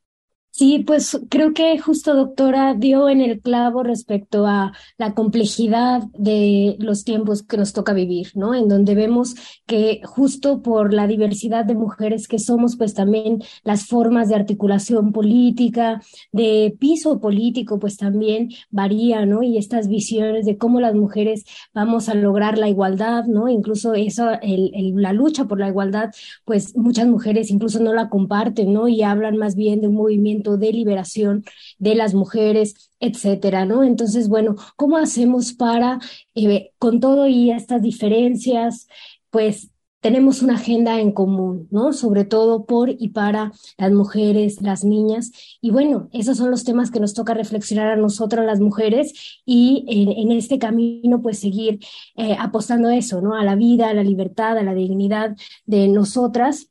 Sí, 0.60 0.80
pues 0.80 1.18
creo 1.30 1.54
que 1.54 1.80
justo 1.80 2.14
doctora 2.14 2.74
dio 2.74 3.08
en 3.08 3.22
el 3.22 3.40
clavo 3.40 3.82
respecto 3.82 4.46
a 4.46 4.74
la 4.98 5.14
complejidad 5.14 6.04
de 6.18 6.76
los 6.80 7.06
tiempos 7.06 7.44
que 7.44 7.56
nos 7.56 7.72
toca 7.72 7.94
vivir, 7.94 8.32
¿no? 8.36 8.54
En 8.54 8.68
donde 8.68 8.94
vemos 8.94 9.36
que 9.66 10.02
justo 10.04 10.62
por 10.62 10.94
la 10.94 11.08
diversidad 11.08 11.64
de 11.64 11.76
mujeres 11.76 12.28
que 12.28 12.40
somos, 12.40 12.76
pues 12.76 12.94
también 12.94 13.42
las 13.64 13.86
formas 13.88 14.28
de 14.28 14.36
articulación 14.36 15.14
política, 15.14 16.02
de 16.34 16.76
piso 16.78 17.22
político, 17.22 17.80
pues 17.80 17.96
también 17.96 18.50
varían, 18.70 19.30
¿no? 19.30 19.44
Y 19.44 19.58
estas 19.58 19.88
visiones 19.88 20.46
de 20.46 20.58
cómo 20.58 20.82
las 20.82 20.94
mujeres 20.94 21.46
vamos 21.74 22.10
a 22.10 22.16
lograr 22.16 22.58
la 22.58 22.68
igualdad, 22.68 23.24
¿no? 23.28 23.48
Incluso 23.48 23.94
eso, 23.94 24.32
el, 24.42 24.74
la 24.96 25.14
lucha 25.14 25.46
por 25.46 25.58
la 25.58 25.70
igualdad, 25.70 26.10
pues 26.44 26.76
muchas 26.76 27.08
mujeres 27.08 27.50
incluso 27.50 27.80
no 27.80 27.94
la 27.94 28.10
comparten, 28.10 28.74
¿no? 28.74 28.90
Y 28.90 29.04
hablan 29.04 29.38
más 29.38 29.56
bien 29.56 29.80
de 29.80 29.88
un 29.88 29.96
movimiento 29.96 30.49
de 30.58 30.74
liberación 30.74 31.44
de 31.78 31.96
las 31.96 32.14
mujeres, 32.14 32.92
etcétera, 33.00 33.66
¿no? 33.66 33.84
Entonces, 33.84 34.30
bueno, 34.30 34.56
¿cómo 34.76 34.98
hacemos 34.98 35.54
para, 35.54 36.00
eh, 36.36 36.72
con 36.80 37.00
todo 37.00 37.28
y 37.28 37.52
estas 37.52 37.82
diferencias, 37.82 38.88
pues 39.30 39.70
tenemos 40.02 40.42
una 40.42 40.56
agenda 40.56 41.00
en 41.00 41.12
común, 41.12 41.68
¿no? 41.72 41.94
Sobre 41.94 42.24
todo 42.24 42.66
por 42.66 42.90
y 42.90 43.10
para 43.10 43.52
las 43.78 43.92
mujeres, 43.92 44.62
las 44.62 44.84
niñas. 44.84 45.32
Y 45.62 45.72
bueno, 45.72 46.10
esos 46.14 46.38
son 46.38 46.52
los 46.52 46.64
temas 46.64 46.92
que 46.92 47.00
nos 47.00 47.14
toca 47.14 47.34
reflexionar 47.34 47.88
a 47.92 47.96
nosotras 47.98 48.46
las 48.46 48.60
mujeres 48.60 49.42
y 49.46 49.86
en, 49.88 50.32
este 50.32 50.58
camino 50.60 51.22
pues 51.22 51.40
seguir 51.40 51.80
eh, 52.16 52.36
apostando 52.40 52.88
a 52.90 52.96
eso, 52.96 53.22
¿no? 53.22 53.36
A 53.36 53.44
la 53.44 53.56
vida, 53.56 53.90
a 53.90 53.94
la 53.94 54.04
libertad, 54.04 54.58
a 54.58 54.64
la 54.64 54.74
dignidad 54.74 55.36
de 55.66 55.88
nosotras 55.88 56.70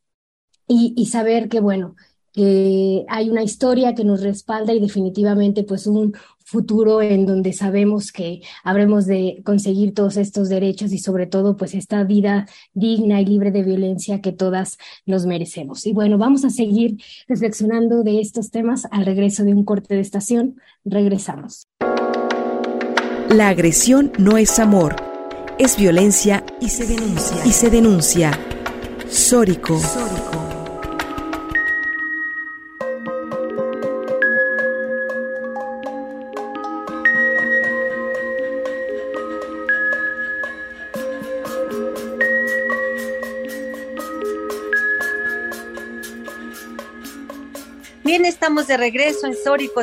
y 0.71 1.07
saber 1.07 1.49
que, 1.49 1.61
bueno, 1.61 1.97
que 2.33 3.05
hay 3.09 3.31
una 3.31 3.43
historia 3.43 3.95
que 3.95 4.05
nos 4.05 4.23
respalda 4.23 4.73
y 4.73 4.81
definitivamente 4.81 5.65
pues 5.65 5.87
un 5.87 6.15
futuro 6.49 7.03
en 7.03 7.27
donde 7.27 7.53
sabemos 7.53 8.11
que 8.11 8.41
habremos 8.65 9.05
de 9.05 9.43
conseguir 9.45 9.93
todos 9.93 10.17
estos 10.17 10.49
derechos 10.49 10.93
y 10.93 10.99
sobre 10.99 11.27
todo 11.27 11.59
pues 11.59 11.75
esta 11.75 12.03
vida 12.05 12.47
digna 12.73 13.21
y 13.21 13.27
libre 13.27 13.51
de 13.51 13.63
violencia 13.63 14.23
que 14.23 14.33
todas 14.33 14.79
nos 15.05 15.27
merecemos. 15.27 15.85
Y 15.87 15.93
bueno, 15.93 16.17
vamos 16.17 16.47
a 16.47 16.51
seguir 16.51 16.97
reflexionando 17.27 18.03
de 18.03 18.21
estos 18.21 18.51
temas 18.51 18.87
al 18.91 19.05
regreso 19.05 19.45
de 19.45 19.53
un 19.53 19.65
corte 19.65 19.95
de 19.95 20.01
estación. 20.01 20.57
Regresamos. 20.87 21.67
La 23.29 23.49
agresión 23.49 24.11
no 24.19 24.39
es 24.39 24.59
amor, 24.59 24.97
es 25.59 25.77
violencia 25.77 26.47
y 26.63 26.71
se 26.71 26.87
denuncia. 26.87 27.37
Y 27.45 27.53
se 27.53 27.69
denuncia. 27.69 28.31
Sórico. 29.07 29.79
Sórico. 29.79 30.48
Estamos 48.29 48.67
de 48.67 48.77
regreso 48.77 49.27
en 49.27 49.35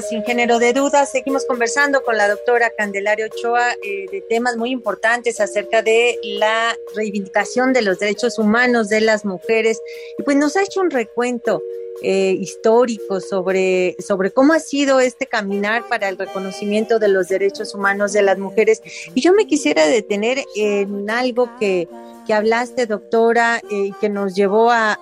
sin 0.08 0.24
género 0.24 0.60
de 0.60 0.72
dudas. 0.72 1.12
Seguimos 1.12 1.46
conversando 1.46 2.04
con 2.04 2.16
la 2.16 2.30
doctora 2.30 2.70
Candelaria 2.78 3.26
Ochoa 3.26 3.74
eh, 3.74 4.06
de 4.12 4.22
temas 4.22 4.56
muy 4.56 4.70
importantes 4.70 5.42
acerca 5.42 5.82
de 5.82 6.20
la 6.24 6.78
reivindicación 6.96 7.74
de 7.74 7.82
los 7.82 7.98
derechos 7.98 8.38
humanos 8.38 8.88
de 8.88 9.02
las 9.02 9.26
mujeres. 9.26 9.82
Y 10.20 10.24
pues 10.24 10.38
nos 10.38 10.56
ha 10.56 10.62
hecho 10.62 10.80
un 10.80 10.92
recuento 10.92 11.62
eh, 12.04 12.36
histórico 12.40 13.22
sobre, 13.22 13.96
sobre 14.00 14.32
cómo 14.32 14.54
ha 14.54 14.60
sido 14.60 15.00
este 15.00 15.28
caminar 15.28 15.88
para 15.88 16.10
el 16.10 16.18
reconocimiento 16.18 17.00
de 17.00 17.08
los 17.08 17.30
derechos 17.30 17.74
humanos 17.74 18.12
de 18.12 18.22
las 18.22 18.38
mujeres. 18.38 18.82
Y 19.14 19.22
yo 19.22 19.34
me 19.34 19.48
quisiera 19.48 19.88
detener 19.88 20.44
en 20.56 21.10
algo 21.10 21.50
que, 21.58 21.88
que 22.28 22.34
hablaste, 22.34 22.86
doctora, 22.86 23.62
y 23.70 23.90
eh, 23.90 23.94
que 24.02 24.10
nos 24.10 24.36
llevó 24.36 24.72
a, 24.72 24.98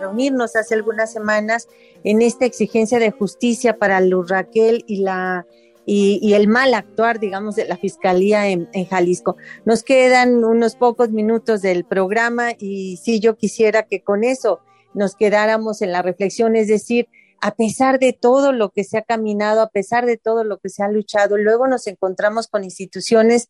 reunirnos 0.00 0.56
hace 0.56 0.74
algunas 0.74 1.12
semanas 1.12 1.68
en 2.02 2.22
esta 2.22 2.44
exigencia 2.44 2.98
de 2.98 3.12
justicia 3.12 3.76
para 3.76 4.00
Luz 4.00 4.28
Raquel 4.28 4.84
y 4.86 4.96
la 4.96 5.46
y, 5.84 6.34
el 6.34 6.46
mal 6.46 6.74
actuar, 6.74 7.18
digamos, 7.18 7.56
de 7.56 7.66
la 7.66 7.76
Fiscalía 7.76 8.48
en, 8.48 8.68
en, 8.72 8.86
Jalisco. 8.86 9.36
Nos 9.64 9.82
quedan 9.82 10.44
unos 10.44 10.76
pocos 10.76 11.10
minutos 11.10 11.60
del 11.60 11.84
programa 11.84 12.52
y 12.56 12.98
sí, 12.98 13.18
yo 13.18 13.36
quisiera 13.36 13.82
que 13.82 14.00
con 14.00 14.22
eso 14.22 14.60
nos 14.94 15.16
quedáramos 15.16 15.82
en 15.82 15.92
la 15.92 16.02
reflexión, 16.02 16.56
es 16.56 16.68
decir, 16.68 17.08
a 17.40 17.56
pesar 17.56 17.98
de 17.98 18.12
todo 18.12 18.52
lo 18.52 18.70
que 18.70 18.84
se 18.84 18.98
ha 18.98 19.02
caminado, 19.02 19.62
a 19.62 19.68
pesar 19.68 20.06
de 20.06 20.16
todo 20.16 20.44
lo 20.44 20.58
que 20.58 20.68
se 20.68 20.84
ha 20.84 20.88
luchado, 20.88 21.36
luego 21.36 21.66
nos 21.66 21.88
encontramos 21.88 22.46
con 22.46 22.62
instituciones 22.62 23.48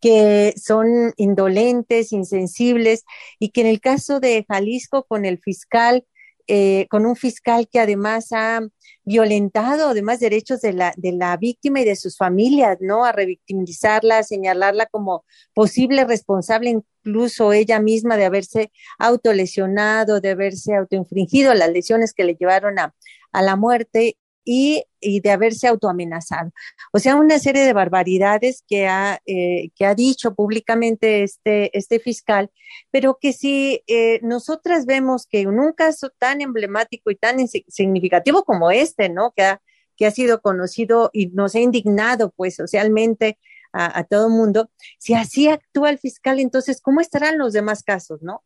que 0.00 0.54
son 0.56 1.12
indolentes, 1.16 2.12
insensibles 2.12 3.04
y 3.38 3.50
que 3.50 3.60
en 3.60 3.66
el 3.66 3.80
caso 3.80 4.18
de 4.18 4.46
Jalisco, 4.48 5.04
con 5.04 5.26
el 5.26 5.38
fiscal, 5.38 6.06
eh, 6.46 6.86
con 6.90 7.06
un 7.06 7.16
fiscal 7.16 7.68
que 7.68 7.80
además 7.80 8.28
ha 8.32 8.60
violentado 9.04 9.88
además 9.88 10.20
derechos 10.20 10.60
de 10.60 10.72
la, 10.72 10.92
de 10.96 11.12
la 11.12 11.36
víctima 11.36 11.80
y 11.80 11.84
de 11.84 11.96
sus 11.96 12.16
familias, 12.16 12.78
¿no? 12.80 13.04
A 13.04 13.12
revictimizarla, 13.12 14.18
a 14.18 14.22
señalarla 14.22 14.86
como 14.86 15.24
posible 15.52 16.04
responsable 16.04 16.70
incluso 16.70 17.52
ella 17.52 17.80
misma 17.80 18.16
de 18.16 18.24
haberse 18.24 18.72
autolesionado, 18.98 20.20
de 20.20 20.30
haberse 20.30 20.74
autoinfringido 20.74 21.54
las 21.54 21.70
lesiones 21.70 22.14
que 22.14 22.24
le 22.24 22.34
llevaron 22.34 22.78
a, 22.78 22.94
a 23.32 23.42
la 23.42 23.56
muerte 23.56 24.16
y, 24.44 24.84
de 25.00 25.30
haberse 25.30 25.68
autoamenazado. 25.68 26.50
O 26.92 26.98
sea, 26.98 27.16
una 27.16 27.38
serie 27.38 27.62
de 27.64 27.72
barbaridades 27.72 28.64
que 28.66 28.86
ha, 28.86 29.20
eh, 29.26 29.70
que 29.74 29.84
ha 29.86 29.94
dicho 29.94 30.34
públicamente 30.34 31.22
este, 31.22 31.76
este 31.76 31.98
fiscal, 31.98 32.50
pero 32.90 33.18
que 33.20 33.32
si 33.32 33.82
eh, 33.86 34.20
nosotras 34.22 34.86
vemos 34.86 35.26
que 35.26 35.40
en 35.42 35.58
un 35.58 35.72
caso 35.72 36.10
tan 36.18 36.40
emblemático 36.40 37.10
y 37.10 37.16
tan 37.16 37.36
significativo 37.48 38.44
como 38.44 38.70
este, 38.70 39.08
¿no? 39.08 39.32
Que 39.32 39.42
ha, 39.42 39.62
que 39.96 40.06
ha 40.06 40.10
sido 40.10 40.40
conocido 40.40 41.10
y 41.12 41.28
nos 41.28 41.54
ha 41.54 41.60
indignado, 41.60 42.32
pues, 42.36 42.56
socialmente 42.56 43.38
a, 43.74 44.04
todo 44.04 44.30
mundo, 44.30 44.70
si 44.98 45.14
así 45.14 45.48
actúa 45.48 45.90
el 45.90 45.98
fiscal, 45.98 46.38
entonces, 46.38 46.80
¿cómo 46.80 47.00
estarán 47.00 47.38
los 47.38 47.52
demás 47.52 47.82
casos, 47.82 48.22
no? 48.22 48.44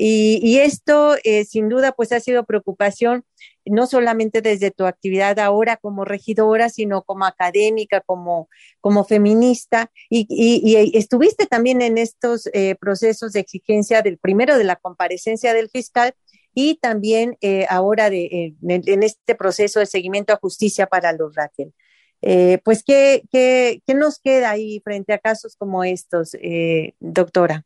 Y, 0.00 0.58
esto, 0.58 1.16
eh, 1.24 1.44
sin 1.44 1.68
duda, 1.68 1.90
pues 1.90 2.12
ha 2.12 2.20
sido 2.20 2.44
preocupación 2.44 3.24
no 3.64 3.88
solamente 3.88 4.42
desde 4.42 4.70
tu 4.70 4.86
actividad 4.86 5.40
ahora 5.40 5.76
como 5.76 6.04
regidora, 6.04 6.68
sino 6.68 7.02
como 7.02 7.24
académica, 7.24 8.00
como, 8.02 8.48
como 8.80 9.04
feminista, 9.04 9.90
y, 10.08 10.26
y 10.30 10.96
estuviste 10.96 11.46
también 11.46 11.82
en 11.82 11.98
estos 11.98 12.48
eh, 12.52 12.76
procesos 12.80 13.32
de 13.32 13.40
exigencia 13.40 14.00
del 14.02 14.18
primero 14.18 14.56
de 14.56 14.64
la 14.64 14.76
comparecencia 14.76 15.52
del 15.52 15.68
fiscal 15.68 16.14
y 16.60 16.74
también 16.74 17.36
eh, 17.40 17.66
ahora 17.70 18.10
de, 18.10 18.24
eh, 18.24 18.54
en, 18.68 19.02
este 19.04 19.36
proceso 19.36 19.78
de 19.78 19.86
seguimiento 19.86 20.32
a 20.32 20.40
justicia 20.42 20.88
para 20.88 21.12
los 21.12 21.36
Raquel. 21.36 21.72
Eh, 22.20 22.58
pues, 22.64 22.82
¿qué, 22.82 23.22
¿qué, 23.30 23.80
¿qué, 23.86 23.94
nos 23.94 24.18
queda 24.18 24.50
ahí 24.50 24.80
frente 24.82 25.12
a 25.12 25.20
casos 25.20 25.54
como 25.54 25.84
estos, 25.84 26.34
eh, 26.34 26.94
doctora? 26.98 27.64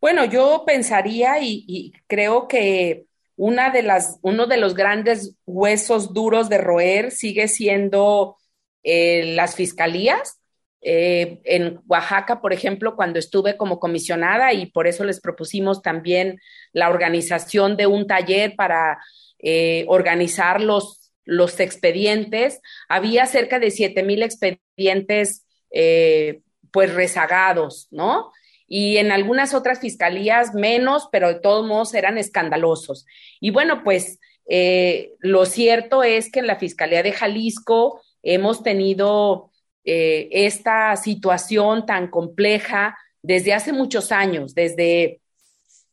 Bueno, 0.00 0.24
yo 0.24 0.64
pensaría 0.66 1.40
y, 1.42 1.92
creo 2.06 2.48
que 2.48 3.04
una 3.36 3.70
de 3.70 3.82
las, 3.82 4.18
uno 4.22 4.46
de 4.46 4.56
los 4.56 4.74
grandes 4.74 5.36
huesos 5.46 6.14
duros 6.14 6.48
de 6.48 6.58
roer 6.58 7.10
sigue 7.10 7.48
siendo 7.48 8.36
eh, 8.82 9.34
las 9.34 9.54
fiscalías. 9.56 10.40
Eh, 10.82 11.40
en 11.44 11.80
Oaxaca, 11.86 12.40
por 12.40 12.54
ejemplo, 12.54 12.96
cuando 12.96 13.18
estuve 13.18 13.58
como 13.58 13.78
comisionada 13.78 14.54
y 14.54 14.66
por 14.66 14.86
eso 14.86 15.04
les 15.04 15.20
propusimos 15.20 15.82
también 15.82 16.40
la 16.72 16.88
organización 16.88 17.76
de 17.76 17.86
un 17.86 18.06
taller 18.06 18.56
para 18.56 18.98
eh, 19.38 19.84
organizar 19.88 20.62
los, 20.62 21.12
los 21.24 21.60
expedientes, 21.60 22.60
había 22.88 23.26
cerca 23.26 23.58
de 23.58 23.70
siete 23.70 24.02
mil 24.02 24.22
expedientes 24.22 25.46
pues 26.72 26.94
rezagados, 26.94 27.86
¿no? 27.90 28.32
Y 28.72 28.98
en 28.98 29.10
algunas 29.10 29.52
otras 29.52 29.80
fiscalías 29.80 30.54
menos, 30.54 31.08
pero 31.10 31.26
de 31.26 31.40
todos 31.40 31.66
modos 31.66 31.92
eran 31.92 32.18
escandalosos. 32.18 33.04
Y 33.40 33.50
bueno, 33.50 33.82
pues 33.82 34.20
eh, 34.48 35.14
lo 35.18 35.44
cierto 35.44 36.04
es 36.04 36.30
que 36.30 36.38
en 36.38 36.46
la 36.46 36.54
Fiscalía 36.54 37.02
de 37.02 37.10
Jalisco 37.10 38.00
hemos 38.22 38.62
tenido 38.62 39.50
eh, 39.84 40.28
esta 40.30 40.94
situación 40.94 41.84
tan 41.84 42.08
compleja 42.08 42.96
desde 43.22 43.54
hace 43.54 43.72
muchos 43.72 44.12
años, 44.12 44.54
desde 44.54 45.20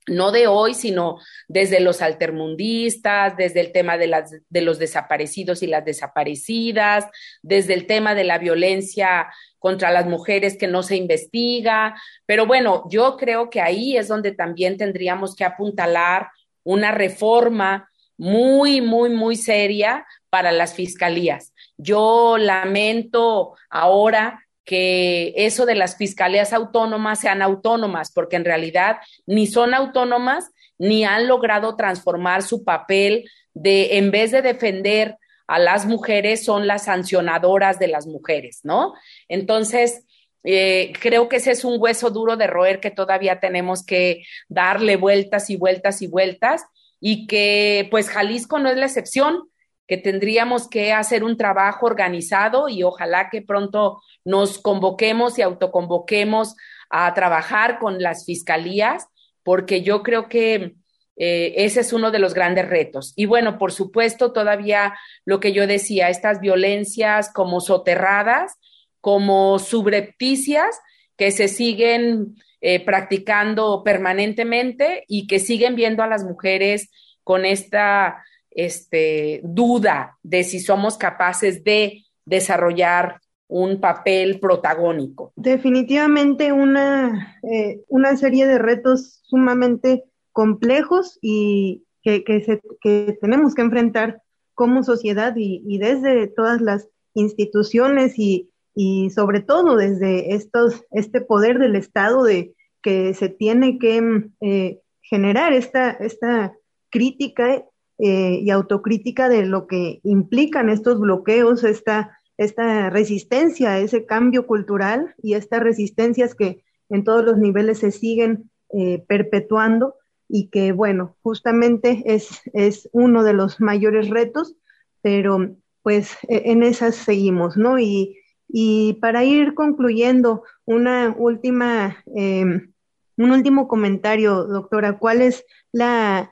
no 0.08 0.32
de 0.32 0.47
hoy, 0.47 0.74
sino 0.74 1.20
desde 1.47 1.80
los 1.80 2.01
altermundistas, 2.01 3.36
desde 3.38 3.60
el 3.60 3.72
tema 3.72 3.97
de, 3.97 4.24
de 4.49 4.62
los 4.62 4.80
desaparecidos 4.80 5.62
y 5.64 5.68
las 5.68 5.86
desaparecidas, 5.86 7.05
desde 7.41 7.74
el 7.74 7.86
tema 7.86 8.16
de 8.16 8.24
la 8.24 8.38
violencia 8.38 9.28
contra 9.60 9.91
las 9.91 10.05
mujeres 10.05 10.58
que 10.58 10.68
no 10.68 10.84
se 10.84 10.95
investiga. 10.95 11.95
Pero 12.26 12.45
bueno, 12.45 12.84
yo 12.89 13.18
creo 13.18 13.49
que 13.49 13.62
ahí 13.62 13.97
es 13.97 14.08
donde 14.08 14.32
también 14.32 14.78
tendríamos 14.78 15.36
que 15.36 15.45
apuntalar 15.45 16.30
una 16.64 16.91
reforma 16.91 17.89
muy, 18.18 18.82
muy, 18.82 19.10
muy 19.10 19.36
seria 19.36 20.05
para 20.30 20.51
las 20.51 20.74
fiscalías. 20.74 21.53
Yo 21.78 22.38
lamento 22.38 23.55
ahora 23.70 24.46
que 24.68 25.34
eso 25.38 25.65
de 25.65 25.76
las 25.76 25.95
fiscalías 25.95 26.51
autónomas 26.51 27.22
sean 27.22 27.41
autónomas, 27.41 28.11
porque 28.11 28.36
en 28.36 28.43
realidad 28.43 28.97
ni 29.26 29.47
son 29.47 29.74
autónomas 29.74 30.51
ni 30.78 31.05
han 31.05 31.26
logrado 31.26 31.78
transformar 31.78 32.43
su 32.43 32.65
papel 32.65 33.32
de, 33.53 33.97
en 33.97 34.11
vez 34.11 34.32
de 34.32 34.41
defender 34.41 35.15
a 35.47 35.57
las 35.57 35.86
mujeres, 35.86 36.43
son 36.43 36.68
las 36.68 36.84
sancionadoras 36.84 37.80
de 37.80 37.88
las 37.88 38.07
mujeres, 38.07 38.59
¿no? 38.63 38.93
Entonces, 39.30 40.05
eh, 40.43 40.91
creo 40.99 41.30
que 41.30 41.38
ese 41.38 41.51
es 41.51 41.63
un 41.63 41.78
hueso 41.80 42.09
duro 42.09 42.36
de 42.36 42.47
roer 42.47 42.82
que 42.82 42.91
todavía 42.91 43.39
tenemos 43.39 43.86
que 43.86 44.26
darle 44.49 44.97
vueltas 44.97 45.49
y 45.49 45.55
vueltas 45.55 46.01
y 46.01 46.07
vueltas 46.07 46.65
y 46.99 47.26
que 47.26 47.88
pues 47.89 48.09
Jalisco 48.09 48.59
no 48.59 48.70
es 48.70 48.76
la 48.76 48.86
excepción 48.86 49.49
que 49.88 49.97
tendríamos 49.97 50.67
que 50.67 50.91
hacer 50.91 51.23
un 51.23 51.38
trabajo 51.38 51.85
organizado 51.85 52.69
y 52.69 52.83
ojalá 52.83 53.29
que 53.29 53.41
pronto 53.41 54.01
nos 54.25 54.59
convoquemos 54.59 55.39
y 55.39 55.41
autoconvoquemos 55.41 56.55
a 56.89 57.13
trabajar 57.13 57.79
con 57.79 58.01
las 58.01 58.25
fiscalías, 58.25 59.07
porque 59.43 59.81
yo 59.81 60.03
creo 60.03 60.27
que 60.27 60.75
eh, 61.15 61.53
ese 61.57 61.79
es 61.79 61.93
uno 61.93 62.11
de 62.11 62.19
los 62.19 62.33
grandes 62.33 62.67
retos. 62.67 63.13
Y 63.15 63.25
bueno, 63.25 63.57
por 63.57 63.71
supuesto, 63.71 64.33
todavía 64.33 64.93
lo 65.25 65.39
que 65.39 65.53
yo 65.53 65.65
decía, 65.65 66.09
estas 66.09 66.41
violencias 66.41 67.31
como 67.33 67.61
soterradas, 67.61 68.57
como 69.01 69.57
subrepticias, 69.57 70.79
que 71.15 71.31
se 71.31 71.47
siguen 71.47 72.35
eh, 72.61 72.83
practicando 72.83 73.83
permanentemente 73.83 75.05
y 75.07 75.27
que 75.27 75.39
siguen 75.39 75.75
viendo 75.75 76.03
a 76.03 76.07
las 76.07 76.23
mujeres 76.23 76.91
con 77.23 77.45
esta 77.45 78.23
este, 78.58 79.39
duda 79.43 80.18
de 80.24 80.43
si 80.43 80.60
somos 80.60 80.97
capaces 80.97 81.64
de 81.64 82.03
desarrollar 82.26 83.22
un 83.47 83.80
papel 83.80 84.39
protagónico. 84.39 85.32
Definitivamente 85.36 86.51
una, 86.51 87.39
eh, 87.43 87.84
una 87.88 88.18
serie 88.18 88.47
de 88.47 88.58
retos 88.58 89.22
sumamente 89.24 90.03
complejos 90.34 91.20
y 91.22 91.84
que, 92.01 92.24
que, 92.24 93.18
tenemos 93.22 93.53
que 93.53 93.62
enfrentar 93.62 94.22
como 94.55 94.84
sociedad 94.84 95.34
y, 95.38 95.78
desde 95.78 96.28
todas 96.28 96.60
las 96.60 96.89
instituciones 97.14 98.18
y, 98.18 98.49
y, 98.74 99.12
sobre 99.12 99.41
todo 99.41 99.76
desde 99.76 100.34
estos, 100.34 100.84
este 100.91 101.22
poder 101.22 101.60
del 101.60 101.76
Estado 101.76 102.24
de 102.24 102.55
que 102.82 103.14
se 103.14 103.30
tiene 103.30 103.78
que 103.78 104.01
eh, 104.41 104.80
generar 105.01 105.53
esta, 105.53 105.91
esta 105.91 106.53
crítica 106.89 107.64
eh, 107.99 108.39
y 108.41 108.49
autocrítica 108.49 109.29
de 109.29 109.45
lo 109.45 109.67
que 109.67 110.01
implican 110.03 110.69
estos 110.69 110.99
bloqueos, 110.99 111.63
esta, 111.63 112.19
esta 112.37 112.89
resistencia 112.89 113.71
a 113.71 113.79
ese 113.79 114.05
cambio 114.05 114.45
cultural 114.45 115.15
y 115.21 115.33
estas 115.33 115.61
resistencias 115.61 116.35
que 116.35 116.63
en 116.89 117.03
todos 117.03 117.25
los 117.25 117.37
niveles 117.37 117.79
se 117.79 117.91
siguen 117.91 118.49
eh, 118.69 119.03
perpetuando 119.07 119.95
y 120.29 120.49
que, 120.49 120.71
bueno, 120.73 121.15
justamente 121.21 122.03
es, 122.05 122.41
es 122.53 122.89
uno 122.91 123.23
de 123.23 123.33
los 123.33 123.59
mayores 123.59 124.09
retos, 124.09 124.55
pero 125.01 125.55
pues 125.81 126.17
e, 126.27 126.51
en 126.51 126.63
esas 126.63 126.95
seguimos, 126.95 127.57
¿no? 127.57 127.79
Y, 127.79 128.17
y 128.47 128.93
para 129.01 129.23
ir 129.23 129.53
concluyendo, 129.53 130.43
una 130.65 131.15
última, 131.17 132.03
em, 132.13 132.73
un 133.17 133.31
último 133.31 133.67
comentario, 133.67 134.43
doctora, 134.43 134.97
¿cuál 134.99 135.21
es 135.21 135.45
la, 135.71 136.31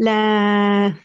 la, 0.00 0.98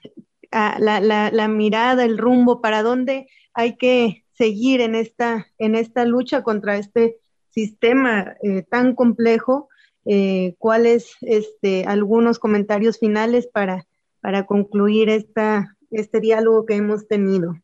la, 0.51 1.29
la, 1.31 1.47
mirada, 1.49 2.05
el 2.05 2.17
rumbo, 2.17 2.61
para 2.61 2.81
dónde 2.81 3.27
hay 3.53 3.75
que 3.75 4.23
seguir 4.31 4.79
en 4.79 4.95
esta, 4.95 5.47
en 5.57 5.75
esta 5.75 6.05
lucha 6.05 6.43
contra 6.43 6.77
este 6.77 7.17
sistema 7.49 8.37
eh, 8.41 8.63
tan 8.63 8.95
complejo. 8.95 9.67
Eh, 10.05 10.55
¿Cuáles 10.59 11.17
este, 11.21 11.83
algunos 11.85 12.39
comentarios 12.39 12.97
finales 12.97 13.47
para, 13.47 13.85
para 14.21 14.45
concluir 14.45 15.09
esta, 15.09 15.75
este 15.91 16.21
diálogo 16.21 16.65
que 16.65 16.75
hemos 16.75 17.05
tenido? 17.07 17.55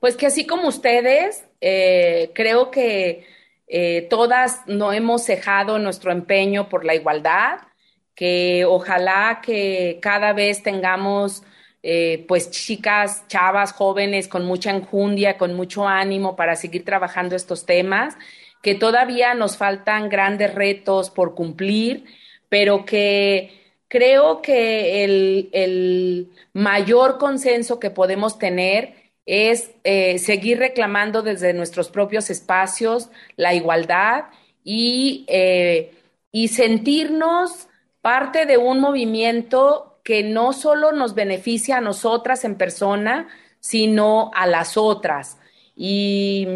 Pues 0.00 0.16
que 0.16 0.26
así 0.26 0.46
como 0.46 0.66
ustedes, 0.68 1.44
eh, 1.60 2.32
creo 2.34 2.70
que 2.70 3.24
todas 4.08 4.62
no 4.66 4.94
hemos 4.94 5.24
cejado 5.24 5.78
nuestro 5.78 6.10
empeño 6.10 6.70
por 6.70 6.86
la 6.86 6.94
igualdad, 6.94 7.58
que 8.18 8.64
ojalá 8.64 9.40
que 9.40 10.00
cada 10.02 10.32
vez 10.32 10.64
tengamos 10.64 11.44
eh, 11.84 12.24
pues 12.26 12.50
chicas, 12.50 13.22
chavas, 13.28 13.72
jóvenes 13.72 14.26
con 14.26 14.44
mucha 14.44 14.72
enjundia, 14.72 15.38
con 15.38 15.54
mucho 15.54 15.86
ánimo 15.86 16.34
para 16.34 16.56
seguir 16.56 16.84
trabajando 16.84 17.36
estos 17.36 17.64
temas, 17.64 18.16
que 18.60 18.74
todavía 18.74 19.34
nos 19.34 19.56
faltan 19.56 20.08
grandes 20.08 20.52
retos 20.52 21.10
por 21.10 21.36
cumplir, 21.36 22.06
pero 22.48 22.84
que 22.84 23.52
creo 23.86 24.42
que 24.42 25.04
el, 25.04 26.32
mayor 26.52 27.18
consenso 27.18 27.78
que 27.78 27.90
podemos 27.90 28.36
tener 28.36 28.94
es 29.26 29.70
eh, 29.84 30.18
seguir 30.18 30.58
reclamando 30.58 31.22
desde 31.22 31.52
nuestros 31.52 31.88
propios 31.88 32.30
espacios 32.30 33.10
la 33.36 33.54
igualdad 33.54 34.24
y, 34.64 35.24
eh, 35.28 35.92
y 36.32 36.48
sentirnos 36.48 37.67
parte 38.00 38.46
de 38.46 38.56
un 38.56 38.80
movimiento 38.80 40.00
que 40.04 40.22
no 40.22 40.52
solo 40.52 40.92
nos 40.92 41.14
beneficia 41.14 41.76
a 41.78 41.80
nosotras 41.82 42.44
en 42.44 42.56
persona, 42.56 43.28
sino 43.60 44.30
a 44.34 44.46
las 44.46 44.76
otras. 44.76 45.38
Y, 45.76 46.46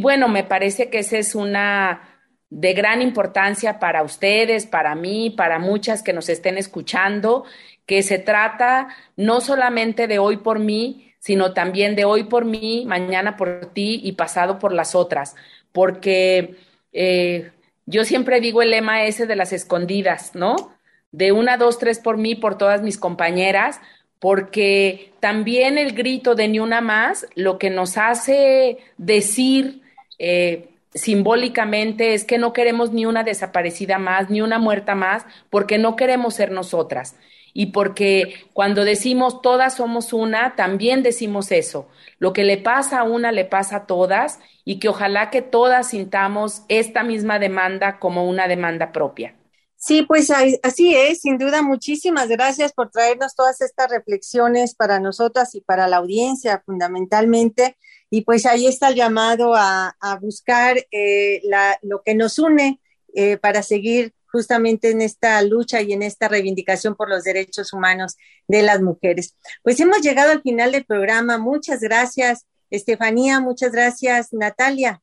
bueno, 0.00 0.28
me 0.28 0.44
parece 0.44 0.88
que 0.88 1.00
esa 1.00 1.18
es 1.18 1.34
una 1.34 2.00
de 2.48 2.74
gran 2.74 3.02
importancia 3.02 3.80
para 3.80 4.02
ustedes, 4.02 4.66
para 4.66 4.94
mí, 4.94 5.30
para 5.30 5.58
muchas 5.58 6.02
que 6.02 6.12
nos 6.12 6.28
estén 6.28 6.58
escuchando, 6.58 7.44
que 7.86 8.02
se 8.02 8.18
trata 8.18 8.88
no 9.16 9.40
solamente 9.40 10.06
de 10.06 10.18
hoy 10.18 10.36
por 10.36 10.60
mí, 10.60 11.12
sino 11.18 11.52
también 11.54 11.96
de 11.96 12.04
hoy 12.04 12.24
por 12.24 12.44
mí, 12.44 12.84
mañana 12.86 13.36
por 13.36 13.72
ti 13.72 14.00
y 14.04 14.12
pasado 14.12 14.60
por 14.60 14.72
las 14.72 14.94
otras, 14.94 15.34
porque 15.72 16.54
eh, 16.92 17.50
yo 17.86 18.04
siempre 18.04 18.40
digo 18.40 18.62
el 18.62 18.70
lema 18.70 19.04
ese 19.04 19.26
de 19.26 19.36
las 19.36 19.52
escondidas, 19.52 20.34
¿no? 20.34 20.76
de 21.16 21.32
una, 21.32 21.56
dos, 21.56 21.78
tres 21.78 21.98
por 21.98 22.18
mí, 22.18 22.34
por 22.34 22.58
todas 22.58 22.82
mis 22.82 22.98
compañeras, 22.98 23.80
porque 24.18 25.12
también 25.20 25.78
el 25.78 25.92
grito 25.92 26.34
de 26.34 26.46
ni 26.48 26.58
una 26.58 26.82
más 26.82 27.26
lo 27.34 27.58
que 27.58 27.70
nos 27.70 27.96
hace 27.96 28.78
decir 28.98 29.80
eh, 30.18 30.68
simbólicamente 30.94 32.12
es 32.12 32.24
que 32.24 32.36
no 32.36 32.52
queremos 32.52 32.92
ni 32.92 33.06
una 33.06 33.24
desaparecida 33.24 33.98
más, 33.98 34.28
ni 34.28 34.42
una 34.42 34.58
muerta 34.58 34.94
más, 34.94 35.24
porque 35.48 35.78
no 35.78 35.96
queremos 35.96 36.34
ser 36.34 36.50
nosotras. 36.50 37.16
Y 37.58 37.72
porque 37.72 38.34
cuando 38.52 38.84
decimos 38.84 39.40
todas 39.40 39.76
somos 39.76 40.12
una, 40.12 40.56
también 40.56 41.02
decimos 41.02 41.50
eso. 41.50 41.88
Lo 42.18 42.34
que 42.34 42.44
le 42.44 42.58
pasa 42.58 43.00
a 43.00 43.04
una 43.04 43.32
le 43.32 43.46
pasa 43.46 43.76
a 43.76 43.86
todas 43.86 44.40
y 44.66 44.78
que 44.78 44.90
ojalá 44.90 45.30
que 45.30 45.40
todas 45.40 45.88
sintamos 45.88 46.64
esta 46.68 47.02
misma 47.02 47.38
demanda 47.38 47.98
como 47.98 48.28
una 48.28 48.46
demanda 48.46 48.92
propia. 48.92 49.34
Sí, 49.74 50.02
pues 50.02 50.30
así 50.62 50.94
es, 50.94 51.22
sin 51.22 51.38
duda. 51.38 51.62
Muchísimas 51.62 52.28
gracias 52.28 52.74
por 52.74 52.90
traernos 52.90 53.34
todas 53.34 53.62
estas 53.62 53.90
reflexiones 53.90 54.74
para 54.74 55.00
nosotras 55.00 55.54
y 55.54 55.62
para 55.62 55.88
la 55.88 55.96
audiencia 55.96 56.62
fundamentalmente. 56.66 57.78
Y 58.10 58.20
pues 58.20 58.44
ahí 58.44 58.66
está 58.66 58.88
el 58.90 58.96
llamado 58.96 59.54
a, 59.56 59.96
buscar 60.20 60.76
eh, 60.90 61.40
lo 61.80 62.02
que 62.02 62.14
nos 62.14 62.38
une 62.38 62.82
eh, 63.14 63.38
para 63.38 63.62
seguir 63.62 64.12
justamente 64.36 64.90
en 64.90 65.00
esta 65.00 65.40
lucha 65.42 65.80
y 65.80 65.92
en 65.92 66.02
esta 66.02 66.28
reivindicación 66.28 66.94
por 66.94 67.08
los 67.08 67.24
derechos 67.24 67.72
humanos 67.72 68.16
de 68.46 68.62
las 68.62 68.80
mujeres. 68.82 69.34
Pues 69.62 69.80
hemos 69.80 70.00
llegado 70.02 70.30
al 70.32 70.42
final 70.42 70.72
del 70.72 70.84
programa. 70.84 71.38
Muchas 71.38 71.80
gracias, 71.80 72.44
Estefanía. 72.70 73.40
Muchas 73.40 73.72
gracias, 73.72 74.32
Natalia. 74.32 75.00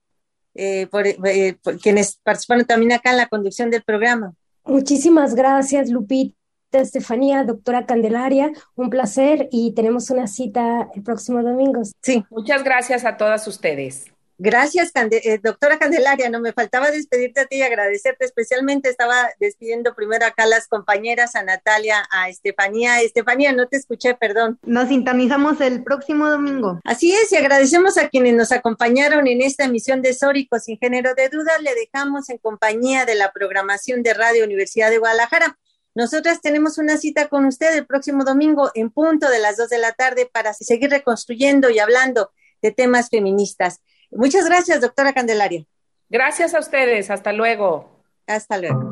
eh, 0.55 0.85
por, 0.91 1.07
eh, 1.07 1.57
por 1.63 1.79
quienes 1.79 2.17
participaron 2.23 2.65
también 2.65 2.91
acá 2.91 3.09
en 3.09 3.17
la 3.17 3.27
conducción 3.27 3.71
del 3.71 3.81
programa. 3.81 4.33
Muchísimas 4.65 5.33
gracias, 5.33 5.89
Lupita. 5.89 6.37
Estefanía, 6.71 7.43
doctora 7.43 7.85
Candelaria, 7.85 8.51
un 8.75 8.89
placer 8.89 9.47
y 9.51 9.73
tenemos 9.73 10.09
una 10.09 10.27
cita 10.27 10.89
el 10.95 11.03
próximo 11.03 11.41
domingo. 11.41 11.81
Sí. 12.01 12.23
Muchas 12.29 12.63
gracias 12.63 13.05
a 13.05 13.17
todas 13.17 13.47
ustedes. 13.47 14.12
Gracias, 14.37 14.91
eh, 14.95 15.39
doctora 15.41 15.77
Candelaria. 15.77 16.29
No 16.29 16.39
me 16.39 16.53
faltaba 16.53 16.91
despedirte 16.91 17.41
a 17.41 17.45
ti 17.45 17.57
y 17.57 17.61
agradecerte 17.61 18.25
especialmente. 18.25 18.89
Estaba 18.89 19.29
despidiendo 19.39 19.93
primero 19.93 20.25
acá 20.25 20.43
a 20.43 20.47
las 20.47 20.67
compañeras, 20.67 21.35
a 21.35 21.43
Natalia, 21.43 22.03
a 22.11 22.29
Estefanía. 22.29 23.01
Estefanía, 23.01 23.53
no 23.53 23.67
te 23.67 23.77
escuché, 23.77 24.15
perdón. 24.15 24.59
Nos 24.63 24.89
sintonizamos 24.89 25.61
el 25.61 25.83
próximo 25.83 26.29
domingo. 26.29 26.79
Así 26.83 27.13
es, 27.13 27.31
y 27.31 27.37
agradecemos 27.37 27.97
a 27.97 28.09
quienes 28.09 28.33
nos 28.33 28.51
acompañaron 28.51 29.27
en 29.27 29.41
esta 29.41 29.65
emisión 29.65 30.01
de 30.01 30.13
Sórico. 30.13 30.59
Sin 30.59 30.77
género 30.77 31.13
de 31.15 31.29
dudas, 31.29 31.61
le 31.61 31.75
dejamos 31.75 32.29
en 32.29 32.37
compañía 32.39 33.05
de 33.05 33.15
la 33.15 33.31
programación 33.31 34.03
de 34.03 34.13
Radio 34.13 34.45
Universidad 34.45 34.89
de 34.89 34.97
Guadalajara. 34.97 35.57
Nosotras 35.95 36.41
tenemos 36.41 36.79
una 36.79 36.97
cita 36.97 37.27
con 37.27 37.45
usted 37.45 37.75
el 37.75 37.85
próximo 37.85 38.23
domingo 38.23 38.71
en 38.73 38.89
punto 38.89 39.29
de 39.29 39.37
las 39.37 39.57
dos 39.57 39.69
de 39.69 39.77
la 39.77 39.91
tarde 39.91 40.27
para 40.31 40.53
seguir 40.53 40.89
reconstruyendo 40.89 41.69
y 41.69 41.77
hablando 41.77 42.31
de 42.63 42.71
temas 42.71 43.09
feministas. 43.09 43.81
Muchas 44.15 44.45
gracias, 44.45 44.81
doctora 44.81 45.13
Candelaria. 45.13 45.65
Gracias 46.09 46.53
a 46.53 46.59
ustedes. 46.59 47.09
Hasta 47.09 47.33
luego. 47.33 47.89
Hasta 48.27 48.57
luego. 48.57 48.91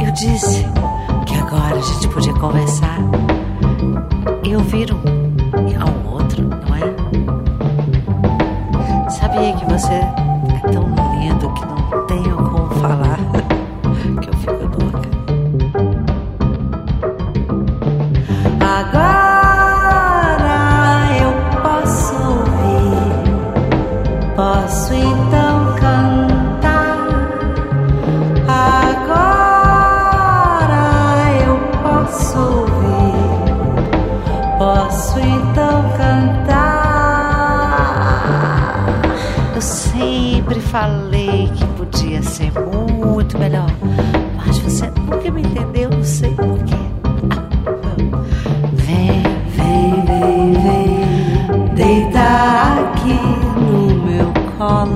Eu 0.00 0.12
disse 0.12 0.64
que 1.26 1.34
agora 1.34 1.76
a 1.76 1.82
gente 1.82 2.08
podia 2.08 2.32
conversar 2.34 2.98
e 4.44 4.54
ouvir 4.54 4.88
sei 46.06 46.30
porquê. 46.34 46.76
Vem, 48.74 49.22
vem, 49.56 50.04
vem, 50.04 50.52
vem 50.52 51.74
deitar 51.74 52.78
aqui 52.78 53.18
no 53.60 54.04
meu 54.04 54.32
colo. 54.56 54.95